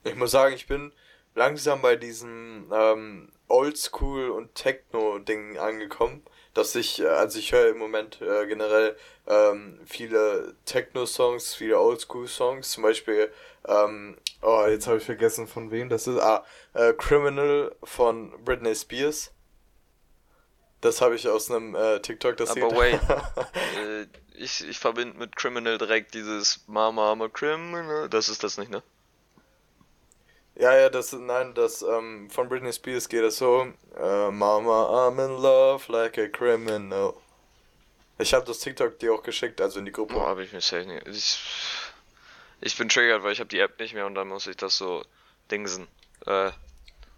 Ich 0.04 0.16
muss 0.16 0.32
sagen, 0.32 0.56
ich 0.56 0.68
bin 0.68 0.91
langsam 1.36 1.82
bei 1.82 1.95
diesem 1.95 2.72
ähm, 2.74 3.30
Oldschool 3.48 4.30
und 4.30 4.56
Techno-Ding 4.56 5.58
angekommen, 5.58 6.24
dass 6.54 6.76
ich, 6.76 7.00
äh, 7.02 7.08
also 7.08 7.39
ich 7.39 7.52
höre 7.52 7.70
im 7.70 7.78
Moment 7.78 8.22
äh, 8.22 8.48
generell 8.48 8.98
ähm, 9.28 9.80
viele 9.86 10.56
Techno-Songs, 10.66 11.56
viele 11.56 11.80
Oldschool-Songs, 11.80 12.72
zum 12.72 12.84
Beispiel, 12.84 13.32
ähm, 13.68 14.18
oh, 14.41 14.66
jetzt 14.68 14.88
habe 14.88 14.98
ich 14.98 15.04
vergessen 15.04 15.48
von 15.48 15.72
wem 15.72 15.89
das 15.89 16.08
ist, 16.08 16.20
ah, 16.20 16.45
äh, 16.74 16.93
Criminal 16.93 17.76
von 17.84 18.32
Britney 18.43 18.76
Spears 18.76 19.32
das 20.82 21.01
habe 21.01 21.15
ich 21.15 21.28
aus 21.28 21.49
einem 21.49 21.75
äh, 21.75 21.99
TikTok, 21.99 22.38
das 22.38 22.51
Aber 22.51 22.75
wait, 22.75 22.99
äh, 23.80 24.05
ich, 24.36 24.67
ich 24.67 24.80
verbinde 24.80 25.17
mit 25.17 25.36
Criminal 25.36 25.78
direkt 25.78 26.13
dieses 26.13 26.63
Mama, 26.67 27.11
I'm 27.11 27.23
a 27.23 27.30
Criminal. 27.30 28.09
Das 28.09 28.30
ist 28.30 28.43
das 28.43 28.57
nicht, 28.57 28.69
ne? 28.69 28.84
Ja, 30.55 30.75
ja, 30.75 30.89
das, 30.89 31.13
nein, 31.13 31.53
das, 31.53 31.84
ähm, 31.84 32.30
von 32.32 32.49
Britney 32.49 32.73
Spears 32.73 33.09
geht 33.09 33.23
es 33.23 33.38
so, 33.38 33.67
äh, 33.95 34.32
Mama, 34.32 35.07
I'm 35.07 35.23
in 35.23 35.41
love 35.41 35.91
like 35.91 36.17
a 36.17 36.28
criminal. 36.28 37.13
Ich 38.19 38.34
habe 38.34 38.45
das 38.45 38.59
TikTok 38.59 38.97
dir 38.97 39.13
auch 39.13 39.21
geschickt, 39.21 39.61
also 39.61 39.78
in 39.78 39.86
die 39.86 39.91
Gruppe. 39.91 40.15
Oh, 40.15 40.21
habe 40.21 40.43
ich 40.43 40.51
mich 40.51 40.71
nicht. 40.71 41.07
Ich, 41.07 41.39
ich 42.61 42.75
bin 42.75 42.89
triggert, 42.89 43.23
weil 43.23 43.34
ich 43.34 43.39
habe 43.39 43.49
die 43.49 43.59
App 43.59 43.80
nicht 43.80 43.93
mehr 43.93 44.07
und 44.07 44.15
dann 44.15 44.28
muss 44.28 44.47
ich 44.47 44.57
das 44.57 44.78
so 44.78 45.03
dingsen. 45.51 45.88
Äh, 46.25 46.51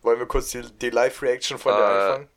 Wollen 0.01 0.19
wir 0.19 0.25
kurz 0.25 0.51
die, 0.51 0.61
die 0.61 0.89
Live-Reaction 0.89 1.57
von 1.57 1.73
äh, 1.73 1.77
dir 1.77 1.85
anfangen? 1.85 2.29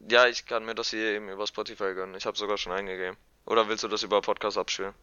Ja, 0.00 0.26
ich 0.26 0.46
kann 0.46 0.64
mir 0.64 0.74
das 0.74 0.90
hier 0.90 1.12
eben 1.12 1.28
über 1.28 1.46
Spotify 1.46 1.94
gönnen. 1.94 2.14
Ich 2.14 2.26
habe 2.26 2.36
sogar 2.36 2.56
schon 2.56 2.72
eingegeben. 2.72 3.16
Oder 3.46 3.68
willst 3.68 3.82
du 3.84 3.88
das 3.88 4.02
über 4.02 4.20
Podcast 4.20 4.56
abspielen? 4.56 4.94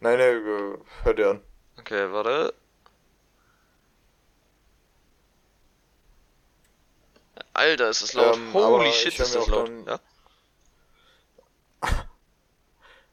Nein, 0.00 0.18
nein, 0.18 0.78
hör 1.02 1.14
dir 1.14 1.30
an. 1.30 1.40
Okay, 1.78 2.10
warte. 2.12 2.54
Alter, 7.52 7.90
ist 7.90 8.02
das 8.02 8.14
laut. 8.14 8.36
Ähm, 8.36 8.54
Holy 8.54 8.92
shit, 8.92 9.18
ist 9.18 9.34
das 9.34 9.46
laut. 9.48 9.68
Dann, 9.68 9.86
ja? 9.86 10.00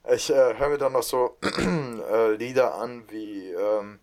Ich 0.09 0.29
äh, 0.29 0.57
höre 0.57 0.69
mir 0.69 0.77
dann 0.77 0.93
noch 0.93 1.03
so 1.03 1.37
äh, 1.43 2.31
Lieder 2.35 2.75
an 2.75 3.03
wie, 3.09 3.49
ähm, 3.51 3.99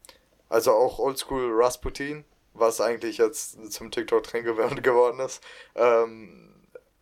also 0.50 0.72
auch 0.72 0.98
Oldschool 0.98 1.50
Rasputin 1.50 2.26
was 2.54 2.80
eigentlich 2.80 3.18
jetzt 3.18 3.72
zum 3.72 3.90
TikTok-Trend 3.90 4.44
geworden 4.82 5.20
ist. 5.20 5.42
Ähm, 5.74 6.50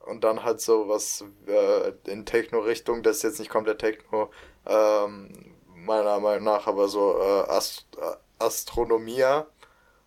und 0.01 0.25
dann 0.25 0.43
halt 0.43 0.61
so 0.61 0.89
was 0.89 1.25
äh, 1.47 1.93
in 2.11 2.27
Techno-Richtung, 2.27 3.03
das 3.03 3.19
ist 3.19 3.23
jetzt 3.23 3.39
nicht 3.39 3.51
komplett 3.51 3.79
Techno, 3.79 4.31
ähm, 4.67 5.55
meiner 5.75 6.19
Meinung 6.19 6.45
nach, 6.45 6.67
aber 6.67 6.89
so 6.89 7.19
äh, 7.21 7.49
Ast 7.49 7.87
äh, 8.01 8.17
Astronomia 8.39 9.47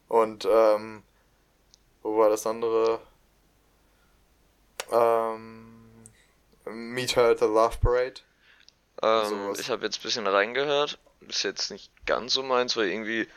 und 0.09 0.45
ähm, 0.49 1.03
wo 2.03 2.17
war 2.17 2.29
das 2.29 2.45
andere? 2.45 2.99
Ähm, 4.91 6.03
Meet 6.65 7.15
Her 7.15 7.29
at 7.29 7.39
the 7.39 7.45
Love 7.45 7.77
Parade. 7.81 8.21
Ähm, 9.01 9.55
ich 9.57 9.69
habe 9.69 9.85
jetzt 9.85 9.99
ein 9.99 10.03
bisschen 10.03 10.27
reingehört. 10.27 10.99
Ist 11.27 11.43
jetzt 11.43 11.71
nicht 11.71 11.91
ganz 12.05 12.33
so 12.33 12.43
meins, 12.43 12.77
weil 12.77 12.89
irgendwie 12.89 13.27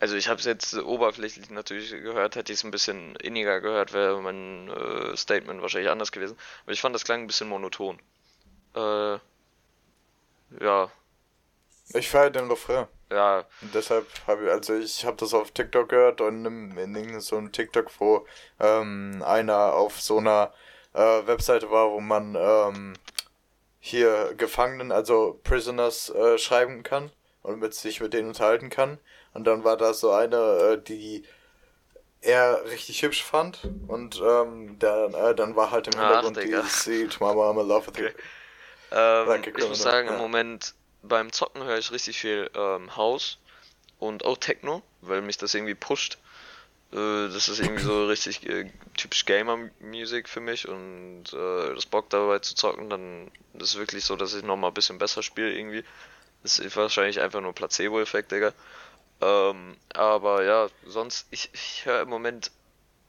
also 0.00 0.16
ich 0.16 0.28
habe 0.28 0.38
es 0.38 0.44
jetzt 0.44 0.74
oberflächlich 0.74 1.50
natürlich 1.50 1.90
gehört, 1.90 2.36
hätte 2.36 2.52
ich 2.52 2.58
es 2.58 2.64
ein 2.64 2.70
bisschen 2.70 3.16
inniger 3.16 3.60
gehört, 3.60 3.92
wäre 3.92 4.20
mein 4.20 4.68
äh, 4.68 5.16
Statement 5.16 5.62
wahrscheinlich 5.62 5.90
anders 5.90 6.12
gewesen. 6.12 6.36
Aber 6.64 6.72
ich 6.72 6.80
fand, 6.80 6.94
das 6.94 7.04
klang 7.04 7.22
ein 7.22 7.26
bisschen 7.26 7.48
monoton. 7.48 7.98
Äh, 8.74 9.18
ja. 10.60 10.90
Ich 11.94 12.08
feiere 12.08 12.30
den 12.30 12.50
Refrain. 12.50 12.86
Ja. 13.10 13.44
Und 13.62 13.74
deshalb 13.74 14.06
habe 14.26 14.44
ich, 14.44 14.50
also 14.50 14.76
ich 14.76 15.04
habe 15.04 15.16
das 15.16 15.34
auf 15.34 15.50
TikTok 15.50 15.88
gehört 15.88 16.20
und 16.20 16.44
in, 16.44 16.94
in 16.94 17.20
so 17.20 17.36
einem 17.36 17.52
TikTok, 17.52 17.90
wo 17.98 18.26
ähm, 18.60 19.22
einer 19.26 19.72
auf 19.72 20.00
so 20.00 20.18
einer 20.18 20.52
äh, 20.92 21.26
Webseite 21.26 21.70
war, 21.70 21.90
wo 21.90 22.00
man 22.00 22.36
ähm, 22.38 22.94
hier 23.80 24.34
Gefangenen, 24.36 24.92
also 24.92 25.40
Prisoners, 25.44 26.10
äh, 26.10 26.38
schreiben 26.38 26.82
kann 26.82 27.10
und 27.42 27.58
mit 27.58 27.74
sich 27.74 28.00
mit 28.00 28.12
denen 28.12 28.28
unterhalten 28.28 28.68
kann. 28.68 28.98
Und 29.38 29.44
dann 29.44 29.62
war 29.62 29.76
da 29.76 29.94
so 29.94 30.10
eine, 30.10 30.36
äh, 30.36 30.82
die 30.82 31.22
er 32.20 32.64
richtig 32.64 33.02
hübsch 33.02 33.22
fand 33.22 33.60
und 33.86 34.20
ähm, 34.20 34.80
der, 34.80 35.10
äh, 35.14 35.32
dann 35.36 35.54
war 35.54 35.70
halt 35.70 35.86
im 35.86 35.96
Hintergrund 35.96 36.36
Ach, 36.36 36.42
die 36.42 36.68
Sweet 36.68 37.20
Mama 37.20 37.48
I'm 37.48 37.60
in 37.60 37.68
love 37.68 37.86
with 37.86 38.00
you. 38.00 38.08
Ähm, 38.90 39.44
ich 39.56 39.68
muss 39.68 39.80
sagen, 39.80 40.08
ja. 40.08 40.14
im 40.14 40.20
Moment 40.20 40.74
beim 41.04 41.30
Zocken 41.30 41.62
höre 41.62 41.78
ich 41.78 41.92
richtig 41.92 42.18
viel 42.18 42.50
ähm, 42.56 42.96
House 42.96 43.38
und 44.00 44.24
auch 44.24 44.38
Techno, 44.38 44.82
weil 45.02 45.22
mich 45.22 45.38
das 45.38 45.54
irgendwie 45.54 45.76
pusht. 45.76 46.18
Äh, 46.90 47.28
das 47.28 47.48
ist 47.48 47.60
irgendwie 47.60 47.84
so 47.84 48.06
richtig 48.08 48.44
äh, 48.44 48.72
typisch 48.96 49.24
Gamer-Music 49.24 50.28
für 50.28 50.40
mich 50.40 50.66
und 50.66 51.26
äh, 51.32 51.74
das 51.76 51.86
Bock 51.86 52.10
dabei 52.10 52.40
zu 52.40 52.56
zocken, 52.56 52.90
dann 52.90 53.30
ist 53.54 53.68
es 53.68 53.78
wirklich 53.78 54.04
so, 54.04 54.16
dass 54.16 54.34
ich 54.34 54.42
nochmal 54.42 54.72
ein 54.72 54.74
bisschen 54.74 54.98
besser 54.98 55.22
spiele 55.22 55.52
irgendwie. 55.52 55.84
Das 56.42 56.58
ist 56.58 56.76
wahrscheinlich 56.76 57.20
einfach 57.20 57.40
nur 57.40 57.52
Placebo-Effekt, 57.52 58.32
Digga. 58.32 58.52
Ähm, 59.20 59.76
aber 59.94 60.44
ja, 60.44 60.68
sonst, 60.86 61.26
ich, 61.30 61.50
ich 61.52 61.84
höre 61.86 62.02
im 62.02 62.08
Moment, 62.08 62.50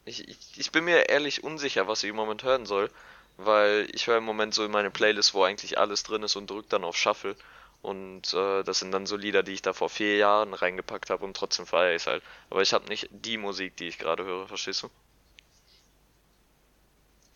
ich, 0.05 0.27
ich, 0.27 0.37
ich 0.57 0.71
bin 0.71 0.85
mir 0.85 1.09
ehrlich 1.09 1.43
unsicher, 1.43 1.87
was 1.87 2.03
ich 2.03 2.09
im 2.09 2.15
Moment 2.15 2.43
hören 2.43 2.65
soll, 2.65 2.89
weil 3.37 3.87
ich 3.93 4.07
höre 4.07 4.17
im 4.17 4.23
Moment 4.23 4.53
so 4.53 4.65
in 4.65 4.71
meine 4.71 4.91
Playlist, 4.91 5.33
wo 5.33 5.43
eigentlich 5.43 5.77
alles 5.77 6.03
drin 6.03 6.23
ist 6.23 6.35
und 6.35 6.49
drücke 6.49 6.69
dann 6.69 6.83
auf 6.83 6.97
Shuffle. 6.97 7.35
Und 7.81 8.33
äh, 8.33 8.63
das 8.63 8.79
sind 8.79 8.91
dann 8.91 9.05
so 9.05 9.15
Lieder, 9.15 9.41
die 9.41 9.53
ich 9.53 9.61
da 9.61 9.71
vor 9.71 9.89
vier 9.89 10.17
Jahren 10.17 10.53
reingepackt 10.53 11.09
habe 11.09 11.23
und 11.23 11.37
trotzdem 11.37 11.65
feiere 11.65 11.95
ich 11.95 12.01
es 12.01 12.07
halt. 12.07 12.23
Aber 12.49 12.61
ich 12.61 12.73
habe 12.73 12.89
nicht 12.89 13.07
die 13.11 13.37
Musik, 13.37 13.77
die 13.77 13.87
ich 13.87 13.97
gerade 13.97 14.25
höre, 14.25 14.47
verstehst 14.47 14.83
du? 14.83 14.89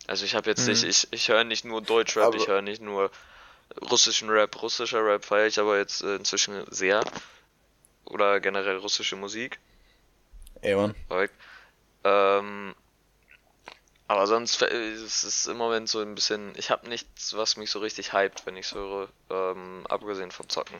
Also 0.06 0.26
ich 0.26 0.34
habe 0.34 0.50
jetzt 0.50 0.66
mhm. 0.66 0.72
nicht, 0.72 0.84
ich, 0.84 1.08
ich 1.12 1.28
höre 1.28 1.44
nicht 1.44 1.64
nur 1.64 1.80
Deutschrap, 1.80 2.26
aber 2.26 2.36
ich 2.36 2.46
höre 2.46 2.60
nicht 2.60 2.82
nur 2.82 3.10
russischen 3.90 4.28
Rap, 4.28 4.60
russischer 4.60 5.04
Rap 5.04 5.24
feiere 5.24 5.46
ich 5.46 5.58
aber 5.58 5.78
jetzt 5.78 6.02
äh, 6.02 6.16
inzwischen 6.16 6.64
sehr. 6.70 7.02
Oder 8.06 8.40
generell 8.40 8.76
russische 8.76 9.16
Musik. 9.16 9.58
Ey, 10.60 10.74
Mann. 10.74 10.94
Ähm, 12.04 12.74
aber 14.06 14.26
sonst 14.26 14.60
ist 14.62 15.24
es 15.24 15.46
im 15.46 15.56
Moment 15.56 15.88
so 15.88 16.00
ein 16.00 16.14
bisschen, 16.14 16.52
ich 16.56 16.70
habe 16.70 16.88
nichts, 16.88 17.34
was 17.34 17.56
mich 17.56 17.70
so 17.70 17.78
richtig 17.78 18.12
hypt, 18.12 18.44
wenn 18.46 18.56
ich 18.56 18.66
es 18.66 18.74
höre, 18.74 19.08
ähm, 19.30 19.86
abgesehen 19.88 20.30
vom 20.30 20.48
Zocken. 20.48 20.78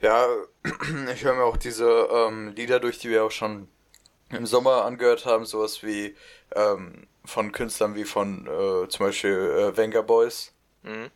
Ja, 0.00 0.26
ich 1.12 1.24
höre 1.24 1.34
mir 1.34 1.44
auch 1.44 1.56
diese 1.56 2.08
ähm, 2.12 2.52
Lieder 2.54 2.78
durch, 2.78 2.98
die 2.98 3.08
wir 3.08 3.24
auch 3.24 3.30
schon 3.30 3.68
im 4.30 4.46
Sommer 4.46 4.84
angehört 4.84 5.26
haben, 5.26 5.46
sowas 5.46 5.82
wie 5.82 6.16
ähm, 6.54 7.06
von 7.24 7.52
Künstlern 7.52 7.94
wie 7.94 8.04
von 8.04 8.46
äh, 8.46 8.88
zum 8.88 9.06
Beispiel 9.06 9.32
äh, 9.32 9.76
Venga 9.76 10.02
Boys. 10.02 10.52
Mhm. 10.82 11.10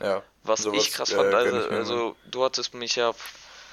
Ja, 0.00 0.22
was 0.42 0.64
ich 0.66 0.92
krass 0.92 1.12
fand, 1.12 1.32
äh, 1.32 1.36
also, 1.36 1.68
also 1.70 2.16
du 2.30 2.44
hattest 2.44 2.74
mich 2.74 2.96
ja 2.96 3.14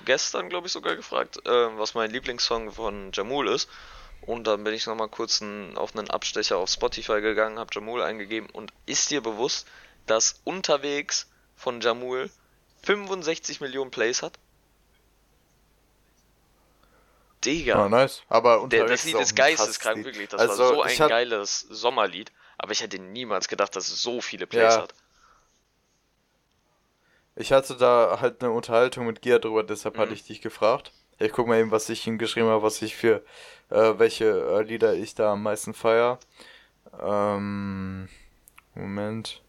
gestern, 0.06 0.50
glaube 0.50 0.68
ich, 0.68 0.74
sogar 0.74 0.96
gefragt, 0.96 1.46
äh, 1.46 1.78
was 1.78 1.94
mein 1.94 2.12
Lieblingssong 2.12 2.72
von 2.72 3.12
Jamul 3.14 3.48
ist. 3.50 3.70
Und 4.22 4.48
dann 4.48 4.64
bin 4.64 4.74
ich 4.74 4.88
nochmal 4.88 5.10
kurz 5.10 5.42
ein, 5.42 5.78
auf 5.78 5.96
einen 5.96 6.10
Abstecher 6.10 6.58
auf 6.58 6.70
Spotify 6.70 7.22
gegangen, 7.22 7.60
habe 7.60 7.70
Jamul 7.74 8.02
eingegeben 8.02 8.50
und 8.50 8.74
ist 8.86 9.12
dir 9.12 9.22
bewusst, 9.22 9.68
dass 10.08 10.42
unterwegs 10.44 11.28
von 11.56 11.82
Jamul 11.82 12.30
65 12.84 13.62
Millionen 13.62 13.92
Plays 13.92 14.22
hat? 14.24 14.40
Digga. 17.44 17.86
Oh, 17.86 17.90
nice. 17.90 18.24
Aber 18.30 18.62
unterwegs 18.62 18.88
Der, 18.88 18.96
das 18.96 19.06
Lied 19.06 19.16
ist 19.16 19.36
geisteskrank, 19.36 20.04
wirklich. 20.04 20.30
Das 20.30 20.42
also, 20.42 20.64
war 20.64 20.70
so 20.70 20.82
ein 20.82 20.98
geiles 20.98 21.60
Sommerlied. 21.70 22.32
Aber 22.58 22.72
ich 22.72 22.82
hätte 22.82 22.98
niemals 22.98 23.48
gedacht, 23.48 23.76
dass 23.76 23.90
es 23.90 24.02
so 24.02 24.22
viele 24.22 24.48
Plays 24.48 24.76
ja. 24.76 24.82
hat. 24.84 24.94
Ich 27.36 27.52
hatte 27.52 27.76
da 27.76 28.20
halt 28.22 28.42
eine 28.42 28.52
Unterhaltung 28.52 29.06
mit 29.06 29.22
Gia 29.22 29.40
drüber, 29.40 29.64
deshalb 29.64 29.96
mhm. 29.96 30.02
hatte 30.02 30.14
ich 30.14 30.24
dich 30.24 30.42
gefragt. 30.42 30.92
Ich 31.20 31.32
guck 31.32 31.48
mal 31.48 31.60
eben, 31.60 31.72
was 31.72 31.90
ich 31.90 32.06
ihm 32.08 32.18
geschrieben 32.18 32.48
habe, 32.48 32.64
was 32.64 32.82
ich 32.82 32.96
für 32.96 33.24
äh, 33.70 33.94
welche 33.98 34.26
äh, 34.26 34.62
Lieder 34.62 34.94
ich 34.94 35.16
da 35.16 35.34
am 35.34 35.44
meisten 35.44 35.74
feier. 35.74 36.20
Ähm, 37.02 38.10
Moment. 38.74 39.42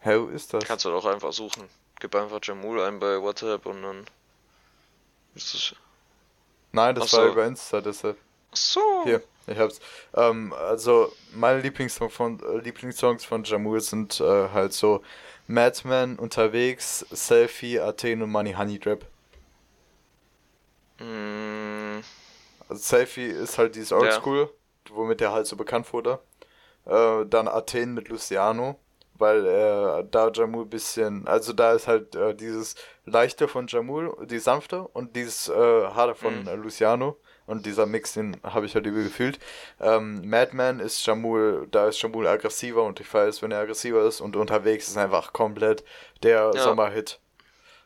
Hä, 0.00 0.18
wo 0.18 0.26
ist 0.26 0.52
das? 0.52 0.64
Kannst 0.64 0.84
du 0.84 0.90
doch 0.90 1.04
einfach 1.06 1.32
suchen. 1.32 1.68
Gib 2.00 2.14
einfach 2.14 2.40
Jamul 2.42 2.80
ein 2.82 2.98
bei 2.98 3.20
WhatsApp 3.20 3.64
und 3.66 3.82
dann 3.82 4.04
ist 5.34 5.54
es. 5.54 5.74
Nein, 6.72 6.94
das 6.94 7.08
Ach 7.08 7.18
war 7.18 7.26
so. 7.26 7.32
über 7.32 7.46
Insta, 7.46 7.80
deshalb. 7.80 8.18
Ach 8.52 8.56
so. 8.56 8.80
Hier, 9.04 9.22
ich 9.46 9.58
hab's. 9.58 9.80
Ähm, 10.14 10.52
also 10.52 11.12
meine 11.32 11.60
Lieblingssong 11.60 12.10
von, 12.10 12.40
äh, 12.40 12.58
Lieblingssongs 12.58 13.24
von 13.24 13.44
Jamul 13.44 13.80
sind 13.80 14.20
äh, 14.20 14.48
halt 14.50 14.72
so 14.72 15.02
Madman, 15.46 16.18
Unterwegs, 16.18 17.00
Selfie, 17.10 17.80
Athen 17.80 18.22
und 18.22 18.30
Money 18.30 18.54
Honey 18.54 18.78
Drip. 18.78 19.04
Mm. 20.98 22.00
Also 22.68 22.82
Selfie 22.82 23.26
ist 23.26 23.58
halt 23.58 23.74
dieses 23.74 23.92
Oldschool, 23.92 24.50
ja. 24.88 24.96
womit 24.96 25.20
er 25.20 25.32
halt 25.32 25.46
so 25.46 25.56
bekannt 25.56 25.92
wurde. 25.92 26.18
Äh, 26.86 27.26
dann 27.26 27.48
Athen 27.48 27.94
mit 27.94 28.08
Luciano, 28.08 28.78
weil 29.14 29.46
äh, 29.46 30.04
da 30.10 30.30
Jamul 30.32 30.66
bisschen, 30.66 31.26
also 31.26 31.52
da 31.52 31.72
ist 31.72 31.88
halt 31.88 32.14
äh, 32.14 32.34
dieses 32.34 32.74
leichte 33.04 33.48
von 33.48 33.66
Jamul, 33.66 34.16
die 34.26 34.38
sanfte 34.38 34.82
und 34.88 35.14
dieses 35.14 35.48
äh, 35.48 35.52
harte 35.54 36.14
von 36.14 36.44
mhm. 36.44 36.62
Luciano. 36.62 37.18
Und 37.46 37.66
dieser 37.66 37.84
Mix, 37.86 38.14
den 38.14 38.36
habe 38.42 38.66
ich 38.66 38.74
halt 38.74 38.86
übel 38.86 39.04
gefühlt. 39.04 39.38
Ähm, 39.80 40.28
Madman 40.28 40.80
ist 40.80 41.04
Jamul, 41.04 41.68
da 41.70 41.88
ist 41.88 42.00
Jamul 42.00 42.26
aggressiver 42.26 42.82
und 42.84 43.00
ich 43.00 43.12
weiß, 43.12 43.42
wenn 43.42 43.50
er 43.50 43.60
aggressiver 43.60 44.02
ist 44.06 44.20
und 44.20 44.36
unterwegs 44.36 44.88
ist 44.88 44.96
einfach 44.96 45.32
komplett 45.32 45.84
der 46.22 46.52
ja. 46.54 46.62
Sommerhit. 46.62 47.20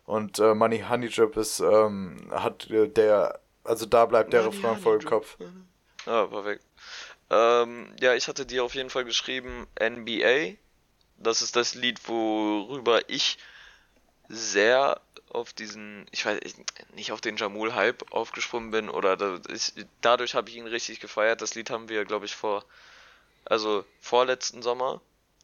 Und 0.04 0.38
äh, 0.38 0.54
Money 0.54 0.84
Honey 0.88 1.09
Drip 1.09 1.36
ist, 1.36 1.61
ähm, 1.61 2.30
hat 2.30 2.70
äh, 2.70 2.88
der, 2.88 3.40
also 3.64 3.84
da 3.84 4.06
bleibt 4.06 4.32
der 4.32 4.46
Refrain 4.46 4.78
voll 4.78 5.00
im 5.02 5.04
Kopf. 5.04 5.36
Ah, 6.06 6.26
perfekt. 6.26 6.64
Ähm, 7.30 7.92
ja, 8.00 8.14
ich 8.14 8.28
hatte 8.28 8.46
dir 8.46 8.64
auf 8.64 8.74
jeden 8.74 8.90
Fall 8.90 9.04
geschrieben 9.04 9.66
NBA. 9.78 10.54
Das 11.18 11.42
ist 11.42 11.56
das 11.56 11.74
Lied, 11.74 12.09
worüber 12.09 13.00
ich 13.09 13.38
sehr 14.28 15.00
auf 15.32 15.52
diesen, 15.52 16.06
ich 16.10 16.24
weiß 16.26 16.40
nicht 16.94 17.12
auf 17.12 17.20
den 17.20 17.36
Jamul-Hype 17.36 18.12
aufgesprungen 18.12 18.70
bin 18.70 18.88
oder 18.88 19.16
da, 19.16 19.40
ich, 19.52 19.72
dadurch 20.00 20.34
habe 20.34 20.48
ich 20.50 20.56
ihn 20.56 20.66
richtig 20.66 21.00
gefeiert. 21.00 21.42
Das 21.42 21.54
Lied 21.54 21.70
haben 21.70 21.88
wir, 21.88 22.04
glaube 22.04 22.26
ich, 22.26 22.34
vor, 22.34 22.64
also 23.44 23.84
vorletzten 24.00 24.62
Sommer 24.62 25.00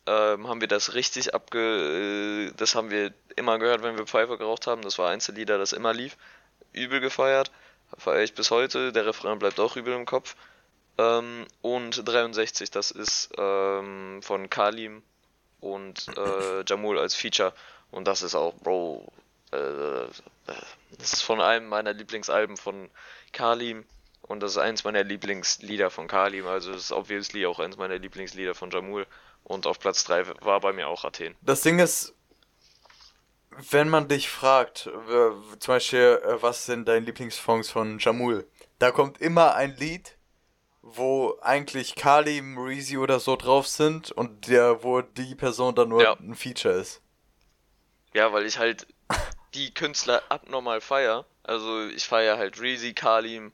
ähm, 0.06 0.48
haben 0.48 0.60
wir 0.60 0.68
das 0.68 0.94
richtig 0.94 1.34
abge, 1.34 2.50
äh, 2.50 2.52
das 2.56 2.74
haben 2.74 2.90
wir 2.90 3.12
immer 3.36 3.58
gehört, 3.58 3.82
wenn 3.82 3.96
wir 3.96 4.06
Pfeife 4.06 4.36
geraucht 4.38 4.66
haben. 4.66 4.82
Das 4.82 4.98
war 4.98 5.10
eins 5.10 5.26
der 5.26 5.34
Lieder, 5.34 5.58
das 5.58 5.72
immer 5.72 5.94
lief. 5.94 6.16
Übel 6.72 7.00
gefeiert, 7.00 7.50
feiere 7.96 8.22
ich 8.22 8.34
bis 8.34 8.50
heute. 8.50 8.92
Der 8.92 9.06
Refrain 9.06 9.38
bleibt 9.38 9.60
auch 9.60 9.76
übel 9.76 9.94
im 9.94 10.06
Kopf. 10.06 10.36
Ähm, 10.98 11.46
und 11.62 12.06
63, 12.06 12.70
das 12.70 12.90
ist 12.90 13.30
ähm, 13.38 14.20
von 14.22 14.50
Kalim 14.50 15.02
und 15.60 16.06
äh, 16.16 16.64
Jamul 16.66 16.98
als 16.98 17.14
Feature. 17.14 17.52
Und 17.90 18.06
das 18.06 18.22
ist 18.22 18.34
auch, 18.34 18.54
Bro, 18.54 19.10
das 20.98 21.12
ist 21.12 21.22
von 21.22 21.40
einem 21.40 21.68
meiner 21.68 21.92
Lieblingsalben 21.92 22.56
von 22.56 22.90
Kalim 23.32 23.84
und 24.22 24.40
das 24.40 24.52
ist 24.52 24.58
eins 24.58 24.84
meiner 24.84 25.04
Lieblingslieder 25.04 25.90
von 25.90 26.08
Kalim, 26.08 26.46
also 26.46 26.72
das 26.72 26.84
ist 26.84 26.92
obviously 26.92 27.46
auch 27.46 27.60
eins 27.60 27.76
meiner 27.76 27.98
Lieblingslieder 27.98 28.54
von 28.54 28.70
Jamul 28.70 29.06
und 29.42 29.66
auf 29.66 29.78
Platz 29.78 30.04
3 30.04 30.40
war 30.40 30.60
bei 30.60 30.72
mir 30.72 30.88
auch 30.88 31.04
Athen. 31.04 31.34
Das 31.42 31.60
Ding 31.60 31.78
ist, 31.78 32.14
wenn 33.70 33.88
man 33.88 34.08
dich 34.08 34.28
fragt, 34.28 34.90
zum 35.58 35.66
Beispiel, 35.66 36.20
äh, 36.24 36.42
was 36.42 36.66
sind 36.66 36.88
deine 36.88 37.06
Lieblingssongs 37.06 37.70
von 37.70 37.98
Jamul, 37.98 38.46
da 38.78 38.90
kommt 38.90 39.20
immer 39.20 39.54
ein 39.54 39.76
Lied, 39.76 40.16
wo 40.82 41.38
eigentlich 41.40 41.94
Kalim, 41.94 42.58
Reezy 42.58 42.98
oder 42.98 43.20
so 43.20 43.36
drauf 43.36 43.66
sind 43.66 44.12
und 44.12 44.48
der, 44.48 44.82
wo 44.82 45.00
die 45.00 45.34
Person 45.34 45.74
dann 45.74 45.88
nur 45.88 46.02
ja. 46.02 46.14
ein 46.14 46.34
Feature 46.34 46.74
ist. 46.74 47.00
Ja, 48.12 48.32
weil 48.32 48.44
ich 48.46 48.58
halt 48.58 48.86
die 49.54 49.72
Künstler 49.72 50.22
abnormal 50.28 50.80
feier. 50.80 51.24
Also 51.42 51.86
ich 51.88 52.04
feiere 52.04 52.38
halt 52.38 52.60
Reezy, 52.60 52.94
Kalim, 52.94 53.52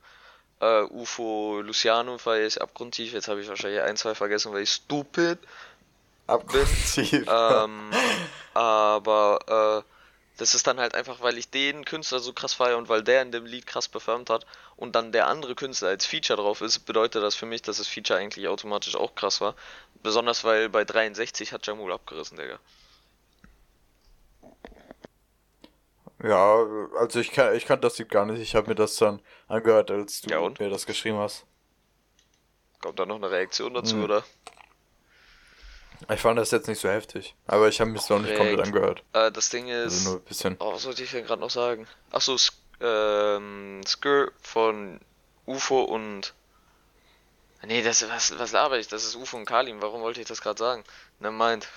äh, 0.60 0.82
UFO, 0.82 1.60
Luciano 1.60 2.18
feiere 2.18 2.46
ich 2.46 2.60
abgrundtief. 2.60 3.12
Jetzt 3.12 3.28
habe 3.28 3.40
ich 3.40 3.48
wahrscheinlich 3.48 3.82
ein, 3.82 3.96
zwei 3.96 4.14
vergessen, 4.14 4.52
weil 4.52 4.62
ich 4.62 4.72
stupid 4.72 5.38
abgrundtief. 6.26 7.10
bin. 7.10 7.26
Ähm, 7.28 7.90
aber 8.54 9.84
äh, 9.84 9.90
das 10.40 10.54
ist 10.54 10.66
dann 10.66 10.80
halt 10.80 10.94
einfach, 10.94 11.20
weil 11.20 11.36
ich 11.36 11.50
den 11.50 11.84
Künstler 11.84 12.18
so 12.18 12.32
krass 12.32 12.54
feiere 12.54 12.78
und 12.78 12.88
weil 12.88 13.02
der 13.02 13.22
in 13.22 13.30
dem 13.32 13.44
Lied 13.44 13.66
krass 13.66 13.88
performt 13.88 14.30
hat 14.30 14.46
und 14.76 14.94
dann 14.94 15.12
der 15.12 15.26
andere 15.26 15.54
Künstler 15.54 15.88
als 15.88 16.06
Feature 16.06 16.40
drauf 16.40 16.62
ist, 16.62 16.80
bedeutet 16.80 17.22
das 17.22 17.34
für 17.34 17.46
mich, 17.46 17.60
dass 17.60 17.76
das 17.76 17.88
Feature 17.88 18.18
eigentlich 18.18 18.48
automatisch 18.48 18.96
auch 18.96 19.14
krass 19.14 19.40
war. 19.40 19.54
Besonders 20.02 20.44
weil 20.44 20.70
bei 20.70 20.84
63 20.84 21.52
hat 21.52 21.66
Jamul 21.66 21.92
abgerissen, 21.92 22.38
Digga. 22.38 22.58
Ja, 26.22 26.66
also 26.98 27.20
ich 27.20 27.32
kann, 27.32 27.54
ich 27.54 27.64
kann 27.64 27.80
das 27.80 27.98
Lied 27.98 28.10
gar 28.10 28.26
nicht. 28.26 28.40
Ich 28.40 28.54
habe 28.54 28.68
mir 28.68 28.74
das 28.74 28.96
dann 28.96 29.20
angehört, 29.48 29.90
als 29.90 30.20
du 30.20 30.30
ja, 30.30 30.40
mir 30.40 30.70
das 30.70 30.84
geschrieben 30.84 31.18
hast. 31.18 31.46
Kommt 32.80 32.98
da 32.98 33.06
noch 33.06 33.16
eine 33.16 33.30
Reaktion 33.30 33.74
dazu, 33.74 33.96
mhm. 33.96 34.04
oder? 34.04 34.24
Ich 36.08 36.20
fand 36.20 36.38
das 36.38 36.50
jetzt 36.50 36.66
nicht 36.66 36.80
so 36.80 36.88
heftig, 36.88 37.34
aber 37.46 37.68
ich 37.68 37.80
habe 37.80 37.90
mir 37.90 37.98
es 37.98 38.08
noch 38.08 38.20
nicht 38.20 38.34
komplett 38.34 38.60
angehört. 38.60 39.04
Äh, 39.12 39.30
das 39.30 39.50
Ding 39.50 39.68
ist. 39.68 39.92
Also 39.92 40.10
nur 40.10 40.18
ein 40.18 40.24
bisschen. 40.24 40.56
Oh, 40.58 40.72
was 40.72 40.82
sollte 40.82 41.02
ich 41.02 41.10
denn 41.10 41.24
gerade 41.26 41.40
noch 41.40 41.50
sagen? 41.50 41.86
Achso, 42.10 42.36
ähm, 42.80 43.82
Skr 43.86 44.32
von 44.40 45.00
UFO 45.46 45.82
und. 45.82 46.34
Nee, 47.62 47.82
das 47.82 48.08
was, 48.08 48.38
was 48.38 48.52
laber 48.52 48.78
ich? 48.78 48.88
Das 48.88 49.04
ist 49.04 49.16
UFO 49.16 49.36
und 49.36 49.44
Kalim. 49.44 49.82
Warum 49.82 50.00
wollte 50.00 50.22
ich 50.22 50.26
das 50.26 50.40
gerade 50.40 50.58
sagen? 50.58 50.84
Ne, 51.18 51.30
meint. 51.30 51.68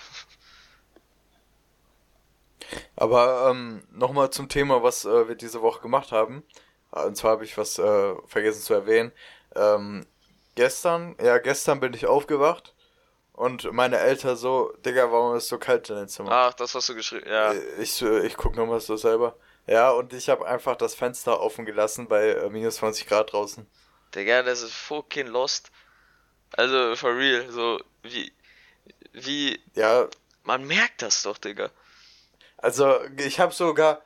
Aber 2.95 3.49
ähm, 3.49 3.83
nochmal 3.91 4.29
zum 4.29 4.49
Thema, 4.49 4.83
was 4.83 5.05
äh, 5.05 5.27
wir 5.27 5.35
diese 5.35 5.61
Woche 5.61 5.81
gemacht 5.81 6.11
haben. 6.11 6.43
Und 6.91 7.17
zwar 7.17 7.31
habe 7.31 7.43
ich 7.45 7.57
was 7.57 7.79
äh, 7.79 8.13
vergessen 8.27 8.61
zu 8.61 8.73
erwähnen. 8.73 9.11
Ähm, 9.55 10.05
gestern, 10.55 11.15
ja, 11.21 11.37
gestern 11.39 11.79
bin 11.79 11.93
ich 11.93 12.05
aufgewacht 12.05 12.73
und 13.33 13.71
meine 13.71 13.97
Eltern 13.97 14.35
so, 14.37 14.73
Digga, 14.85 15.11
warum 15.11 15.35
ist 15.35 15.43
es 15.43 15.49
so 15.49 15.57
kalt 15.57 15.89
in 15.89 15.95
deinem 15.95 16.07
Zimmer? 16.07 16.31
Ach, 16.31 16.53
das 16.53 16.75
hast 16.75 16.89
du 16.89 16.95
geschrieben, 16.95 17.27
ja. 17.27 17.51
Äh, 17.51 17.81
ich, 17.81 18.01
äh, 18.01 18.25
ich 18.25 18.37
guck 18.37 18.55
nochmal 18.55 18.79
so 18.79 18.95
selber. 18.95 19.35
Ja, 19.65 19.91
und 19.91 20.13
ich 20.13 20.29
habe 20.29 20.45
einfach 20.45 20.75
das 20.75 20.93
Fenster 20.93 21.39
offen 21.39 21.65
gelassen 21.65 22.07
bei 22.07 22.29
äh, 22.29 22.49
minus 22.49 22.75
20 22.75 23.07
Grad 23.07 23.33
draußen. 23.33 23.65
Digga, 24.13 24.43
das 24.43 24.61
ist 24.61 24.73
fucking 24.73 25.27
lost. 25.27 25.71
Also, 26.51 26.95
for 26.95 27.17
real, 27.17 27.49
so, 27.49 27.81
wie, 28.03 28.31
wie, 29.13 29.59
ja. 29.73 30.07
Man 30.43 30.67
merkt 30.67 31.01
das 31.01 31.23
doch, 31.23 31.39
Digga. 31.39 31.71
Also, 32.63 32.99
ich 33.17 33.39
habe 33.39 33.53
sogar, 33.53 34.01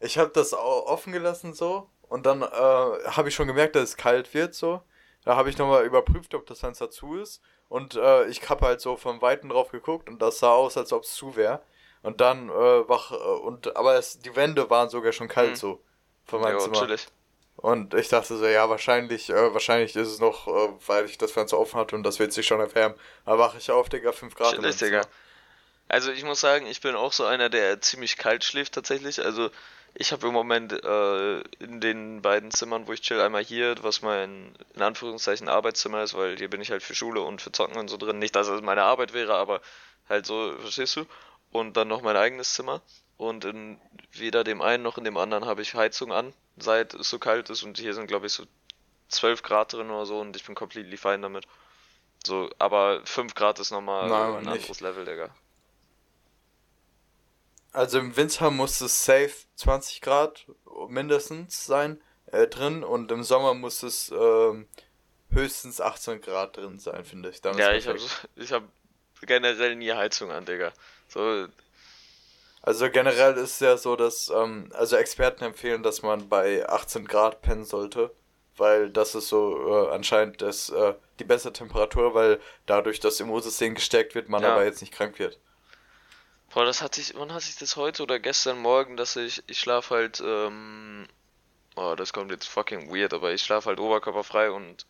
ich 0.00 0.16
habe 0.16 0.30
das 0.34 0.54
offen 0.54 1.12
gelassen 1.12 1.52
so 1.52 1.88
und 2.08 2.24
dann 2.24 2.42
äh, 2.42 2.46
habe 2.46 3.28
ich 3.28 3.34
schon 3.34 3.46
gemerkt, 3.46 3.76
dass 3.76 3.90
es 3.90 3.96
kalt 3.96 4.32
wird 4.32 4.54
so. 4.54 4.80
Da 5.24 5.36
habe 5.36 5.50
ich 5.50 5.58
nochmal 5.58 5.84
überprüft, 5.84 6.34
ob 6.34 6.46
das 6.46 6.60
Fenster 6.60 6.90
zu 6.90 7.18
ist 7.18 7.42
und 7.68 7.96
äh, 7.96 8.24
ich 8.26 8.48
habe 8.48 8.66
halt 8.66 8.80
so 8.80 8.96
von 8.96 9.20
Weitem 9.20 9.50
drauf 9.50 9.70
geguckt 9.70 10.08
und 10.08 10.22
das 10.22 10.38
sah 10.38 10.52
aus, 10.52 10.78
als 10.78 10.94
ob 10.94 11.04
es 11.04 11.14
zu 11.14 11.36
wäre. 11.36 11.60
Und 12.02 12.22
dann 12.22 12.48
äh, 12.48 12.88
wach, 12.88 13.12
äh, 13.12 13.14
und 13.14 13.76
aber 13.76 13.96
es, 13.96 14.18
die 14.18 14.34
Wände 14.34 14.70
waren 14.70 14.88
sogar 14.88 15.12
schon 15.12 15.28
kalt 15.28 15.50
mhm. 15.50 15.56
so 15.56 15.80
von 16.24 16.40
meinem 16.40 16.54
jo, 16.54 16.60
Zimmer. 16.60 16.80
Natürlich. 16.80 17.06
Und 17.56 17.92
ich 17.92 18.08
dachte 18.08 18.38
so, 18.38 18.46
ja, 18.46 18.70
wahrscheinlich, 18.70 19.28
äh, 19.28 19.52
wahrscheinlich 19.52 19.94
ist 19.94 20.08
es 20.08 20.18
noch, 20.18 20.48
äh, 20.48 20.70
weil 20.86 21.04
ich 21.04 21.18
das 21.18 21.32
Fenster 21.32 21.58
offen 21.58 21.78
hatte 21.78 21.94
und 21.94 22.02
das 22.02 22.18
wird 22.18 22.32
sich 22.32 22.46
schon 22.46 22.58
erwärmen. 22.58 22.96
Da 23.26 23.38
wache 23.38 23.58
ich 23.58 23.70
auf, 23.70 23.90
Digga, 23.90 24.12
5 24.12 24.34
Grad. 24.34 24.54
Chillig, 24.54 24.78
Digga. 24.78 25.02
Also 25.90 26.12
ich 26.12 26.22
muss 26.22 26.38
sagen, 26.38 26.66
ich 26.66 26.80
bin 26.80 26.94
auch 26.94 27.12
so 27.12 27.24
einer, 27.24 27.48
der 27.48 27.80
ziemlich 27.80 28.16
kalt 28.16 28.44
schläft 28.44 28.74
tatsächlich. 28.74 29.24
Also 29.24 29.50
ich 29.94 30.12
habe 30.12 30.28
im 30.28 30.32
Moment 30.32 30.72
äh, 30.72 31.40
in 31.58 31.80
den 31.80 32.22
beiden 32.22 32.52
Zimmern, 32.52 32.86
wo 32.86 32.92
ich 32.92 33.00
chill, 33.00 33.20
einmal 33.20 33.42
hier, 33.42 33.74
was 33.82 34.00
mein 34.00 34.54
in 34.76 34.82
Anführungszeichen 34.82 35.48
Arbeitszimmer 35.48 36.04
ist, 36.04 36.14
weil 36.14 36.36
hier 36.36 36.48
bin 36.48 36.60
ich 36.60 36.70
halt 36.70 36.84
für 36.84 36.94
Schule 36.94 37.22
und 37.22 37.42
für 37.42 37.50
Zocken 37.50 37.76
und 37.76 37.88
so 37.88 37.96
drin. 37.96 38.20
Nicht, 38.20 38.36
dass 38.36 38.46
es 38.46 38.62
meine 38.62 38.84
Arbeit 38.84 39.14
wäre, 39.14 39.34
aber 39.34 39.60
halt 40.08 40.26
so, 40.26 40.54
verstehst 40.60 40.94
du? 40.94 41.06
Und 41.50 41.76
dann 41.76 41.88
noch 41.88 42.02
mein 42.02 42.16
eigenes 42.16 42.54
Zimmer. 42.54 42.82
Und 43.16 43.44
in 43.44 43.80
weder 44.12 44.44
dem 44.44 44.62
einen 44.62 44.84
noch 44.84 44.96
in 44.96 45.04
dem 45.04 45.16
anderen 45.16 45.44
habe 45.44 45.60
ich 45.60 45.74
Heizung 45.74 46.12
an, 46.12 46.32
seit 46.56 46.94
es 46.94 47.10
so 47.10 47.18
kalt 47.18 47.50
ist. 47.50 47.64
Und 47.64 47.78
hier 47.78 47.94
sind, 47.94 48.06
glaube 48.06 48.26
ich, 48.26 48.32
so 48.32 48.44
12 49.08 49.42
Grad 49.42 49.72
drin 49.72 49.90
oder 49.90 50.06
so 50.06 50.20
und 50.20 50.36
ich 50.36 50.44
bin 50.44 50.54
completely 50.54 50.96
fein 50.96 51.20
damit. 51.20 51.48
So, 52.24 52.48
aber 52.60 53.00
5 53.04 53.34
Grad 53.34 53.58
ist 53.58 53.72
nochmal 53.72 54.08
Nein, 54.08 54.30
ein 54.30 54.36
anderes 54.46 54.68
nicht. 54.68 54.80
Level, 54.82 55.04
Digga. 55.04 55.30
Also 57.72 57.98
im 57.98 58.16
Winter 58.16 58.50
muss 58.50 58.80
es 58.80 59.04
safe 59.04 59.32
20 59.56 60.00
Grad 60.00 60.46
mindestens 60.88 61.66
sein 61.66 62.00
äh, 62.26 62.46
drin 62.46 62.82
und 62.82 63.12
im 63.12 63.22
Sommer 63.22 63.54
muss 63.54 63.82
es 63.82 64.10
ähm, 64.10 64.66
höchstens 65.30 65.80
18 65.80 66.20
Grad 66.20 66.56
drin 66.56 66.78
sein, 66.78 67.04
finde 67.04 67.30
ich. 67.30 67.40
Dann 67.40 67.56
ja, 67.56 67.72
ich 67.72 67.86
habe 67.86 67.98
ich 68.36 68.52
hab 68.52 68.64
generell 69.22 69.76
nie 69.76 69.92
Heizung 69.92 70.30
an, 70.30 70.44
Digga. 70.44 70.72
So. 71.08 71.46
Also 72.62 72.90
generell 72.90 73.36
ist 73.36 73.60
ja 73.60 73.76
so, 73.76 73.96
dass 73.96 74.28
ähm, 74.28 74.70
also 74.74 74.96
Experten 74.96 75.44
empfehlen, 75.44 75.82
dass 75.82 76.02
man 76.02 76.28
bei 76.28 76.68
18 76.68 77.06
Grad 77.06 77.40
pennen 77.40 77.64
sollte, 77.64 78.10
weil 78.56 78.90
das 78.90 79.14
ist 79.14 79.28
so 79.28 79.86
äh, 79.86 79.94
anscheinend 79.94 80.42
das, 80.42 80.68
äh, 80.70 80.94
die 81.18 81.24
bessere 81.24 81.52
Temperatur, 81.52 82.14
weil 82.14 82.40
dadurch 82.66 83.00
das 83.00 83.20
Immunsystem 83.20 83.74
gestärkt 83.74 84.14
wird, 84.14 84.28
man 84.28 84.42
ja. 84.42 84.52
aber 84.52 84.64
jetzt 84.64 84.82
nicht 84.82 84.92
krank 84.92 85.18
wird. 85.18 85.38
Boah, 86.52 86.64
das 86.64 86.82
hatte 86.82 87.00
ich, 87.00 87.14
wann 87.14 87.32
hatte 87.32 87.46
ich 87.48 87.56
das 87.56 87.76
heute 87.76 88.02
oder 88.02 88.18
gestern 88.18 88.58
Morgen, 88.58 88.96
dass 88.96 89.14
ich, 89.14 89.42
ich 89.46 89.58
schlaf 89.58 89.90
halt, 89.90 90.20
ähm, 90.24 91.06
oh, 91.76 91.94
das 91.96 92.12
kommt 92.12 92.32
jetzt 92.32 92.46
fucking 92.48 92.92
weird, 92.92 93.14
aber 93.14 93.32
ich 93.32 93.42
schlaf 93.42 93.66
halt 93.66 93.78
oberkörperfrei 93.78 94.50
und 94.50 94.84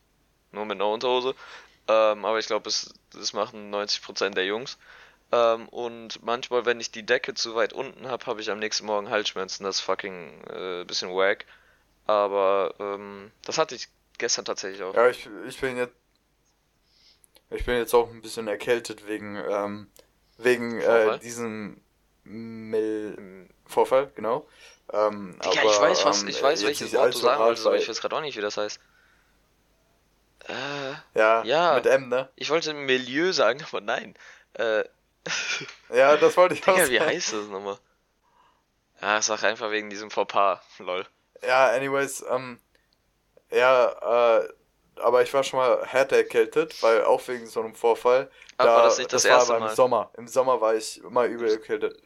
nur 0.52 0.64
mit 0.64 0.76
einer 0.76 0.88
Unterhose. 0.88 1.34
Ähm, 1.86 2.24
aber 2.24 2.38
ich 2.38 2.46
glaube, 2.46 2.64
das, 2.64 2.94
das 3.12 3.34
machen 3.34 3.70
90% 3.70 4.30
der 4.30 4.46
Jungs. 4.46 4.78
Ähm, 5.32 5.68
und 5.68 6.22
manchmal, 6.24 6.64
wenn 6.64 6.80
ich 6.80 6.92
die 6.92 7.04
Decke 7.04 7.34
zu 7.34 7.54
weit 7.54 7.74
unten 7.74 8.08
habe, 8.08 8.24
habe 8.26 8.40
ich 8.40 8.50
am 8.50 8.58
nächsten 8.58 8.86
Morgen 8.86 9.10
Halsschmerzen. 9.10 9.64
Das 9.64 9.76
ist 9.76 9.82
fucking 9.82 10.42
äh, 10.48 10.84
bisschen 10.84 11.10
wack. 11.10 11.44
Aber 12.06 12.74
ähm, 12.78 13.30
das 13.44 13.58
hatte 13.58 13.74
ich 13.74 13.88
gestern 14.18 14.46
tatsächlich 14.46 14.82
auch. 14.82 14.94
Ja, 14.94 15.08
ich, 15.08 15.28
ich 15.46 15.60
bin 15.60 15.76
jetzt 15.76 15.94
ich 17.50 17.64
bin 17.64 17.76
jetzt 17.76 17.94
auch 17.94 18.08
ein 18.10 18.22
bisschen 18.22 18.46
erkältet 18.46 19.08
wegen 19.08 19.36
ähm, 19.36 19.88
Wegen 20.42 20.80
äh, 20.80 21.18
diesem 21.18 21.80
Mil 22.24 23.48
Vorfall, 23.66 24.10
genau. 24.14 24.48
Ähm, 24.92 25.38
Digga, 25.44 25.60
aber, 25.60 25.70
ich 25.70 25.80
weiß, 25.80 26.04
was, 26.04 26.22
ich 26.24 26.42
weiß, 26.42 26.64
welches 26.64 26.92
Wort 26.94 27.14
du 27.14 27.18
sagen 27.18 27.40
wolltest, 27.40 27.66
aber 27.66 27.76
ich 27.76 27.88
weiß 27.88 28.00
gerade 28.00 28.16
auch 28.16 28.20
nicht, 28.20 28.36
wie 28.36 28.40
das 28.40 28.56
heißt. 28.56 28.80
Äh, 30.48 31.18
ja, 31.18 31.44
ja, 31.44 31.74
mit 31.74 31.86
M, 31.86 32.08
ne? 32.08 32.28
Ich 32.34 32.50
wollte 32.50 32.74
Milieu 32.74 33.32
sagen, 33.32 33.62
aber 33.68 33.80
nein. 33.80 34.14
Äh, 34.54 34.84
ja, 35.94 36.16
das 36.16 36.36
wollte 36.36 36.54
ich 36.54 36.60
Digga, 36.62 36.72
auch 36.72 36.78
sagen. 36.78 36.90
wie 36.90 37.00
heißt 37.00 37.32
das 37.32 37.46
nochmal? 37.46 37.78
Ja, 39.00 39.22
sag 39.22 39.44
einfach 39.44 39.70
wegen 39.70 39.90
diesem 39.90 40.10
Fauxpas, 40.10 40.60
lol. 40.78 41.06
Ja, 41.46 41.68
anyways, 41.70 42.24
ähm, 42.28 42.58
ja, 43.50 44.38
äh, 44.38 44.48
aber 45.00 45.22
ich 45.22 45.32
war 45.34 45.42
schon 45.42 45.58
mal 45.58 45.84
härter 45.86 46.16
erkältet, 46.16 46.82
weil 46.82 47.04
auch 47.04 47.26
wegen 47.28 47.46
so 47.46 47.60
einem 47.60 47.74
Vorfall. 47.74 48.30
Ach, 48.56 48.64
da, 48.64 48.76
war 48.76 48.82
das 48.84 48.98
nicht 48.98 49.12
das, 49.12 49.22
das 49.22 49.30
erste 49.30 49.48
war 49.48 49.56
aber 49.56 49.64
im 49.64 49.68
Mal? 49.70 49.76
Sommer. 49.76 50.10
Im 50.16 50.28
Sommer 50.28 50.60
war 50.60 50.74
ich 50.74 51.02
immer 51.02 51.24
übel 51.24 51.50
erkältet. 51.50 52.02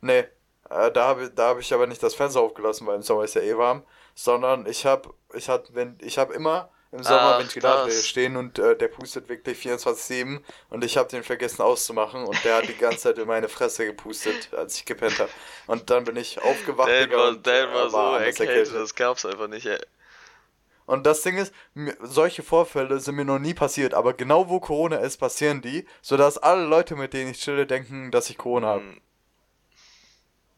Nee, 0.00 0.24
äh, 0.70 0.90
da 0.90 1.06
habe 1.06 1.30
da 1.30 1.48
hab 1.48 1.60
ich 1.60 1.72
aber 1.72 1.86
nicht 1.86 2.02
das 2.02 2.14
Fenster 2.14 2.40
aufgelassen, 2.40 2.86
weil 2.86 2.96
im 2.96 3.02
Sommer 3.02 3.24
ist 3.24 3.34
ja 3.34 3.42
eh 3.42 3.56
warm, 3.56 3.82
sondern 4.14 4.66
ich 4.66 4.84
habe 4.86 5.14
ich 5.34 5.48
hab, 5.48 5.74
wenn 5.74 5.98
ich 6.00 6.18
habe 6.18 6.34
immer 6.34 6.70
im 6.90 7.02
Sommer 7.02 7.34
Ach, 7.34 7.40
Ventilator 7.40 7.90
stehen 7.90 8.36
und 8.36 8.58
äh, 8.58 8.74
der 8.76 8.88
pustet 8.88 9.28
wirklich 9.28 9.58
24/7 9.58 10.40
und 10.70 10.84
ich 10.84 10.96
habe 10.96 11.08
den 11.08 11.22
vergessen 11.22 11.62
auszumachen 11.62 12.24
und 12.24 12.44
der 12.44 12.56
hat 12.56 12.68
die 12.68 12.76
ganze 12.76 12.98
Zeit 12.98 13.18
in 13.18 13.26
meine 13.26 13.48
Fresse 13.48 13.84
gepustet, 13.84 14.48
als 14.56 14.76
ich 14.76 14.86
gepennt 14.86 15.18
habe. 15.18 15.30
Und 15.66 15.90
dann 15.90 16.04
bin 16.04 16.16
ich 16.16 16.40
aufgewacht. 16.40 16.88
Der 16.88 17.10
war, 17.10 17.34
der 17.34 17.74
war, 17.74 17.90
so 17.90 17.98
erkältet, 18.24 18.74
das 18.74 18.94
gab's 18.94 19.26
einfach 19.26 19.48
nicht. 19.48 19.66
Ey. 19.66 19.78
Und 20.88 21.04
das 21.04 21.20
Ding 21.20 21.36
ist, 21.36 21.52
solche 22.00 22.42
Vorfälle 22.42 22.98
sind 22.98 23.16
mir 23.16 23.26
noch 23.26 23.38
nie 23.38 23.52
passiert, 23.52 23.92
aber 23.92 24.14
genau 24.14 24.48
wo 24.48 24.58
Corona 24.58 24.96
ist, 24.96 25.18
passieren 25.18 25.60
die, 25.60 25.86
sodass 26.00 26.38
alle 26.38 26.64
Leute, 26.64 26.96
mit 26.96 27.12
denen 27.12 27.32
ich 27.32 27.40
chille, 27.40 27.66
denken, 27.66 28.10
dass 28.10 28.30
ich 28.30 28.38
Corona 28.38 28.68
habe. 28.68 28.80
Hm. 28.80 29.00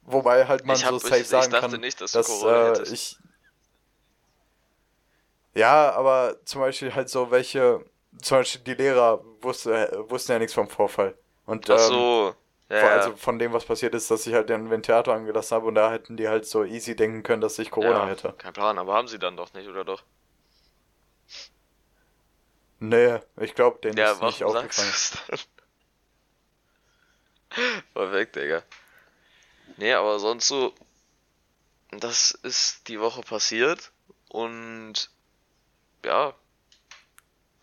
Wobei 0.02 0.46
halt 0.46 0.64
man 0.64 0.76
hab, 0.76 0.90
so 0.92 0.98
safe 0.98 1.22
ich, 1.22 1.26
sagen 1.26 1.52
ich 1.52 1.60
kann, 1.60 1.80
nicht, 1.80 2.00
dass, 2.00 2.12
dass 2.12 2.44
äh, 2.44 2.80
ich. 2.92 3.18
Ja, 5.54 5.90
aber 5.94 6.36
zum 6.44 6.60
Beispiel 6.60 6.94
halt 6.94 7.08
so 7.08 7.32
welche, 7.32 7.84
zum 8.22 8.38
Beispiel 8.38 8.60
die 8.62 8.80
Lehrer 8.80 9.24
wusste, 9.40 10.04
wussten 10.06 10.30
ja 10.30 10.38
nichts 10.38 10.54
vom 10.54 10.68
Vorfall. 10.68 11.18
Und, 11.44 11.68
Ach 11.68 11.78
so. 11.80 12.34
Ähm, 12.68 12.86
ja, 12.86 12.88
also 12.98 13.16
von 13.16 13.40
dem, 13.40 13.52
was 13.52 13.64
passiert 13.64 13.96
ist, 13.96 14.08
dass 14.12 14.28
ich 14.28 14.34
halt 14.34 14.48
den 14.48 14.70
Ventilator 14.70 15.12
angelassen 15.12 15.56
habe 15.56 15.66
und 15.66 15.74
da 15.74 15.90
hätten 15.90 16.16
die 16.16 16.28
halt 16.28 16.46
so 16.46 16.62
easy 16.62 16.94
denken 16.94 17.24
können, 17.24 17.40
dass 17.40 17.58
ich 17.58 17.72
Corona 17.72 18.04
ja, 18.04 18.06
hätte. 18.06 18.32
Kein 18.38 18.52
Plan, 18.52 18.78
aber 18.78 18.94
haben 18.94 19.08
sie 19.08 19.18
dann 19.18 19.36
doch 19.36 19.52
nicht, 19.54 19.68
oder 19.68 19.84
doch? 19.84 20.04
Nee, 22.80 23.20
ich 23.38 23.54
glaube, 23.54 23.78
den 23.80 23.96
ja, 23.96 24.12
ist 24.12 24.22
nicht 24.22 24.42
aufgefallen. 24.42 24.92
Perfekt, 27.92 28.36
Digga. 28.36 28.62
Nee, 29.76 29.92
aber 29.92 30.18
sonst 30.18 30.48
so, 30.48 30.74
das 31.90 32.30
ist 32.30 32.88
die 32.88 32.98
Woche 32.98 33.20
passiert 33.20 33.92
und 34.28 35.10
ja, 36.04 36.34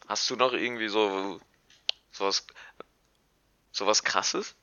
hast 0.07 0.29
du 0.29 0.35
noch 0.35 0.53
irgendwie 0.53 0.87
so 0.87 1.39
sowas 2.11 2.45
sowas 3.71 4.03
krasses? 4.03 4.55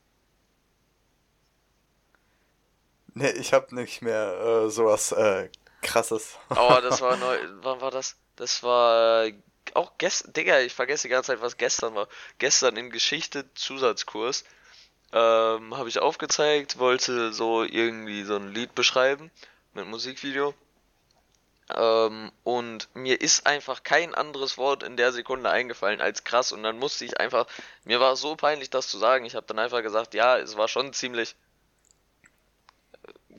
Nee, 3.15 3.31
ich 3.31 3.53
hab 3.53 3.73
nicht 3.73 4.03
mehr 4.03 4.39
äh, 4.67 4.71
sowas 4.71 5.11
äh, 5.11 5.49
krasses. 5.83 6.37
Aber 6.49 6.81
das 6.81 7.01
war 7.01 7.17
neu, 7.17 7.39
wann 7.63 7.81
war 7.81 7.91
das? 7.91 8.17
Das 8.37 8.63
war 8.63 9.29
auch 9.75 9.93
gestern, 9.99 10.33
Digga, 10.33 10.61
ich 10.61 10.72
vergesse 10.72 11.09
die 11.09 11.12
ganze 11.12 11.33
Zeit, 11.33 11.43
was 11.43 11.57
gestern 11.57 11.95
war. 11.95 12.09
Gestern 12.39 12.77
im 12.77 12.91
Geschichte-Zusatzkurs 12.91 14.45
ähm, 15.12 15.77
habe 15.77 15.89
ich 15.89 15.99
aufgezeigt, 15.99 16.79
wollte 16.79 17.33
so 17.33 17.62
irgendwie 17.64 18.25
so 18.25 18.37
ein 18.37 18.53
Lied 18.53 18.75
beschreiben 18.75 19.31
mit 19.72 19.87
Musikvideo. 19.87 20.55
Ähm, 21.75 22.31
und 22.43 22.89
mir 22.95 23.20
ist 23.20 23.47
einfach 23.47 23.83
kein 23.83 24.14
anderes 24.14 24.59
Wort 24.59 24.83
in 24.83 24.97
der 24.97 25.12
Sekunde 25.12 25.51
eingefallen 25.51 26.01
als 26.01 26.25
krass. 26.25 26.53
Und 26.53 26.62
dann 26.62 26.79
musste 26.79 27.05
ich 27.05 27.20
einfach, 27.20 27.47
mir 27.85 28.01
war 28.01 28.16
so 28.16 28.37
peinlich, 28.37 28.70
das 28.70 28.89
zu 28.89 28.99
sagen. 28.99 29.25
Ich 29.25 29.35
habe 29.35 29.47
dann 29.47 29.59
einfach 29.59 29.83
gesagt, 29.83 30.14
ja, 30.14 30.39
es 30.39 30.57
war 30.57 30.68
schon 30.68 30.93
ziemlich 30.93 31.37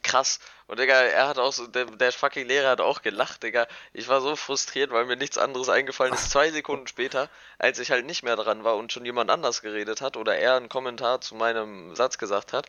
krass. 0.05 0.39
Und 0.67 0.79
Digga, 0.79 0.93
er 0.93 1.27
hat 1.27 1.37
auch 1.37 1.51
so, 1.51 1.67
der, 1.67 1.85
der 1.85 2.11
fucking 2.11 2.47
Lehrer 2.47 2.69
hat 2.69 2.81
auch 2.81 3.01
gelacht, 3.01 3.43
Digga. 3.43 3.67
Ich 3.93 4.07
war 4.07 4.21
so 4.21 4.35
frustriert, 4.35 4.91
weil 4.91 5.05
mir 5.05 5.17
nichts 5.17 5.37
anderes 5.37 5.67
eingefallen 5.67 6.13
ist. 6.13 6.31
Zwei 6.31 6.51
Sekunden 6.51 6.87
später, 6.87 7.29
als 7.57 7.79
ich 7.79 7.91
halt 7.91 8.05
nicht 8.05 8.23
mehr 8.23 8.35
dran 8.35 8.63
war 8.63 8.77
und 8.77 8.93
schon 8.93 9.05
jemand 9.05 9.29
anders 9.29 9.61
geredet 9.61 10.01
hat 10.01 10.15
oder 10.15 10.37
er 10.37 10.55
einen 10.55 10.69
Kommentar 10.69 11.21
zu 11.21 11.35
meinem 11.35 11.95
Satz 11.95 12.17
gesagt 12.17 12.53
hat, 12.53 12.67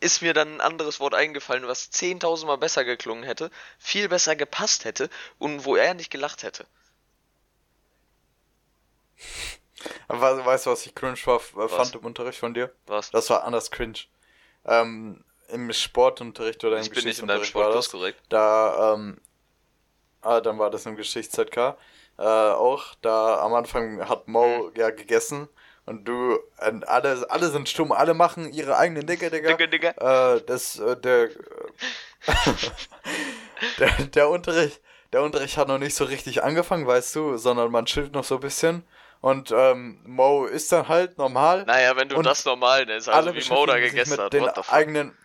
ist 0.00 0.22
mir 0.22 0.34
dann 0.34 0.56
ein 0.56 0.60
anderes 0.60 1.00
Wort 1.00 1.14
eingefallen, 1.14 1.66
was 1.66 1.90
10.000 1.90 2.46
Mal 2.46 2.58
besser 2.58 2.84
geklungen 2.84 3.24
hätte, 3.24 3.50
viel 3.78 4.08
besser 4.08 4.36
gepasst 4.36 4.84
hätte 4.84 5.08
und 5.38 5.64
wo 5.64 5.76
er 5.76 5.94
nicht 5.94 6.10
gelacht 6.10 6.42
hätte. 6.42 6.66
Aber 10.08 10.44
weißt 10.44 10.66
du, 10.66 10.70
was 10.70 10.86
ich 10.86 10.94
cringe 10.94 11.18
war, 11.24 11.40
was? 11.54 11.72
fand 11.72 11.94
im 11.94 12.04
Unterricht 12.04 12.38
von 12.38 12.54
dir? 12.54 12.72
Was? 12.86 13.10
Das 13.10 13.30
war 13.30 13.44
anders 13.44 13.70
cringe. 13.70 13.98
Ähm, 14.64 15.24
Im 15.48 15.72
Sportunterricht 15.72 16.64
oder 16.64 16.76
im 16.76 16.82
ich 16.82 16.90
bin 16.90 17.04
nicht 17.04 17.20
in 17.20 17.26
deinem 17.26 17.44
Sportkurs 17.44 17.90
korrekt. 17.90 18.20
Da, 18.28 18.94
ähm, 18.94 19.18
ah, 20.22 20.40
dann 20.40 20.58
war 20.58 20.70
das 20.70 20.86
im 20.86 20.96
Geschichts-ZK 20.96 21.76
äh, 22.18 22.22
auch. 22.22 22.94
Da 23.02 23.40
am 23.40 23.54
Anfang 23.54 24.08
hat 24.08 24.28
Mo 24.28 24.70
mhm. 24.70 24.72
ja 24.76 24.90
gegessen 24.90 25.48
und 25.84 26.06
du, 26.06 26.38
äh, 26.58 26.72
alle, 26.86 27.26
alle 27.28 27.48
sind 27.48 27.68
stumm, 27.68 27.92
alle 27.92 28.14
machen 28.14 28.52
ihre 28.52 28.76
eigenen 28.76 29.06
Dinge, 29.06 29.30
Digga. 29.30 29.56
Digga, 29.56 29.66
Digga. 29.66 30.34
Äh, 30.36 30.42
das, 30.46 30.78
äh, 30.78 30.96
der, 30.96 31.30
der, 33.78 33.90
der 34.06 34.28
Unterricht, 34.28 34.80
der 35.12 35.22
Unterricht 35.22 35.56
hat 35.56 35.68
noch 35.68 35.78
nicht 35.78 35.94
so 35.94 36.04
richtig 36.04 36.44
angefangen, 36.44 36.86
weißt 36.86 37.16
du, 37.16 37.36
sondern 37.36 37.72
man 37.72 37.86
chillt 37.86 38.12
noch 38.12 38.24
so 38.24 38.36
ein 38.36 38.40
bisschen. 38.40 38.84
Und 39.20 39.52
ähm, 39.52 40.00
Mo 40.04 40.46
ist 40.46 40.72
dann 40.72 40.88
halt 40.88 41.18
normal. 41.18 41.64
Naja, 41.64 41.96
wenn 41.96 42.08
du 42.08 42.20
das 42.22 42.44
normal 42.44 42.86
nennst, 42.86 43.08
also 43.08 43.34
wie 43.34 43.48
Mo 43.48 43.66
da 43.66 43.78
gegessen 43.78 44.18
hat. 44.18 44.32
Den 44.32 44.48
eigenen, 44.48 45.16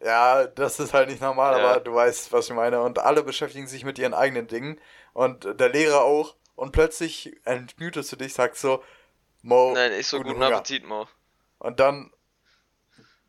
ja, 0.00 0.46
das 0.46 0.78
ist 0.78 0.92
halt 0.92 1.08
nicht 1.08 1.22
normal, 1.22 1.58
ja. 1.58 1.64
aber 1.64 1.80
du 1.80 1.94
weißt, 1.94 2.32
was 2.32 2.48
ich 2.48 2.54
meine. 2.54 2.80
Und 2.82 2.98
alle 2.98 3.22
beschäftigen 3.22 3.66
sich 3.66 3.84
mit 3.84 3.98
ihren 3.98 4.14
eigenen 4.14 4.46
Dingen. 4.46 4.80
Und 5.12 5.44
der 5.58 5.70
Lehrer 5.70 6.02
auch. 6.02 6.36
Und 6.54 6.72
plötzlich 6.72 7.36
entmutest 7.44 8.12
du 8.12 8.16
dich, 8.16 8.34
sagst 8.34 8.62
so, 8.62 8.82
Mo. 9.42 9.72
Nein, 9.74 9.92
ich 9.92 10.06
so 10.06 10.18
guten, 10.18 10.30
guten 10.30 10.42
Appetit, 10.42 10.86
Mo. 10.86 11.06
Und 11.58 11.80
dann, 11.80 12.12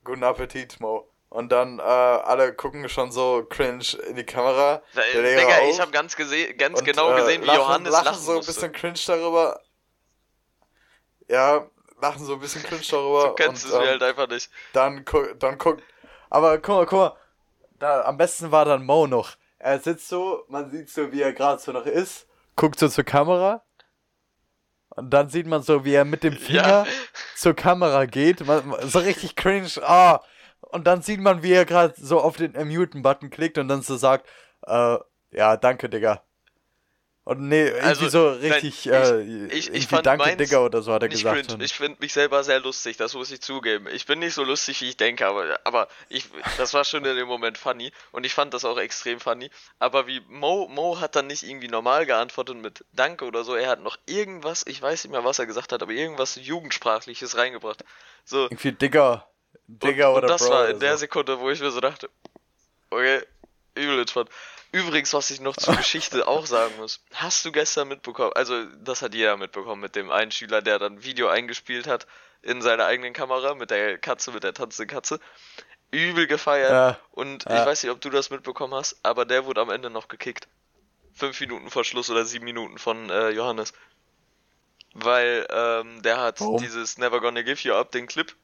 guten 0.03 0.24
Appetit, 0.24 0.80
Mo. 0.80 1.09
Und 1.30 1.51
dann 1.51 1.80
äh, 1.80 1.82
alle 1.82 2.53
gucken 2.53 2.88
schon 2.88 3.11
so 3.11 3.45
cringe 3.49 3.84
in 4.07 4.15
die 4.15 4.26
Kamera. 4.26 4.82
Der 4.95 5.22
Lehrer 5.22 5.41
Digga, 5.41 5.57
auch. 5.57 5.70
ich 5.70 5.80
habe 5.82 5.91
ganz, 5.91 6.15
ganz 6.15 6.80
und, 6.80 6.86
genau 6.86 7.13
äh, 7.13 7.20
gesehen, 7.20 7.41
wie 7.41 7.47
lachen, 7.47 7.59
Johannes 7.59 7.91
lachen, 7.91 8.05
lachen 8.05 8.22
so 8.22 8.32
ein 8.34 8.45
bisschen 8.45 8.72
cringe 8.72 8.99
darüber. 9.05 9.61
Ja, 11.28 11.70
lachen 12.01 12.26
so 12.26 12.34
ein 12.34 12.39
bisschen 12.39 12.63
cringe 12.63 12.84
darüber. 12.89 13.22
so 13.28 13.34
kennst 13.34 13.65
du 13.65 13.70
sie 13.70 13.76
ähm, 13.76 13.82
halt 13.82 14.03
einfach 14.03 14.30
nicht. 14.30 14.49
Dann, 14.74 15.03
dann 15.39 15.57
guckt. 15.57 15.84
Aber 16.30 16.57
guck 16.59 16.75
mal, 16.75 16.86
guck 16.86 16.99
mal. 16.99 17.17
Da, 17.80 18.01
am 18.05 18.17
besten 18.17 18.51
war 18.51 18.65
dann 18.65 18.86
Mo 18.86 19.05
noch. 19.07 19.36
Er 19.59 19.80
sitzt 19.80 20.07
so, 20.07 20.43
man 20.49 20.71
sieht 20.71 20.89
so, 20.89 21.11
wie 21.11 21.21
er 21.21 21.34
gerade 21.34 21.61
so 21.61 21.71
noch 21.71 21.86
ist, 21.86 22.28
guckt 22.55 22.80
so 22.80 22.88
zur 22.88 23.03
Kamera 23.03 23.63
und 24.97 25.11
dann 25.11 25.30
sieht 25.30 25.45
man 25.45 25.61
so, 25.61 25.86
wie 25.86 25.93
er 25.93 26.05
mit 26.05 26.23
dem 26.23 26.34
Finger 26.34 26.86
ja. 26.86 26.86
zur 27.36 27.53
Kamera 27.53 28.05
geht. 28.05 28.43
So 28.82 28.99
richtig 28.99 29.36
cringe. 29.36 29.69
Ah. 29.84 30.21
Und 30.59 30.88
dann 30.88 31.03
sieht 31.03 31.19
man, 31.21 31.43
wie 31.43 31.53
er 31.53 31.65
gerade 31.65 31.93
so 31.97 32.19
auf 32.19 32.36
den 32.36 32.53
Muten-Button 32.53 33.30
klickt 33.30 33.59
und 33.59 33.67
dann 33.67 33.84
so 33.84 33.95
sagt, 33.95 34.28
äh, 34.65 34.97
ja, 35.30 35.55
danke, 35.55 35.88
Digga. 35.88 36.23
Und 37.28 37.41
nee, 37.41 37.67
irgendwie 37.67 37.84
also, 37.84 38.07
so 38.07 38.30
richtig, 38.30 38.86
nein, 38.86 39.49
ich, 39.49 39.51
äh, 39.51 39.57
ich, 39.57 39.73
ich 39.73 39.88
fand 39.88 40.05
Danke 40.05 40.23
meins 40.23 40.38
Digger 40.38 40.63
oder 40.63 40.82
so 40.82 40.93
hat 40.93 41.03
er 41.03 41.09
gesagt. 41.09 41.49
Cringe. 41.49 41.61
Ich 41.61 41.73
finde 41.73 41.97
mich 41.99 42.13
selber 42.13 42.41
sehr 42.45 42.61
lustig, 42.61 42.95
das 42.95 43.15
muss 43.15 43.32
ich 43.32 43.41
zugeben. 43.41 43.86
Ich 43.91 44.05
bin 44.05 44.19
nicht 44.19 44.34
so 44.34 44.45
lustig, 44.45 44.80
wie 44.80 44.88
ich 44.88 44.95
denke, 44.95 45.28
aber, 45.28 45.59
aber 45.65 45.89
ich, 46.07 46.30
das 46.57 46.73
war 46.73 46.86
schon 46.86 47.03
in 47.03 47.17
dem 47.17 47.28
Moment 47.28 47.57
funny 47.57 47.91
und 48.13 48.25
ich 48.25 48.34
fand 48.34 48.53
das 48.53 48.63
auch 48.63 48.78
extrem 48.78 49.19
funny. 49.19 49.49
Aber 49.78 50.07
wie 50.07 50.21
Mo, 50.30 50.69
Mo 50.69 51.01
hat 51.01 51.17
dann 51.17 51.28
nicht 51.28 51.43
irgendwie 51.43 51.67
normal 51.67 52.05
geantwortet 52.05 52.55
mit 52.55 52.86
Danke 52.93 53.25
oder 53.25 53.43
so, 53.43 53.55
er 53.55 53.67
hat 53.67 53.84
noch 53.84 53.97
irgendwas, 54.05 54.63
ich 54.65 54.82
weiß 54.82 55.03
nicht 55.03 55.11
mehr, 55.11 55.25
was 55.25 55.38
er 55.38 55.47
gesagt 55.47 55.73
hat, 55.73 55.84
aber 55.84 55.91
irgendwas 55.91 56.38
Jugendsprachliches 56.38 57.36
reingebracht. 57.36 57.84
So. 58.23 58.43
Irgendwie 58.43 58.71
Digger. 58.71 59.28
Digger 59.67 60.11
und, 60.11 60.19
oder 60.19 60.28
und 60.28 60.32
das 60.32 60.43
Bro 60.43 60.51
war 60.51 60.69
in 60.69 60.80
der 60.80 60.93
so. 60.93 60.99
Sekunde, 60.99 61.41
wo 61.41 61.49
ich 61.49 61.59
mir 61.59 61.71
so 61.71 61.82
dachte, 61.82 62.09
okay, 62.89 63.21
übel 63.75 63.99
entspannt. 63.99 64.30
Übrigens, 64.72 65.13
was 65.13 65.32
ich 65.32 65.39
noch 65.39 65.55
zur 65.55 65.76
Geschichte 65.78 66.28
auch 66.28 66.45
sagen 66.45 66.74
muss. 66.78 67.01
Hast 67.13 67.45
du 67.45 67.51
gestern 67.51 67.88
mitbekommen, 67.88 68.34
also 68.36 68.65
das 68.84 69.01
hat 69.01 69.13
jeder 69.13 69.38
mitbekommen 69.38 69.82
mit 69.82 69.95
dem 69.95 70.11
einen 70.11 70.32
Schüler, 70.32 70.61
der 70.61 70.80
dann 70.80 71.03
Video 71.03 71.28
eingespielt 71.28 71.88
hat 71.88 72.07
in 72.41 72.61
seiner 72.61 72.86
eigenen 72.86 73.13
Kamera 73.13 73.55
mit 73.55 73.72
der 73.72 73.97
Katze, 73.97 74.32
mit 74.32 74.43
der 74.43 74.53
tanzenden 74.53 74.93
Katze. 74.93 75.20
Übel 75.91 76.28
gefeiert. 76.28 76.72
Ja, 76.72 76.99
und 77.11 77.45
ja. 77.45 77.61
ich 77.61 77.65
weiß 77.65 77.84
nicht, 77.84 77.91
ob 77.91 78.01
du 78.01 78.09
das 78.09 78.30
mitbekommen 78.30 78.74
hast, 78.74 78.99
aber 79.03 79.26
der 79.26 79.45
wurde 79.45 79.61
am 79.61 79.70
Ende 79.70 79.89
noch 79.89 80.07
gekickt. 80.07 80.47
Fünf 81.13 81.39
Minuten 81.39 81.72
vor 81.72 81.84
Schluss 81.84 82.09
oder 82.09 82.26
sieben 82.26 82.45
Minuten 82.45 82.78
von 82.78 83.09
äh, 83.09 83.30
Johannes. 83.30 83.74
Weil 84.93 85.47
ähm, 85.49 86.01
der 86.03 86.18
hat 86.18 86.41
Warum? 86.41 86.61
dieses 86.61 86.97
Never 86.97 87.22
Gonna 87.22 87.41
Give 87.41 87.59
You 87.61 87.74
Up, 87.74 87.91
den 87.91 88.07
Clip, 88.07 88.36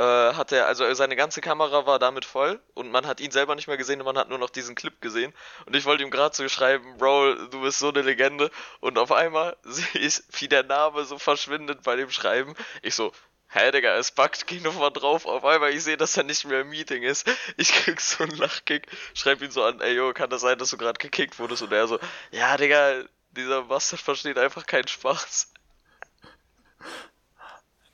äh, 0.00 0.34
hat 0.34 0.50
er, 0.50 0.66
also 0.66 0.92
seine 0.94 1.14
ganze 1.14 1.42
Kamera 1.42 1.84
war 1.84 1.98
damit 1.98 2.24
voll 2.24 2.58
und 2.72 2.90
man 2.90 3.06
hat 3.06 3.20
ihn 3.20 3.30
selber 3.30 3.54
nicht 3.54 3.68
mehr 3.68 3.76
gesehen 3.76 4.00
und 4.00 4.06
man 4.06 4.16
hat 4.16 4.30
nur 4.30 4.38
noch 4.38 4.48
diesen 4.48 4.74
Clip 4.74 4.98
gesehen. 5.02 5.34
Und 5.66 5.76
ich 5.76 5.84
wollte 5.84 6.02
ihm 6.02 6.10
gerade 6.10 6.34
so 6.34 6.48
schreiben, 6.48 6.96
Bro, 6.96 7.34
du 7.48 7.60
bist 7.60 7.80
so 7.80 7.90
eine 7.90 8.00
Legende. 8.00 8.50
Und 8.80 8.96
auf 8.96 9.12
einmal 9.12 9.58
sehe 9.62 10.00
ich, 10.00 10.22
wie 10.38 10.48
der 10.48 10.62
Name 10.62 11.04
so 11.04 11.18
verschwindet 11.18 11.82
bei 11.82 11.96
dem 11.96 12.10
Schreiben. 12.10 12.54
Ich 12.80 12.94
so, 12.94 13.12
hä, 13.48 13.70
Digga, 13.72 13.94
es 13.96 14.10
backt, 14.10 14.46
geh 14.46 14.60
nochmal 14.60 14.90
drauf. 14.90 15.26
Auf 15.26 15.44
einmal, 15.44 15.74
ich 15.74 15.84
sehe, 15.84 15.98
dass 15.98 16.16
er 16.16 16.22
nicht 16.22 16.46
mehr 16.46 16.62
im 16.62 16.70
Meeting 16.70 17.02
ist. 17.02 17.30
Ich 17.58 17.70
krieg 17.70 18.00
so 18.00 18.24
einen 18.24 18.36
Lachkick, 18.36 18.86
schreib 19.12 19.42
ihn 19.42 19.50
so 19.50 19.62
an, 19.64 19.82
ey, 19.82 19.94
yo, 19.94 20.14
kann 20.14 20.30
das 20.30 20.40
sein, 20.40 20.58
dass 20.58 20.70
du 20.70 20.78
gerade 20.78 20.98
gekickt 20.98 21.38
wurdest? 21.38 21.60
Und 21.60 21.72
er 21.72 21.86
so, 21.86 21.98
ja, 22.30 22.56
Digga, 22.56 23.04
dieser 23.32 23.64
Bastard 23.64 24.00
versteht 24.00 24.38
einfach 24.38 24.66
keinen 24.66 24.88
Spaß. 24.88 25.52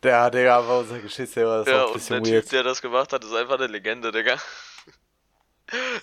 Der, 0.06 0.30
Digga, 0.30 0.58
aber 0.58 0.78
unser 0.78 1.00
Geschichtslehrer 1.00 1.62
ist 1.62 1.68
ja, 1.68 1.82
auch 1.82 1.88
ein 1.88 1.94
bisschen 1.94 2.18
und 2.18 2.26
der 2.26 2.34
weird. 2.34 2.44
Typ, 2.44 2.50
der 2.50 2.62
das 2.62 2.80
gemacht 2.80 3.12
hat, 3.12 3.24
ist 3.24 3.34
einfach 3.34 3.56
eine 3.56 3.66
Legende, 3.66 4.12
Digga. 4.12 4.38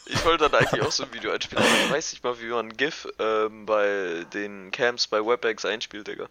Ich 0.07 0.25
wollte 0.25 0.49
dann 0.49 0.59
eigentlich 0.59 0.81
auch 0.81 0.91
so 0.91 1.03
ein 1.03 1.13
Video 1.13 1.31
einspielen, 1.31 1.63
aber 1.63 1.85
ich 1.85 1.89
weiß 1.89 2.11
nicht 2.11 2.21
mal, 2.21 2.37
wie 2.41 2.47
man 2.47 2.75
GIF 2.75 3.07
ähm, 3.17 3.65
bei 3.65 4.25
den 4.33 4.71
Camps 4.71 5.07
bei 5.07 5.25
WebEx 5.25 5.63
einspielt, 5.63 6.09
Digga. 6.09 6.27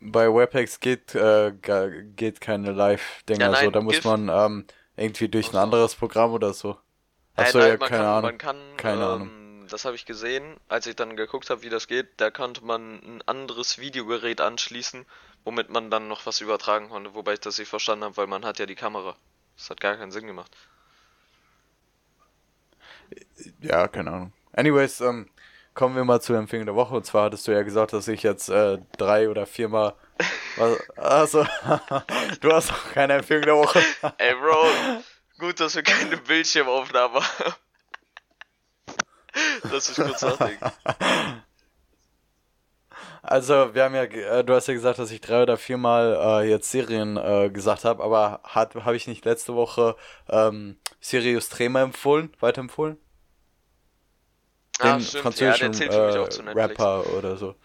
Bei 0.00 0.28
WebEx 0.28 0.80
geht, 0.80 1.14
äh, 1.14 1.54
geht 2.14 2.42
keine 2.42 2.72
Live-Dinger 2.72 3.52
ja, 3.52 3.64
so, 3.64 3.70
da 3.70 3.80
muss 3.80 4.04
man 4.04 4.28
ähm, 4.28 4.66
irgendwie 4.98 5.28
durch 5.28 5.50
ein 5.50 5.56
anderes 5.56 5.94
Programm 5.94 6.34
oder 6.34 6.52
so. 6.52 6.76
Achso, 7.36 7.58
ja, 7.58 7.78
keine 7.78 7.88
kann, 7.88 8.04
Ahnung. 8.04 8.22
Man 8.22 8.38
kann, 8.38 8.58
keine 8.76 9.02
ähm, 9.02 9.08
Ahnung 9.08 9.46
das 9.68 9.84
habe 9.84 9.96
ich 9.96 10.06
gesehen, 10.06 10.56
als 10.68 10.86
ich 10.86 10.96
dann 10.96 11.16
geguckt 11.16 11.50
habe, 11.50 11.62
wie 11.62 11.68
das 11.68 11.88
geht. 11.88 12.08
Da 12.18 12.30
konnte 12.30 12.64
man 12.64 13.00
ein 13.02 13.22
anderes 13.26 13.78
Videogerät 13.78 14.40
anschließen, 14.40 15.06
womit 15.46 15.70
man 15.70 15.90
dann 15.90 16.08
noch 16.08 16.26
was 16.26 16.40
übertragen 16.40 16.90
konnte, 16.90 17.14
wobei 17.14 17.34
ich 17.34 17.40
das 17.40 17.56
nicht 17.56 17.68
verstanden 17.68 18.04
habe, 18.04 18.16
weil 18.16 18.26
man 18.26 18.44
hat 18.44 18.58
ja 18.58 18.66
die 18.66 18.74
Kamera. 18.74 19.16
Das 19.56 19.70
hat 19.70 19.80
gar 19.80 19.96
keinen 19.96 20.10
Sinn 20.10 20.26
gemacht. 20.26 20.50
Ja, 23.60 23.86
keine 23.86 24.10
Ahnung. 24.10 24.32
Anyways, 24.52 25.00
ähm, 25.00 25.30
kommen 25.72 25.94
wir 25.94 26.04
mal 26.04 26.20
zur 26.20 26.36
Empfehlung 26.36 26.66
der 26.66 26.74
Woche. 26.74 26.96
Und 26.96 27.06
zwar 27.06 27.26
hattest 27.26 27.46
du 27.46 27.52
ja 27.52 27.62
gesagt, 27.62 27.92
dass 27.92 28.08
ich 28.08 28.24
jetzt 28.24 28.48
äh, 28.48 28.78
drei 28.98 29.30
oder 29.30 29.46
viermal. 29.46 29.94
also, 30.96 31.44
du 32.40 32.52
hast 32.52 32.72
auch 32.72 32.92
keine 32.92 33.14
Empfehlung 33.14 33.44
der 33.44 33.54
Woche. 33.54 33.80
Ey, 34.18 34.34
Bro, 34.34 34.66
gut, 35.38 35.60
dass 35.60 35.76
wir 35.76 35.84
keine 35.84 36.16
Bildschirmaufnahme 36.16 37.20
haben. 37.20 37.54
Lass 39.70 39.96
mich 39.96 40.08
kurz 40.08 40.22
nachdenken. 40.22 40.72
Also, 43.28 43.74
wir 43.74 43.82
haben 43.82 43.94
ja, 43.96 44.04
äh, 44.04 44.44
du 44.44 44.54
hast 44.54 44.68
ja 44.68 44.74
gesagt, 44.74 45.00
dass 45.00 45.10
ich 45.10 45.20
drei 45.20 45.42
oder 45.42 45.56
viermal 45.56 46.44
äh, 46.44 46.48
jetzt 46.48 46.70
Serien 46.70 47.16
äh, 47.16 47.50
gesagt 47.50 47.84
habe, 47.84 48.04
aber 48.04 48.40
habe 48.44 48.94
ich 48.94 49.08
nicht 49.08 49.24
letzte 49.24 49.56
Woche 49.56 49.96
ähm, 50.28 50.78
Sirius 51.00 51.48
Trema 51.48 51.82
empfohlen, 51.82 52.32
weiterempfohlen? 52.38 52.96
Den 54.80 54.86
ah, 54.86 55.00
französischen 55.00 55.72
ja, 55.72 55.86
äh, 55.86 56.52
Rapper 56.52 57.04
oder 57.18 57.36
so. 57.36 57.56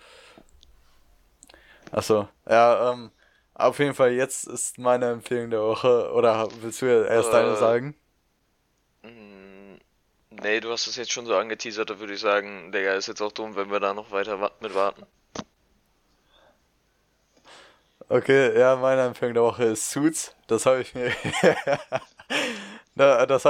Achso, 1.91 2.27
ja, 2.49 2.93
ähm, 2.93 3.11
auf 3.53 3.77
jeden 3.77 3.93
Fall, 3.93 4.13
jetzt 4.13 4.47
ist 4.47 4.79
meine 4.79 5.11
Empfehlung 5.11 5.51
der 5.51 5.61
Woche, 5.61 6.11
oder 6.13 6.47
willst 6.61 6.81
du 6.81 6.87
erst 6.87 7.31
deine 7.33 7.51
äh, 7.51 7.57
sagen? 7.57 7.95
Mm, 9.03 9.75
nee, 10.41 10.59
du 10.59 10.71
hast 10.71 10.87
es 10.87 10.95
jetzt 10.95 11.11
schon 11.11 11.27
so 11.27 11.35
angeteasert, 11.35 11.91
da 11.91 11.99
würde 11.99 12.13
ich 12.15 12.19
sagen, 12.19 12.71
Digga, 12.71 12.93
ist 12.93 13.07
jetzt 13.07 13.21
auch 13.21 13.31
dumm, 13.31 13.55
wenn 13.55 13.69
wir 13.69 13.79
da 13.79 13.93
noch 13.93 14.09
weiter 14.09 14.51
mit 14.59 14.73
warten. 14.73 15.05
Okay, 18.11 18.59
ja, 18.59 18.75
meine 18.75 19.03
Empfehlung 19.03 19.35
der 19.35 19.43
Woche 19.43 19.63
ist 19.63 19.89
Suits. 19.89 20.35
Das 20.47 20.65
habe 20.65 20.81
ich 20.81 20.93
mir. 20.93 21.13
das 22.95 23.43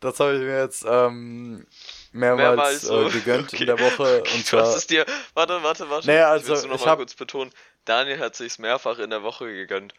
das 0.00 0.20
habe 0.20 0.32
ich 0.36 0.40
mir 0.40 0.60
jetzt 0.60 0.86
ähm, 0.88 1.66
mehrmals, 2.12 2.84
mehrmals 2.84 2.88
äh, 2.88 3.10
gegönnt 3.10 3.52
okay. 3.52 3.58
in 3.60 3.66
der 3.66 3.78
Woche. 3.78 4.22
Und 4.22 4.46
zwar, 4.46 4.62
Was 4.62 4.76
ist 4.76 4.88
dir. 4.88 5.04
Warte, 5.34 5.62
warte, 5.62 5.90
warte. 5.90 6.06
Naja, 6.06 6.30
also, 6.30 6.54
ich, 6.54 6.62
will 6.62 6.70
noch 6.70 6.86
mal 6.86 6.96
kurz 6.96 7.14
betonen. 7.14 7.50
Daniel 7.84 8.20
hat 8.20 8.36
sich's 8.36 8.58
mehrfach 8.58 8.98
in 8.98 9.10
der 9.10 9.22
Woche 9.22 9.44
gegönnt. 9.44 9.92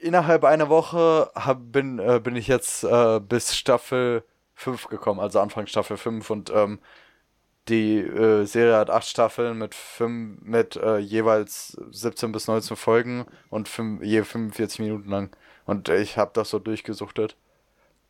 Innerhalb 0.00 0.42
einer 0.42 0.68
Woche 0.68 1.30
hab, 1.36 1.70
bin, 1.70 2.00
äh, 2.00 2.18
bin 2.18 2.34
ich 2.34 2.48
jetzt 2.48 2.82
äh, 2.82 3.20
bis 3.20 3.56
Staffel 3.56 4.24
5 4.56 4.88
gekommen, 4.88 5.20
also 5.20 5.38
Anfang 5.38 5.68
Staffel 5.68 5.96
5 5.96 6.28
und 6.30 6.50
ähm, 6.50 6.80
die 7.68 7.98
äh, 7.98 8.44
Serie 8.44 8.76
hat 8.76 8.90
acht 8.90 9.06
Staffeln 9.06 9.58
mit, 9.58 9.74
fünf, 9.74 10.40
mit 10.42 10.76
äh, 10.76 10.98
jeweils 10.98 11.76
17 11.90 12.32
bis 12.32 12.46
19 12.46 12.76
Folgen 12.76 13.26
und 13.50 13.68
fünf, 13.68 14.02
je 14.02 14.22
45 14.22 14.80
Minuten 14.80 15.10
lang. 15.10 15.36
Und 15.64 15.88
ich 15.88 16.16
habe 16.16 16.30
das 16.34 16.50
so 16.50 16.58
durchgesuchtet. 16.58 17.36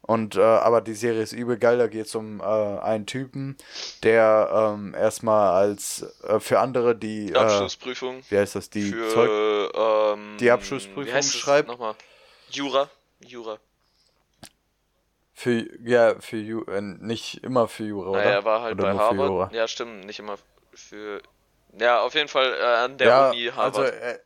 Und 0.03 0.37
äh, 0.37 0.41
aber 0.41 0.83
die 0.83 0.95
Serie 0.95 1.23
ist 1.23 1.33
übel 1.33 1.59
geil, 1.59 1.79
da 1.79 1.89
geht 1.89 2.07
es 2.07 2.15
um 2.15 2.41
äh, 2.41 2.45
einen 2.45 3.07
Typen, 3.07 3.57
der 4.05 4.75
ähm, 4.77 4.95
erstmal 4.95 5.51
als 5.51 6.07
äh, 6.23 6.39
für 6.39 6.61
andere 6.61 6.95
die 6.95 7.33
äh, 7.33 7.37
Abschlussprüfung. 7.37 8.23
Wie 8.29 8.39
heißt 8.39 8.55
das? 8.55 8.71
Die 8.71 8.93
für, 8.93 9.09
Zeug 9.09 9.31
ähm, 9.75 10.37
die 10.39 10.51
Abschlussprüfung 10.51 11.23
schreibt. 11.23 11.69
Nochmal. 11.69 11.97
Jura. 12.51 12.89
Jura. 13.19 13.59
Für, 15.39 15.67
ja, 15.83 16.19
für 16.19 16.39
Ju 16.39 16.65
äh, 16.65 16.81
nicht 16.81 17.45
immer 17.45 17.69
für 17.69 17.85
Jura, 17.85 18.09
oder? 18.09 18.21
Naja, 18.21 18.31
er 18.31 18.45
war 18.47 18.63
halt 18.63 18.79
oder 18.79 18.95
bei 18.95 18.99
Harvard. 18.99 19.53
Ja, 19.53 19.69
stimmt, 19.69 20.07
nicht 20.07 20.19
immer 20.19 20.37
für. 20.73 21.21
Ja, 21.79 22.01
auf 22.01 22.15
jeden 22.15 22.29
Fall 22.29 22.55
äh, 22.59 22.65
an 22.65 22.97
der 22.97 23.07
ja, 23.07 23.31
Uni 23.31 23.51
Harvard. 23.55 23.77
Also, 23.77 23.83
äh, 23.83 24.19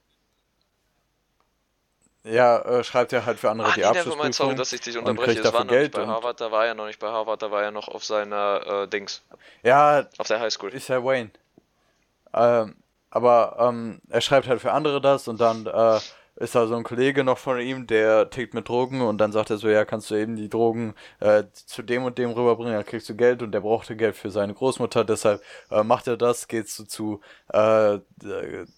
ja, 2.22 2.60
äh, 2.60 2.84
schreibt 2.84 3.12
er 3.12 3.26
halt 3.26 3.40
für 3.40 3.50
andere 3.50 3.70
ah, 3.70 3.72
die 3.74 3.80
nee, 3.80 3.86
Abschlussprüfung. 3.86 4.32
Sorry, 4.32 4.54
dass 4.54 4.72
ich 4.72 4.82
dich 4.82 4.96
unterbreche. 4.96 5.42
Das 5.42 5.52
war 5.52 5.64
noch 5.64 5.70
Geld 5.70 5.94
nicht 5.94 6.06
bei 6.06 6.06
Harvard, 6.06 6.40
da 6.40 6.52
war 6.52 6.66
er 6.66 6.74
noch 6.74 6.86
nicht 6.86 7.00
bei 7.00 7.08
Harvard, 7.08 7.42
da 7.42 7.50
war 7.50 7.64
er 7.64 7.72
noch 7.72 7.88
auf 7.88 8.04
seiner 8.04 8.84
äh, 8.84 8.86
Dings. 8.86 9.24
Ja, 9.64 10.06
auf 10.16 10.28
der 10.28 10.38
Highschool. 10.38 10.72
Ist 10.72 10.86
ja 10.86 11.02
Wayne. 11.02 11.32
Ähm, 12.32 12.76
aber 13.10 13.56
ähm, 13.58 14.00
er 14.08 14.20
schreibt 14.20 14.46
halt 14.46 14.60
für 14.60 14.70
andere 14.70 15.00
das 15.00 15.26
und 15.26 15.40
dann 15.40 15.66
äh, 15.66 15.98
ist 16.40 16.54
da 16.54 16.66
so 16.66 16.74
ein 16.74 16.82
Kollege 16.82 17.22
noch 17.22 17.38
von 17.38 17.60
ihm, 17.60 17.86
der 17.86 18.30
tickt 18.30 18.54
mit 18.54 18.68
Drogen 18.68 19.02
und 19.02 19.18
dann 19.18 19.30
sagt 19.30 19.50
er 19.50 19.58
so, 19.58 19.68
ja, 19.68 19.84
kannst 19.84 20.10
du 20.10 20.14
eben 20.14 20.36
die 20.36 20.48
Drogen 20.48 20.94
äh, 21.20 21.44
zu 21.52 21.82
dem 21.82 22.04
und 22.04 22.16
dem 22.18 22.30
rüberbringen, 22.30 22.72
dann 22.72 22.84
kriegst 22.84 23.08
du 23.10 23.14
Geld 23.14 23.42
und 23.42 23.52
der 23.52 23.60
brauchte 23.60 23.94
Geld 23.94 24.16
für 24.16 24.30
seine 24.30 24.54
Großmutter, 24.54 25.04
deshalb 25.04 25.42
äh, 25.70 25.84
macht 25.84 26.06
er 26.08 26.16
das, 26.16 26.48
geht 26.48 26.68
zu, 26.68 26.86
zu, 26.86 27.20
äh, 27.52 27.98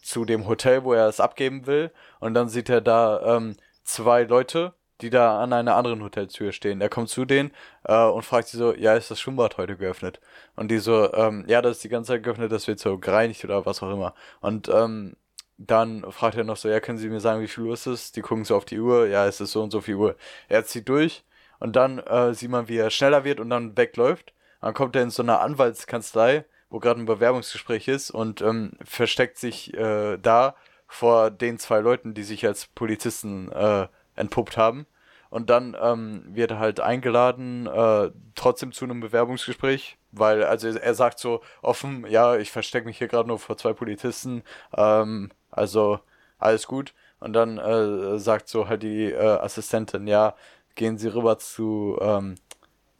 zu 0.02 0.24
dem 0.24 0.48
Hotel, 0.48 0.82
wo 0.84 0.92
er 0.92 1.06
es 1.06 1.20
abgeben 1.20 1.66
will 1.66 1.92
und 2.18 2.34
dann 2.34 2.48
sieht 2.48 2.68
er 2.68 2.80
da 2.80 3.36
ähm, 3.36 3.56
zwei 3.84 4.24
Leute, 4.24 4.74
die 5.00 5.10
da 5.10 5.40
an 5.40 5.52
einer 5.52 5.76
anderen 5.76 6.02
Hoteltür 6.02 6.52
stehen. 6.52 6.80
Er 6.80 6.88
kommt 6.88 7.10
zu 7.10 7.24
denen 7.24 7.52
äh, 7.84 8.04
und 8.04 8.24
fragt 8.24 8.48
sie 8.48 8.56
so, 8.56 8.74
ja, 8.74 8.94
ist 8.94 9.10
das 9.10 9.20
Schwimmbad 9.20 9.56
heute 9.56 9.76
geöffnet? 9.76 10.20
Und 10.56 10.70
die 10.70 10.78
so, 10.78 11.12
ähm, 11.12 11.44
ja, 11.48 11.62
das 11.62 11.76
ist 11.76 11.84
die 11.84 11.88
ganze 11.88 12.12
Zeit 12.12 12.22
geöffnet, 12.22 12.52
das 12.52 12.68
wird 12.68 12.78
so 12.78 12.98
gereinigt 12.98 13.44
oder 13.44 13.66
was 13.66 13.82
auch 13.82 13.92
immer. 13.92 14.14
Und 14.40 14.68
ähm, 14.68 15.16
dann 15.58 16.10
fragt 16.10 16.36
er 16.36 16.44
noch 16.44 16.56
so, 16.56 16.68
ja, 16.68 16.80
können 16.80 16.98
Sie 16.98 17.08
mir 17.08 17.20
sagen, 17.20 17.42
wie 17.42 17.48
viel 17.48 17.64
Uhr 17.64 17.74
ist 17.74 17.86
es? 17.86 18.12
Die 18.12 18.22
gucken 18.22 18.44
so 18.44 18.56
auf 18.56 18.64
die 18.64 18.80
Uhr, 18.80 19.06
ja, 19.06 19.26
es 19.26 19.40
ist 19.40 19.52
so 19.52 19.62
und 19.62 19.70
so 19.70 19.80
viel 19.80 19.96
Uhr. 19.96 20.16
Er 20.48 20.64
zieht 20.64 20.88
durch 20.88 21.24
und 21.60 21.76
dann 21.76 21.98
äh, 21.98 22.34
sieht 22.34 22.50
man, 22.50 22.68
wie 22.68 22.76
er 22.76 22.90
schneller 22.90 23.24
wird 23.24 23.40
und 23.40 23.50
dann 23.50 23.76
wegläuft. 23.76 24.34
Dann 24.60 24.74
kommt 24.74 24.96
er 24.96 25.02
in 25.02 25.10
so 25.10 25.22
eine 25.22 25.40
Anwaltskanzlei, 25.40 26.44
wo 26.70 26.78
gerade 26.78 27.00
ein 27.00 27.06
Bewerbungsgespräch 27.06 27.88
ist 27.88 28.10
und 28.10 28.40
ähm, 28.40 28.72
versteckt 28.84 29.38
sich 29.38 29.74
äh, 29.74 30.18
da 30.18 30.56
vor 30.86 31.30
den 31.30 31.58
zwei 31.58 31.80
Leuten, 31.80 32.14
die 32.14 32.22
sich 32.22 32.46
als 32.46 32.66
Polizisten 32.66 33.50
äh, 33.52 33.88
entpuppt 34.14 34.56
haben. 34.56 34.86
Und 35.30 35.48
dann 35.48 35.74
ähm, 35.80 36.24
wird 36.26 36.50
er 36.50 36.58
halt 36.58 36.80
eingeladen, 36.80 37.66
äh, 37.66 38.10
trotzdem 38.34 38.72
zu 38.72 38.84
einem 38.84 39.00
Bewerbungsgespräch, 39.00 39.96
weil, 40.10 40.44
also 40.44 40.68
er 40.68 40.94
sagt 40.94 41.18
so 41.18 41.40
offen, 41.62 42.04
ja, 42.06 42.36
ich 42.36 42.50
verstecke 42.50 42.84
mich 42.84 42.98
hier 42.98 43.08
gerade 43.08 43.28
nur 43.28 43.38
vor 43.38 43.56
zwei 43.56 43.72
Polizisten, 43.72 44.42
ähm, 44.76 45.30
also 45.52 46.00
alles 46.38 46.66
gut. 46.66 46.94
Und 47.20 47.34
dann 47.34 47.58
äh, 47.58 48.18
sagt 48.18 48.48
so 48.48 48.68
halt 48.68 48.82
die 48.82 49.12
äh, 49.12 49.38
Assistentin, 49.38 50.08
ja, 50.08 50.34
gehen 50.74 50.98
Sie 50.98 51.08
rüber 51.08 51.38
zu 51.38 51.96
ähm, 52.00 52.34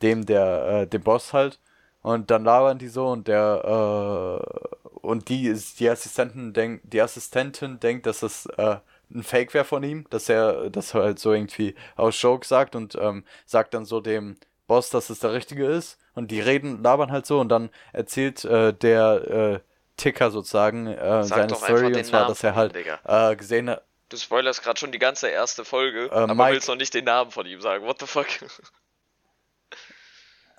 dem, 0.03 0.27
der, 0.27 0.83
äh, 0.83 0.87
dem 0.87 1.03
Boss 1.03 1.33
halt. 1.33 1.59
Und 2.03 2.31
dann 2.31 2.45
labern 2.45 2.79
die 2.79 2.89
so 2.89 3.09
und 3.09 3.29
der, 3.29 4.41
äh, 4.41 4.89
und 5.03 5.29
die 5.29 5.53
die 5.79 5.91
Assistentin 5.91 6.53
denkt, 6.53 6.93
die 6.93 7.01
Assistentin 7.01 7.81
denkt, 7.81 8.07
dass 8.07 8.21
das 8.21 8.47
äh, 8.57 8.77
ein 9.15 9.23
Fake 9.23 9.55
wäre 9.55 9.65
von 9.65 9.83
ihm, 9.83 10.07
dass 10.11 10.29
er 10.29 10.71
das 10.71 10.95
halt 10.95 11.19
so 11.19 11.33
irgendwie 11.33 11.75
aus 11.97 12.21
Joke 12.21 12.47
sagt 12.47 12.75
und 12.77 12.97
ähm, 13.01 13.25
sagt 13.47 13.75
dann 13.75 13.85
so 13.85 14.01
dem 14.01 14.37
Boss, 14.67 14.91
dass 14.91 15.11
es 15.11 15.21
der 15.21 15.33
Richtige 15.33 15.67
ist. 15.67 15.99
Und 16.15 16.31
die 16.31 16.41
reden, 16.41 16.83
labern 16.83 17.13
halt 17.13 17.27
so 17.27 17.41
und 17.41 17.49
dann 17.49 17.71
erzählt 17.93 18.45
äh, 18.45 18.73
der 18.73 19.31
äh, 19.31 19.61
Ticker 19.97 20.31
sozusagen 20.31 20.87
äh, 20.87 21.25
seine 21.25 21.55
Story 21.55 21.95
und 21.95 22.05
zwar, 22.05 22.27
dass 22.27 22.43
er 22.43 22.55
halt 22.55 22.75
äh, 22.77 23.37
gesehen 23.37 23.71
hat. 23.71 23.85
Du 24.09 24.17
spoilerst 24.17 24.63
gerade 24.63 24.79
schon 24.79 24.93
die 24.93 24.99
ganze 24.99 25.29
erste 25.29 25.65
Folge, 25.65 26.07
äh, 26.07 26.11
aber 26.11 26.35
Mike, 26.35 26.53
willst 26.53 26.69
noch 26.69 26.77
nicht 26.77 26.93
den 26.93 27.07
Namen 27.07 27.31
von 27.31 27.47
ihm 27.47 27.61
sagen. 27.61 27.85
What 27.85 28.01
the 28.01 28.07
fuck? 28.07 28.27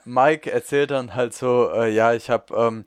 Mike 0.06 0.52
erzählt 0.52 0.92
dann 0.92 1.16
halt 1.16 1.34
so, 1.34 1.72
äh, 1.72 1.90
ja, 1.90 2.14
ich 2.14 2.30
habe 2.30 2.54
ähm, 2.56 2.86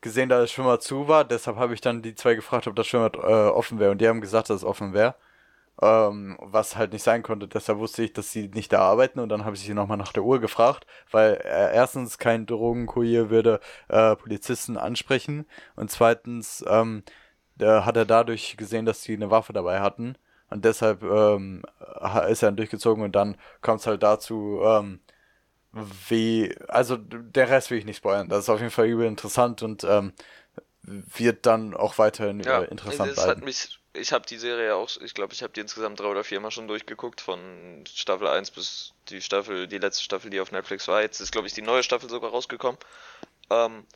gesehen, 0.00 0.28
dass 0.28 0.42
das 0.42 0.52
Schwimmer 0.52 0.80
zu 0.80 1.08
war, 1.08 1.24
deshalb 1.24 1.56
habe 1.56 1.74
ich 1.74 1.80
dann 1.80 2.02
die 2.02 2.14
zwei 2.14 2.34
gefragt, 2.34 2.66
ob 2.66 2.76
das 2.76 2.86
Schwimmer 2.86 3.10
äh, 3.14 3.48
offen 3.48 3.80
wäre 3.80 3.90
und 3.90 4.00
die 4.00 4.08
haben 4.08 4.20
gesagt, 4.20 4.50
dass 4.50 4.58
es 4.58 4.64
offen 4.64 4.94
wäre. 4.94 5.14
Ähm, 5.82 6.38
was 6.40 6.76
halt 6.76 6.94
nicht 6.94 7.02
sein 7.02 7.22
konnte. 7.22 7.48
Deshalb 7.48 7.78
wusste 7.78 8.02
ich, 8.02 8.14
dass 8.14 8.32
sie 8.32 8.48
nicht 8.48 8.72
da 8.72 8.80
arbeiten 8.80 9.20
und 9.20 9.28
dann 9.28 9.44
habe 9.44 9.56
ich 9.56 9.62
sie 9.62 9.74
nochmal 9.74 9.98
nach 9.98 10.12
der 10.12 10.22
Uhr 10.22 10.40
gefragt, 10.40 10.86
weil 11.10 11.34
äh, 11.34 11.74
erstens 11.74 12.16
kein 12.16 12.46
Drogenkurier 12.46 13.28
würde 13.28 13.60
äh, 13.88 14.16
Polizisten 14.16 14.78
ansprechen 14.78 15.44
und 15.74 15.90
zweitens 15.90 16.64
ähm, 16.66 17.02
hat 17.60 17.96
er 17.96 18.06
dadurch 18.06 18.56
gesehen, 18.56 18.86
dass 18.86 19.02
sie 19.02 19.14
eine 19.14 19.30
Waffe 19.30 19.52
dabei 19.52 19.80
hatten 19.80 20.16
und 20.48 20.64
deshalb 20.64 21.02
ähm, 21.02 21.62
ist 22.28 22.42
er 22.42 22.48
dann 22.48 22.56
durchgezogen 22.56 23.04
und 23.04 23.14
dann 23.16 23.36
kommt 23.60 23.80
es 23.80 23.86
halt 23.86 24.02
dazu, 24.02 24.60
ähm, 24.64 25.00
wie, 26.08 26.56
also 26.68 26.96
der 26.96 27.50
Rest 27.50 27.70
will 27.70 27.78
ich 27.78 27.84
nicht 27.84 27.98
spoilern. 27.98 28.28
Das 28.28 28.40
ist 28.40 28.48
auf 28.48 28.60
jeden 28.60 28.70
Fall 28.70 28.86
übel 28.86 29.06
interessant 29.06 29.62
und 29.62 29.84
ähm, 29.84 30.12
wird 30.82 31.44
dann 31.44 31.74
auch 31.74 31.98
weiterhin 31.98 32.40
ja, 32.40 32.62
interessant 32.62 33.10
es 33.10 33.16
bleiben. 33.16 33.40
Hat 33.40 33.44
mich 33.44 33.75
ich 33.96 34.12
habe 34.12 34.26
die 34.26 34.38
Serie 34.38 34.74
auch, 34.74 34.90
ich 35.00 35.14
glaube, 35.14 35.32
ich 35.32 35.42
habe 35.42 35.52
die 35.52 35.60
insgesamt 35.60 36.00
drei 36.00 36.06
oder 36.06 36.24
vier 36.24 36.40
Mal 36.40 36.50
schon 36.50 36.68
durchgeguckt, 36.68 37.20
von 37.20 37.84
Staffel 37.92 38.28
1 38.28 38.50
bis 38.50 38.92
die 39.08 39.20
Staffel, 39.20 39.66
die 39.66 39.78
letzte 39.78 40.02
Staffel, 40.02 40.30
die 40.30 40.40
auf 40.40 40.52
Netflix 40.52 40.88
war. 40.88 41.02
Jetzt 41.02 41.20
ist, 41.20 41.32
glaube 41.32 41.46
ich, 41.46 41.54
die 41.54 41.62
neue 41.62 41.82
Staffel 41.82 42.08
sogar 42.08 42.30
rausgekommen. 42.30 42.78
Ähm, 43.50 43.86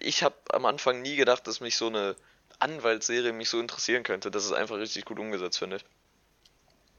ich 0.00 0.22
habe 0.22 0.36
am 0.50 0.66
Anfang 0.66 1.02
nie 1.02 1.16
gedacht, 1.16 1.46
dass 1.46 1.60
mich 1.60 1.76
so 1.76 1.88
eine 1.88 2.16
Anwaltsserie 2.58 3.32
mich 3.32 3.50
so 3.50 3.60
interessieren 3.60 4.02
könnte. 4.02 4.30
Das 4.30 4.44
ist 4.44 4.52
einfach 4.52 4.76
richtig 4.76 5.04
gut 5.04 5.18
umgesetzt, 5.18 5.58
finde 5.58 5.76
ich. 5.76 5.84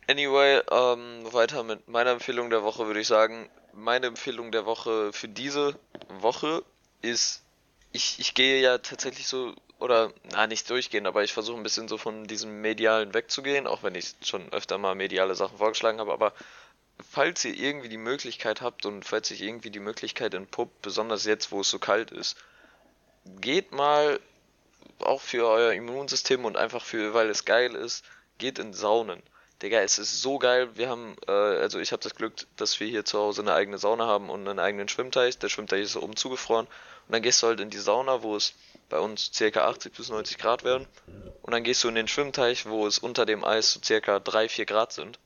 Anyway, 0.08 0.62
ähm, 0.70 1.34
weiter 1.34 1.64
mit 1.64 1.88
meiner 1.88 2.12
Empfehlung 2.12 2.50
der 2.52 2.64
Woche 2.64 2.86
würde 2.86 3.00
ich 3.00 3.08
sagen, 3.08 3.50
meine 3.74 4.08
Empfehlung 4.08 4.52
der 4.52 4.66
Woche 4.66 5.12
für 5.14 5.28
diese 5.28 5.80
Woche 6.10 6.64
ist, 7.02 7.44
ich, 7.92 8.20
ich 8.20 8.36
gehe 8.36 8.62
ja 8.62 8.78
tatsächlich 8.78 9.28
so 9.28 9.56
oder, 9.80 10.12
na, 10.32 10.48
nicht 10.48 10.70
durchgehen, 10.70 11.06
aber 11.06 11.24
ich 11.24 11.34
versuche 11.34 11.58
ein 11.58 11.64
bisschen 11.64 11.88
so 11.88 11.98
von 11.98 12.26
diesem 12.26 12.62
Medialen 12.62 13.14
wegzugehen, 13.14 13.68
auch 13.68 13.84
wenn 13.84 13.96
ich 13.96 14.16
schon 14.24 14.52
öfter 14.54 14.78
mal 14.78 14.96
mediale 14.96 15.36
Sachen 15.36 15.58
vorgeschlagen 15.58 16.00
habe, 16.00 16.14
aber 16.14 16.34
falls 17.10 17.44
ihr 17.46 17.56
irgendwie 17.56 17.90
die 17.90 17.98
Möglichkeit 17.98 18.62
habt 18.62 18.86
und 18.86 19.04
falls 19.04 19.28
sich 19.28 19.42
irgendwie 19.42 19.70
die 19.70 19.80
Möglichkeit 19.80 20.34
entpuppt, 20.34 20.82
besonders 20.82 21.26
jetzt, 21.26 21.52
wo 21.52 21.62
es 21.62 21.70
so 21.70 21.80
kalt 21.80 22.12
ist, 22.12 22.38
geht 23.42 23.72
mal 23.72 24.20
auch 25.00 25.22
für 25.22 25.48
euer 25.48 25.74
Immunsystem 25.74 26.46
und 26.46 26.58
einfach 26.58 26.84
für, 26.84 27.14
weil 27.14 27.30
es 27.30 27.46
geil 27.46 27.76
ist, 27.76 28.06
geht 28.38 28.60
in 28.60 28.74
Saunen. 28.74 29.22
Digga, 29.62 29.80
es 29.82 30.00
ist 30.00 30.22
so 30.22 30.38
geil. 30.38 30.70
Wir 30.76 30.90
haben, 30.90 31.16
äh, 31.28 31.32
also 31.32 31.80
ich 31.80 31.92
habe 31.92 32.04
das 32.04 32.16
Glück, 32.16 32.34
dass 32.58 32.80
wir 32.80 32.88
hier 32.88 33.06
zu 33.06 33.18
Hause 33.18 33.42
eine 33.42 33.54
eigene 33.54 33.78
Sauna 33.78 34.06
haben 34.06 34.30
und 34.30 34.48
einen 34.48 34.60
eigenen 34.60 34.90
Schwimmteich. 34.90 35.38
Der 35.40 35.50
Schwimmteich 35.50 35.82
ist 35.82 35.96
oben 35.96 36.18
zugefroren. 36.18 36.66
Und 36.66 37.12
dann 37.12 37.22
gehst 37.22 37.42
du 37.42 37.48
halt 37.48 37.62
in 37.62 37.70
die 37.70 37.78
Sauna, 37.78 38.22
wo 38.22 38.36
es 38.36 38.54
bei 38.90 39.00
uns 39.00 39.32
ca. 39.38 39.68
80 39.68 39.94
bis 39.94 40.10
90 40.10 40.38
Grad 40.38 40.64
werden. 40.64 40.88
Und 41.42 41.54
dann 41.54 41.64
gehst 41.64 41.84
du 41.84 41.90
in 41.90 41.96
den 41.96 42.08
Schwimmteich, 42.08 42.66
wo 42.66 42.88
es 42.88 42.98
unter 42.98 43.26
dem 43.26 43.44
Eis 43.44 43.72
so 43.72 43.80
ca. 43.80 44.20
3, 44.20 44.50
4 44.50 44.66
Grad 44.66 44.94
sind. 44.94 45.20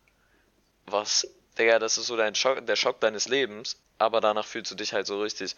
Was, 0.85 1.27
Digga, 1.57 1.79
das 1.79 1.97
ist 1.97 2.07
so 2.07 2.17
dein 2.17 2.35
Schock, 2.35 2.65
der 2.65 2.75
Schock 2.75 2.99
deines 2.99 3.27
Lebens. 3.27 3.77
Aber 3.97 4.21
danach 4.21 4.45
fühlst 4.45 4.71
du 4.71 4.75
dich 4.75 4.93
halt 4.93 5.07
so 5.07 5.21
richtig. 5.21 5.55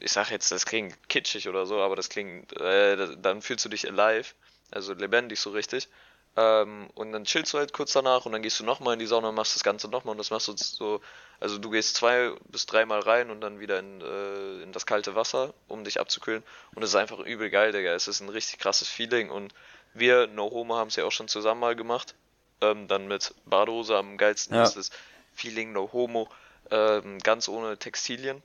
Ich 0.00 0.12
sag 0.12 0.30
jetzt, 0.30 0.50
das 0.50 0.66
klingt 0.66 1.08
kitschig 1.08 1.48
oder 1.48 1.64
so, 1.66 1.80
aber 1.80 1.96
das 1.96 2.08
klingt, 2.08 2.52
äh, 2.60 3.16
dann 3.16 3.40
fühlst 3.40 3.64
du 3.64 3.68
dich 3.70 3.88
alive, 3.90 4.34
also 4.70 4.92
lebendig 4.92 5.40
so 5.40 5.50
richtig. 5.50 5.88
Ähm, 6.36 6.88
und 6.94 7.12
dann 7.12 7.24
chillst 7.24 7.52
du 7.52 7.58
halt 7.58 7.72
kurz 7.72 7.92
danach 7.92 8.26
und 8.26 8.32
dann 8.32 8.42
gehst 8.42 8.58
du 8.58 8.64
nochmal 8.64 8.94
in 8.94 8.98
die 8.98 9.06
Sauna 9.06 9.28
und 9.28 9.36
machst 9.36 9.54
das 9.54 9.62
Ganze 9.62 9.88
nochmal 9.88 10.12
und 10.12 10.18
das 10.18 10.30
machst 10.30 10.48
du 10.48 10.54
so, 10.56 11.00
also 11.38 11.58
du 11.58 11.70
gehst 11.70 11.94
zwei 11.94 12.32
bis 12.46 12.66
dreimal 12.66 13.00
rein 13.00 13.30
und 13.30 13.40
dann 13.40 13.60
wieder 13.60 13.78
in, 13.78 14.00
äh, 14.00 14.62
in 14.62 14.72
das 14.72 14.84
kalte 14.84 15.14
Wasser, 15.14 15.54
um 15.68 15.84
dich 15.84 16.00
abzukühlen 16.00 16.42
und 16.74 16.82
es 16.82 16.90
ist 16.90 16.96
einfach 16.96 17.20
übel 17.20 17.50
geil, 17.50 17.70
Digga. 17.70 17.92
Es 17.92 18.08
ist 18.08 18.20
ein 18.20 18.28
richtig 18.28 18.58
krasses 18.58 18.88
Feeling 18.88 19.30
und 19.30 19.54
wir, 19.92 20.26
No 20.26 20.50
Homo, 20.50 20.74
haben 20.74 20.88
es 20.88 20.96
ja 20.96 21.04
auch 21.04 21.12
schon 21.12 21.28
zusammen 21.28 21.60
mal 21.60 21.76
gemacht. 21.76 22.16
Ähm, 22.60 22.88
dann 22.88 23.06
mit 23.06 23.32
Badehose 23.46 23.96
am 23.96 24.16
geilsten 24.16 24.56
ja. 24.56 24.64
ist 24.64 24.76
das 24.76 24.90
Feeling 25.34 25.72
No 25.72 25.90
Homo, 25.92 26.28
ähm, 26.70 27.20
ganz 27.20 27.48
ohne 27.48 27.78
Textilien. 27.78 28.42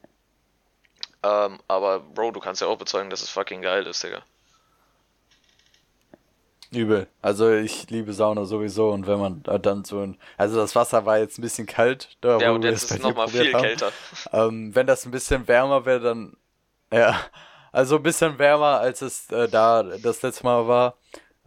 Ähm, 1.23 1.59
aber 1.67 1.99
Bro, 1.99 2.31
du 2.31 2.39
kannst 2.39 2.61
ja 2.61 2.67
auch 2.67 2.77
bezeugen, 2.77 3.09
dass 3.09 3.23
es 3.23 3.29
fucking 3.29 3.63
geil 3.63 3.87
ist, 3.87 4.03
Digga. 4.03 4.23
Übel. 6.71 7.07
Also 7.21 7.51
ich 7.51 7.89
liebe 7.89 8.13
Sauna 8.13 8.45
sowieso 8.45 8.91
und 8.91 9.07
wenn 9.07 9.19
man 9.19 9.43
dann 9.61 9.83
so 9.85 10.01
ein. 10.01 10.19
Also 10.37 10.57
das 10.57 10.75
Wasser 10.75 11.05
war 11.05 11.17
jetzt 11.17 11.39
ein 11.39 11.41
bisschen 11.41 11.65
kalt. 11.65 12.15
Da, 12.21 12.37
ja, 12.39 12.51
und 12.51 12.63
jetzt 12.63 12.83
ist 12.83 12.91
es 12.91 12.99
nochmal 12.99 13.27
viel 13.27 13.53
haben. 13.53 13.63
kälter. 13.63 13.91
Ähm, 14.31 14.75
wenn 14.75 14.85
das 14.85 15.05
ein 15.05 15.11
bisschen 15.11 15.47
wärmer 15.47 15.85
wäre, 15.85 15.99
dann. 15.99 16.37
Ja. 16.93 17.19
Also 17.71 17.97
ein 17.97 18.03
bisschen 18.03 18.37
wärmer, 18.39 18.79
als 18.79 19.01
es 19.01 19.29
äh, 19.31 19.47
da 19.47 19.83
das 19.83 20.21
letzte 20.21 20.43
Mal 20.43 20.67
war, 20.67 20.97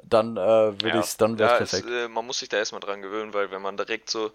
dann 0.03 0.37
äh, 0.37 0.41
würde 0.41 0.89
ja. 0.89 1.01
ich 1.01 1.16
dann 1.16 1.39
wäre 1.39 1.51
ja, 1.51 1.57
perfekt. 1.57 1.87
Es, 1.87 1.91
äh, 1.91 2.09
man 2.09 2.27
muss 2.27 2.39
sich 2.39 2.49
da 2.49 2.59
erstmal 2.59 2.81
dran 2.81 3.03
gewöhnen, 3.03 3.35
weil 3.35 3.51
wenn 3.51 3.62
man 3.62 3.77
direkt 3.77 4.11
so, 4.11 4.33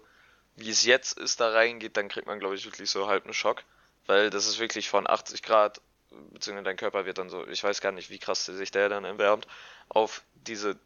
wie 0.56 0.70
es 0.70 0.84
jetzt 0.84 1.18
ist, 1.18 1.40
da 1.40 1.50
reingeht, 1.50 1.96
dann 1.96 2.08
kriegt 2.08 2.26
man, 2.26 2.38
glaube 2.40 2.54
ich, 2.54 2.64
wirklich 2.64 2.90
so 2.90 3.08
halb 3.08 3.24
einen 3.24 3.34
Schock. 3.34 3.62
Weil 4.06 4.30
das 4.30 4.46
ist 4.46 4.58
wirklich 4.58 4.88
von 4.88 5.06
80 5.06 5.42
Grad, 5.42 5.82
beziehungsweise 6.10 6.64
dein 6.64 6.76
Körper 6.76 7.04
wird 7.06 7.18
dann 7.18 7.30
so, 7.30 7.46
ich 7.46 7.62
weiß 7.62 7.80
gar 7.80 7.92
nicht, 7.92 8.10
wie 8.10 8.18
krass 8.18 8.44
sich 8.44 8.70
der 8.70 8.88
dann 8.88 9.04
erwärmt, 9.04 9.46
auf 9.88 10.22
diese 10.34 10.76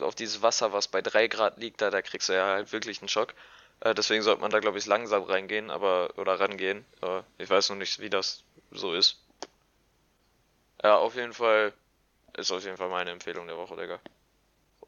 auf 0.00 0.14
dieses 0.14 0.42
Wasser, 0.42 0.72
was 0.72 0.88
bei 0.88 1.02
3 1.02 1.28
Grad 1.28 1.58
liegt, 1.58 1.82
da, 1.82 1.90
da 1.90 2.00
kriegst 2.00 2.28
du 2.28 2.32
ja 2.32 2.46
halt 2.46 2.72
wirklich 2.72 3.00
einen 3.00 3.08
Schock. 3.08 3.34
Äh, 3.80 3.94
deswegen 3.94 4.22
sollte 4.22 4.40
man 4.40 4.50
da, 4.50 4.60
glaube 4.60 4.78
ich, 4.78 4.86
langsam 4.86 5.24
reingehen, 5.24 5.70
aber, 5.70 6.10
oder 6.16 6.40
rangehen. 6.40 6.84
Äh, 7.02 7.20
ich 7.38 7.50
weiß 7.50 7.68
noch 7.70 7.76
nicht, 7.76 7.98
wie 8.00 8.10
das 8.10 8.44
so 8.70 8.94
ist. 8.94 9.18
Ja, 10.82 10.96
auf 10.96 11.14
jeden 11.16 11.32
Fall 11.32 11.72
ist 12.36 12.50
auf 12.50 12.64
jeden 12.64 12.76
Fall 12.76 12.88
meine 12.88 13.10
Empfehlung 13.10 13.46
der 13.46 13.56
Woche, 13.56 13.76
Digga. 13.76 14.00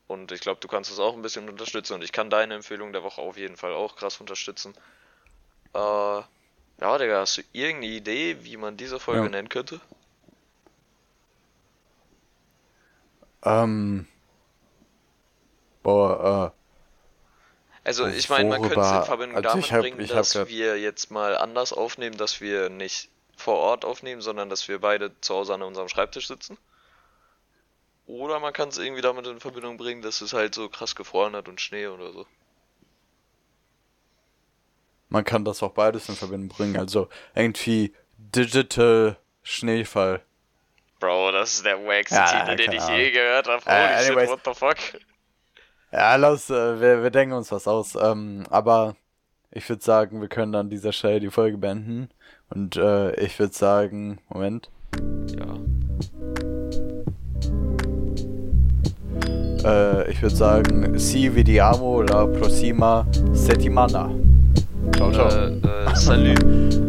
Und 0.07 0.31
ich 0.33 0.41
glaube, 0.41 0.61
du 0.61 0.69
kannst 0.69 0.91
es 0.91 0.99
auch 0.99 1.15
ein 1.15 1.23
bisschen 1.23 1.49
unterstützen 1.49 1.95
und 1.95 2.05
ich 2.05 2.13
kann 2.13 2.31
deine 2.31 2.55
Empfehlung 2.55 2.93
der 2.93 3.03
Woche 3.03 3.21
auf 3.21 3.37
jeden 3.37 3.57
Fall 3.57 3.73
auch 3.73 3.97
krass 3.97 4.21
unterstützen. 4.21 4.75
Äh, 5.75 6.23
ja, 6.81 6.99
Digga, 6.99 7.21
hast 7.21 7.39
du 7.39 7.43
irgendeine 7.53 7.95
Idee, 7.95 8.39
wie 8.43 8.57
man 8.57 8.77
diese 8.77 9.01
Folge 9.01 9.25
ja. 9.25 9.29
nennen 9.29 9.49
könnte? 9.49 9.81
Ähm, 13.43 14.07
Boah, 15.87 16.53
äh, 16.53 17.89
Also 17.89 18.09
ich 18.09 18.29
meine, 18.29 18.49
man 18.49 18.61
könnte 18.61 18.81
es 18.81 18.91
in 18.91 19.05
Verbindung 19.05 19.37
also 19.37 19.49
damit 19.51 19.71
hab, 19.71 19.81
bringen, 19.83 20.09
dass 20.09 20.35
wir 20.35 20.81
jetzt 20.81 21.13
mal 21.13 21.37
anders 21.37 21.73
aufnehmen, 21.73 22.17
dass 22.17 22.41
wir 22.41 22.71
nicht 22.71 23.09
vor 23.37 23.55
Ort 23.55 23.85
aufnehmen, 23.85 24.21
sondern 24.21 24.51
dass 24.51 24.67
wir 24.67 24.81
beide 24.81 25.13
zu 25.21 25.37
Hause 25.37 25.55
an 25.55 25.63
unserem 25.63 25.89
Schreibtisch 25.89 26.27
sitzen. 26.27 26.59
Oder 28.07 28.41
man 28.41 28.53
kann 28.53 28.71
es 28.71 28.79
irgendwie 28.79 29.03
damit 29.03 29.29
in 29.29 29.39
Verbindung 29.39 29.77
bringen, 29.77 30.03
dass 30.03 30.23
es 30.23 30.33
halt 30.33 30.57
so 30.57 30.69
krass 30.69 30.97
gefroren 30.97 31.37
hat 31.37 31.47
und 31.47 31.61
Schnee 31.61 31.87
oder 31.87 32.13
so. 32.13 32.27
Man 35.09 35.25
kann 35.25 35.45
das 35.45 35.63
auch 35.63 35.73
beides 35.73 36.09
in 36.09 36.17
Verbindung 36.17 36.49
bringen, 36.49 36.77
also 36.77 37.09
irgendwie 37.35 37.95
Digital 38.19 39.17
Schneefall. 39.43 40.23
Bro, 40.99 41.33
das 41.33 41.55
ist 41.55 41.67
der 41.67 41.79
wackste 41.85 42.17
ja, 42.17 42.27
Titel, 42.27 42.57
den 42.57 42.73
ich 42.73 42.89
je 42.89 43.11
gehört 43.11 43.49
habe. 43.49 43.63
Holy 43.65 44.17
uh, 44.17 44.21
shit, 44.21 44.29
what 44.29 44.41
the 44.45 44.55
fuck? 44.55 44.77
Ja, 45.93 46.17
los, 46.17 46.51
äh, 46.51 46.81
wir, 46.81 47.03
wir 47.03 47.11
denken 47.11 47.35
uns 47.35 47.53
was 47.53 47.69
aus. 47.69 47.95
Ähm, 47.95 48.45
aber 48.51 48.97
ich 49.51 49.69
würde 49.69 49.83
sagen, 49.83 50.21
wir 50.21 50.29
können 50.29 50.55
an 50.55 50.71
dieser 50.71 50.93
Stelle 50.93 51.21
die 51.21 51.31
Folge 51.31 51.59
beenden. 51.59 52.09
Und 52.51 52.77
äh, 52.77 53.15
ich 53.21 53.39
würde 53.39 53.55
sagen, 53.55 54.19
Moment. 54.29 54.71
Ja. 55.39 55.55
Äh, 59.65 60.11
ich 60.11 60.23
würde 60.23 60.37
sagen, 60.37 60.99
si 60.99 61.35
vediamo 61.35 62.03
la 62.03 62.27
prossima 62.27 63.07
settimana. 63.33 64.11
Ciao, 64.95 65.13
ciao. 65.13 65.29
Äh, 65.29 65.91
äh, 65.91 65.97
salut. 65.97 66.86